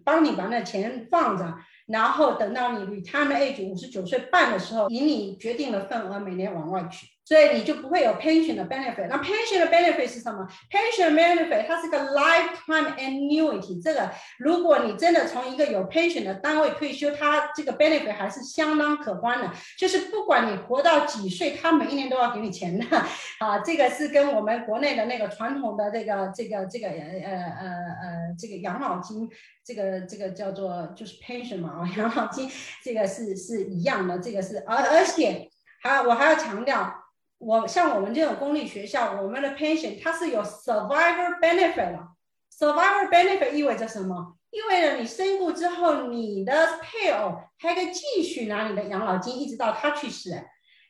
[0.03, 7.05] 帮你把那钱放着，然后等到你 retirement age 五十九岁半的时候，以你决定的份额每年往外取。
[7.29, 9.07] 所以你就不会有 pension 的 benefit。
[9.07, 13.79] 那 pension 的 benefit 是什么？pension benefit 它是个 lifetime annuity。
[13.79, 19.51] 这个如果你真的从一个有 pension 的单位退休，它这个 benefit 还是相当可观的。
[19.77, 22.85] 就是不管你活到几岁，它每一年都要给你钱的。
[23.45, 27.67] 啊，这个是跟我们国内的那个传统的这个这个这个呃呃
[28.01, 29.29] 呃这个养老金，
[29.63, 32.49] 这个这个叫做就是 pension 嘛啊， 养老金
[32.83, 34.17] 这个是是一样的。
[34.17, 35.47] 这个是而而且
[35.83, 36.98] 还我还要强调。
[37.39, 42.07] 我像我们这种公立学校，我们的 pension 它是有 survivor benefit 的。
[42.55, 44.35] survivor benefit 意味着什么？
[44.51, 50.31] 意味着你身故之后，你的配偶还可以继续拿你的养老金，一直到他去世，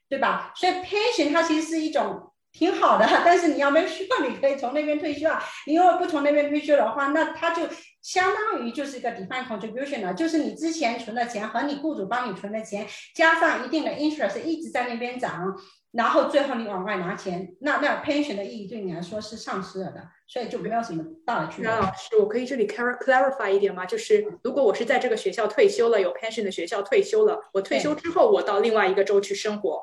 [0.08, 0.52] 对吧？
[0.56, 5.42] 所以 pension 它其实是一种挺好的，但是你要没需要，你可以从那边退休啊。
[5.68, 7.64] 你如果不从那边退休的话，那他就
[8.02, 15.56] 相当于就是一个 defined contribution 了，就是你之前存的钱和你雇主帮你存的钱，加上一定的 interest 一直在那边涨。
[15.92, 21.68] 然后最后你往外拿钱，那那 pension 的意义对你来说是丧失了的，所以就没有什么大的区别。
[21.68, 23.88] 那老师，我可以这里 clarify 一点吗？
[23.88, 29.82] 就是如果我是在这个学校退休了，有 pension 的学校退休了，我退休之后我到另外一个州去生活，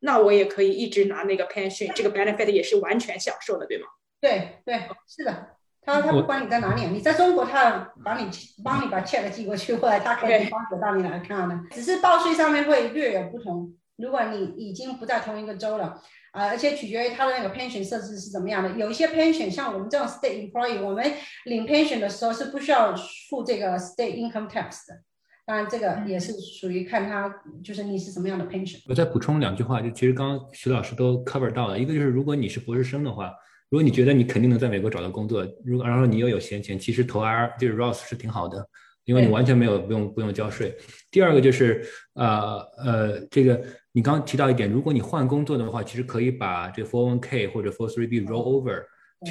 [0.00, 3.86] 那我也可以一直拿那个 pension，这个 benefit 也是完全享受的，对吗？
[4.20, 5.56] 对对，是的。
[5.80, 8.28] 他他不管你在哪里，你在中国，他把你
[8.62, 13.74] 帮你把 check 寄过去，后来他可以帮得到你来看的，只是报税上面会略有不同。
[13.96, 15.98] 如果你已经不在同一个州了，
[16.32, 18.70] 啊，而且取决于他的那个 pension 设置是怎么样的。
[18.72, 21.12] 有一些 pension，像我们这种 state employee，我们
[21.46, 22.94] 领 pension 的时候是不需要
[23.30, 25.00] 付这个 state income tax 的。
[25.48, 27.34] 当然，这个也是属于看他
[27.64, 28.82] 就是你是什么样的 pension。
[28.86, 31.78] 我再补充两句话，就其实刚刚徐老师都 cover 到了。
[31.78, 33.32] 一个就是，如果你是博士生的话，
[33.70, 38.68] 如果你觉得你肯定能在美国找到工作，如果然后你又有闲钱，其实投 R 就是 Roth 是挺好的，
[39.06, 40.76] 因为你完全没有不用不用交税。
[41.10, 43.64] 第二个就是呃呃这个。
[43.92, 48.84] 你刚刚提到一点，如果你换工作的话，其实可以把这 401k 或者 403b roll over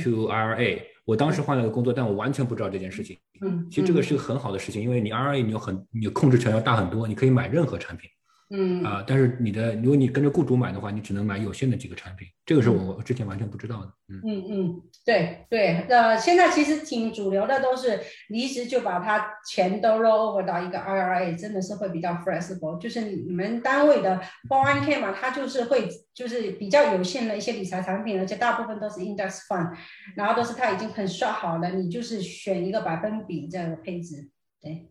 [0.04, 0.82] to IRA。
[1.08, 3.18] 我当时换了个工作，但我完全不知道这件事情。
[3.40, 8.10] 嗯，其实这个是个很好的事情，因为你 IRA 你有很你控制权要大很多，你可以买任何产品。
[8.50, 13.92] 嗯啊，但是你的，如果你跟着雇主买的话，你只能买有限的几个产品，这个是我之前完全不知道的。
[14.08, 18.00] 嗯嗯嗯，对对，呃，现在其实挺主流的，都是
[18.30, 22.80] 离职就把它钱都 roll over 到一个 IRA，真的是会比较 flexible。
[22.80, 29.76] 就是你们单位的 401k 嘛，它就是会就是比较有限的一些理财产品，而且大部分都是 index fund，
[30.16, 34.30] 然后都是它已经很算好了，你就是选一个百分比这样的配置，
[34.62, 34.88] 对。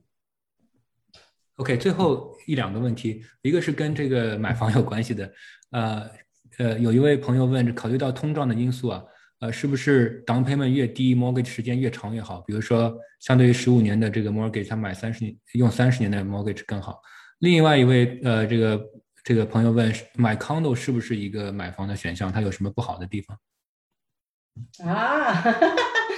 [1.57, 5.33] OK，最后一两个问题，一个是跟这个买房有关系的，
[5.71, 6.11] 呃
[6.59, 9.03] 呃，有一位朋友问，考虑到通胀的因素啊，
[9.41, 12.43] 呃，是不是 down payment 越低，mortgage 时间越长越好？
[12.43, 17.01] 比如说，相对于十五年的这个 mortgage，他买三十年用三十年的 mortgage 更好。
[17.39, 18.85] 另外一位呃，这个
[19.25, 22.31] 这个朋友问，买 condo 是不是一个买房的选项？
[22.31, 23.39] 它有什么不好的地方？
[24.87, 25.43] 啊。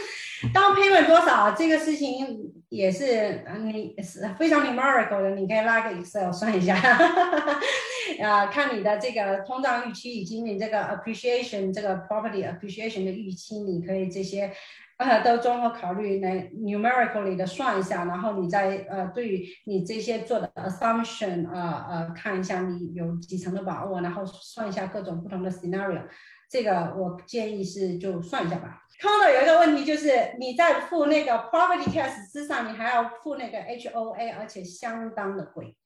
[0.52, 6.76] 当 payment 多少这个事情也是你是非常 numerical 的，你可以拉个 Excel 算一下，
[8.22, 14.52] 啊，看你的这个通胀预期以及你这个 appreciation 这个 property appreciation 的预期，你可以这些
[14.98, 26.02] 呃都综合考虑来 numerically 的算一下，然后你再呃对于你这些做的 assumption 呃呃看一下你有几层的把握，然后算一下各种不同的 scenario，
[26.50, 28.82] 这个我建议是就算一下吧。
[29.00, 35.76] Condo 有一个问题，就是你在付那个 property tax 之上，你还要付那个 HOA，而且相当的贵。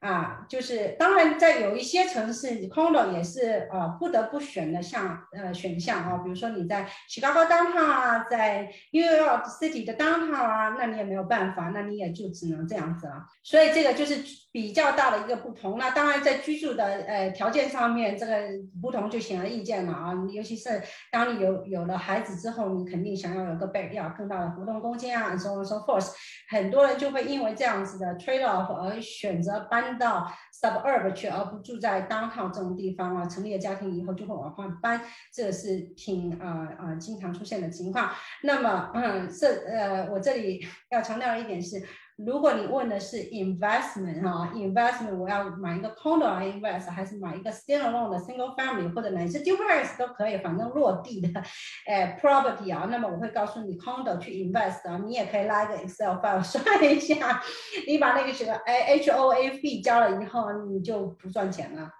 [0.00, 13.24] 啊，就是当然，在有一些城市，condo 也是呃不得不选的项呃选项啊，比如说你在 Chicago downtown 啊，在 New York City 的 downtown 啊，那你也没有办法，那你也就只能这样子了。
[13.42, 14.22] 所以这个就是
[14.54, 15.78] 比较大的一个不同。
[15.78, 18.38] 那当然在居住的呃条件上面，这个
[18.80, 20.12] 不同就显而易见了啊。
[20.30, 26.12] 尤其是当你有有了孩子之后，你肯定想要有个 b a c k y a 更大的活动空间啊，so on so forth。
[26.48, 29.98] 很多人就会因为这样子的 trade off 而选择搬。
[29.98, 30.28] 到
[30.62, 33.26] suburb 去，而不住在 downtown 这种地方啊。
[33.26, 35.00] 成立了家庭以后，就会往外搬，
[35.32, 38.10] 这是挺啊啊经常出现的情况。
[38.42, 41.82] 那么，嗯，这呃，我这里要强调一点是。
[42.16, 51.42] 如果你问的是 investment 哈，investment 我要买一个 condo 来 invest，还是买一个 standalone 的 single family 或者哪些 duplex 都可以，反正落地的，
[51.86, 57.42] 哎，property 啊，那么我会告诉你 condo 去 invest 啊，你也可以拉一个 Excel file 算一下，
[57.88, 61.90] 你把那个什么 A H O A B 交了以后，你就不赚钱了。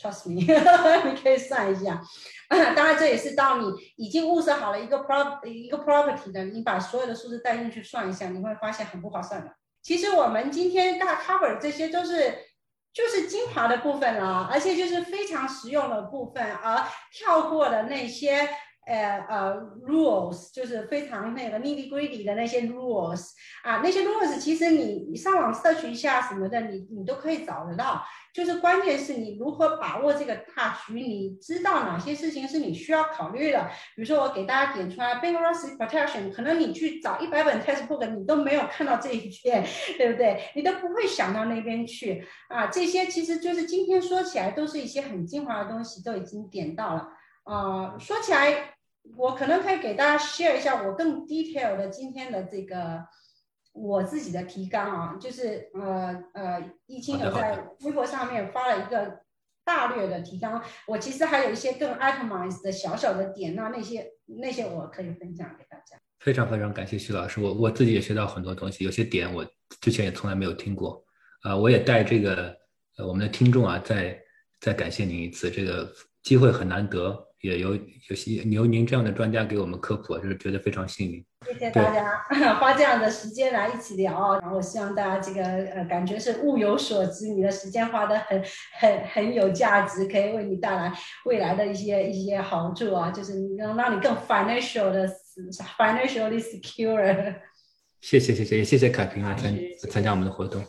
[0.00, 0.40] Trust me，
[1.10, 2.00] 你可以算一下。
[2.48, 3.66] 当然，这也是到你
[3.96, 9.52] 已经物色好了一个 prop 一个 property 的，你把所有的数字带进去算一下，你会发现很不划算的。
[9.82, 12.38] 其实我们今天大 cover 这些都是
[12.92, 18.48] 就是精华的部分了，而且就是非常实用的部分，而跳过了那些。
[18.88, 19.54] 呃呃
[19.86, 28.02] ，rules 就是非常那个 nitty gritty 的那些 rules 啊，那些 rules 其实你你上网 search 一下什么的，你你都可以找得到。
[28.38, 33.68] 就是关键是你如何把握这个大局，你知道哪些事情是你需要考虑的。
[33.96, 35.76] 比如说我给大家点出来，Big vs.
[35.76, 39.66] Protection，可能你去找一百本 textbook，你都没有看到这一篇，
[39.96, 40.52] 对不对？
[40.54, 42.68] 你都不会想到那边去啊。
[42.68, 47.08] 这些其实就是今天说起来都是一些很精华的东西，都已经点到了
[47.42, 47.98] 啊。
[47.98, 48.74] 说起来。
[49.16, 53.02] 我可能可以给大家 share 一下我更 detail 的今天的这个
[53.80, 59.20] 我自己的提纲啊，就是呃呃，易清有在微博上面发了一个
[59.64, 65.96] 大略的提纲，我其实还有一些更 itemized 的小小的点，那那些那些我可以分享给大家。
[66.18, 69.46] 非常非常感谢徐老师，我我自己也学到很多东西，有些点我
[69.80, 71.04] 之前也从来没有听过，
[71.42, 72.56] 啊，我也带这个
[72.96, 74.20] 呃我们的听众啊，再
[74.60, 75.92] 再感谢您一次，这个
[76.22, 77.26] 机会很难得。
[77.40, 81.24] 也有有些由您这样的专家给我们科普，就是觉得非常幸运。
[81.46, 82.24] 谢谢大家
[82.58, 88.42] 花这样的时间来一起聊，然后我希望大家这个呃感觉是物有所值，你的时间花的很
[88.78, 90.92] 很很有价值，可以为你带来
[91.24, 95.08] 未来的一些一些好处啊，就是能让你更 financial 的
[95.78, 97.34] financially secure。
[98.02, 99.56] 谢谢谢谢也谢谢凯平来参
[99.90, 100.62] 参加我们的活动。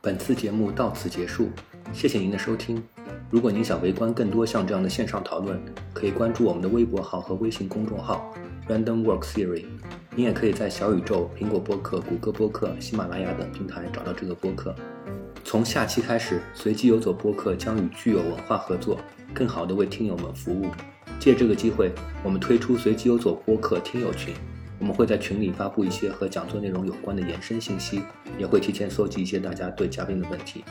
[0.00, 1.50] 本次节目到此结束。
[1.92, 2.82] 谢谢您的收听。
[3.28, 5.60] 如果您想围观更多像这样的线上讨论，
[5.92, 8.32] 可以关注我们的微博号和微信公众号
[8.68, 9.64] Random Work Theory。
[10.14, 14.72] 您也可以在小宇宙、苹果播客、谷歌播客、喜马拉雅等平台找到这个播客。
[15.42, 18.96] 从下期开始，随机游走播客将与具有文化合作，
[19.34, 20.70] 更好地为听友们服务。
[21.18, 21.90] 借这个机会，
[22.22, 24.32] 我们推出随机游走播客听友群，
[24.78, 28.02] 我们会在群里发布一些和讲座内容有关的延伸信息，
[28.38, 30.64] 也会提前搜集一些大家对嘉宾的问题。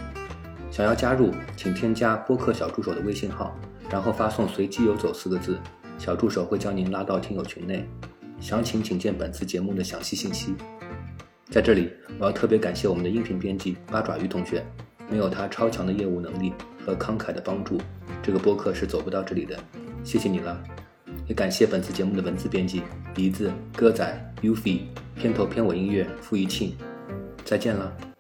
[0.75, 3.57] 想要加入，请添加播客小助手的微信号，
[3.89, 5.57] 然后发送“随机游走”四个字，
[5.97, 7.87] 小助手会将您拉到听友群内。
[8.41, 10.53] 详情请见本次节目的详细信息。
[11.49, 14.65] 在这里，我要特别感谢我们的音频编辑八爪鱼同学，
[15.09, 16.51] 没有他超强的业务能力
[16.85, 17.79] 和慷慨的帮助，
[18.21, 19.57] 这个播客是走不到这里的。
[20.03, 20.61] 谢谢你了，
[21.25, 22.81] 也感谢本次节目的文字编辑
[23.13, 24.81] 鼻子、歌仔、Ufi，
[25.15, 26.75] 片头片尾音乐付一庆。
[27.45, 28.14] 再见了。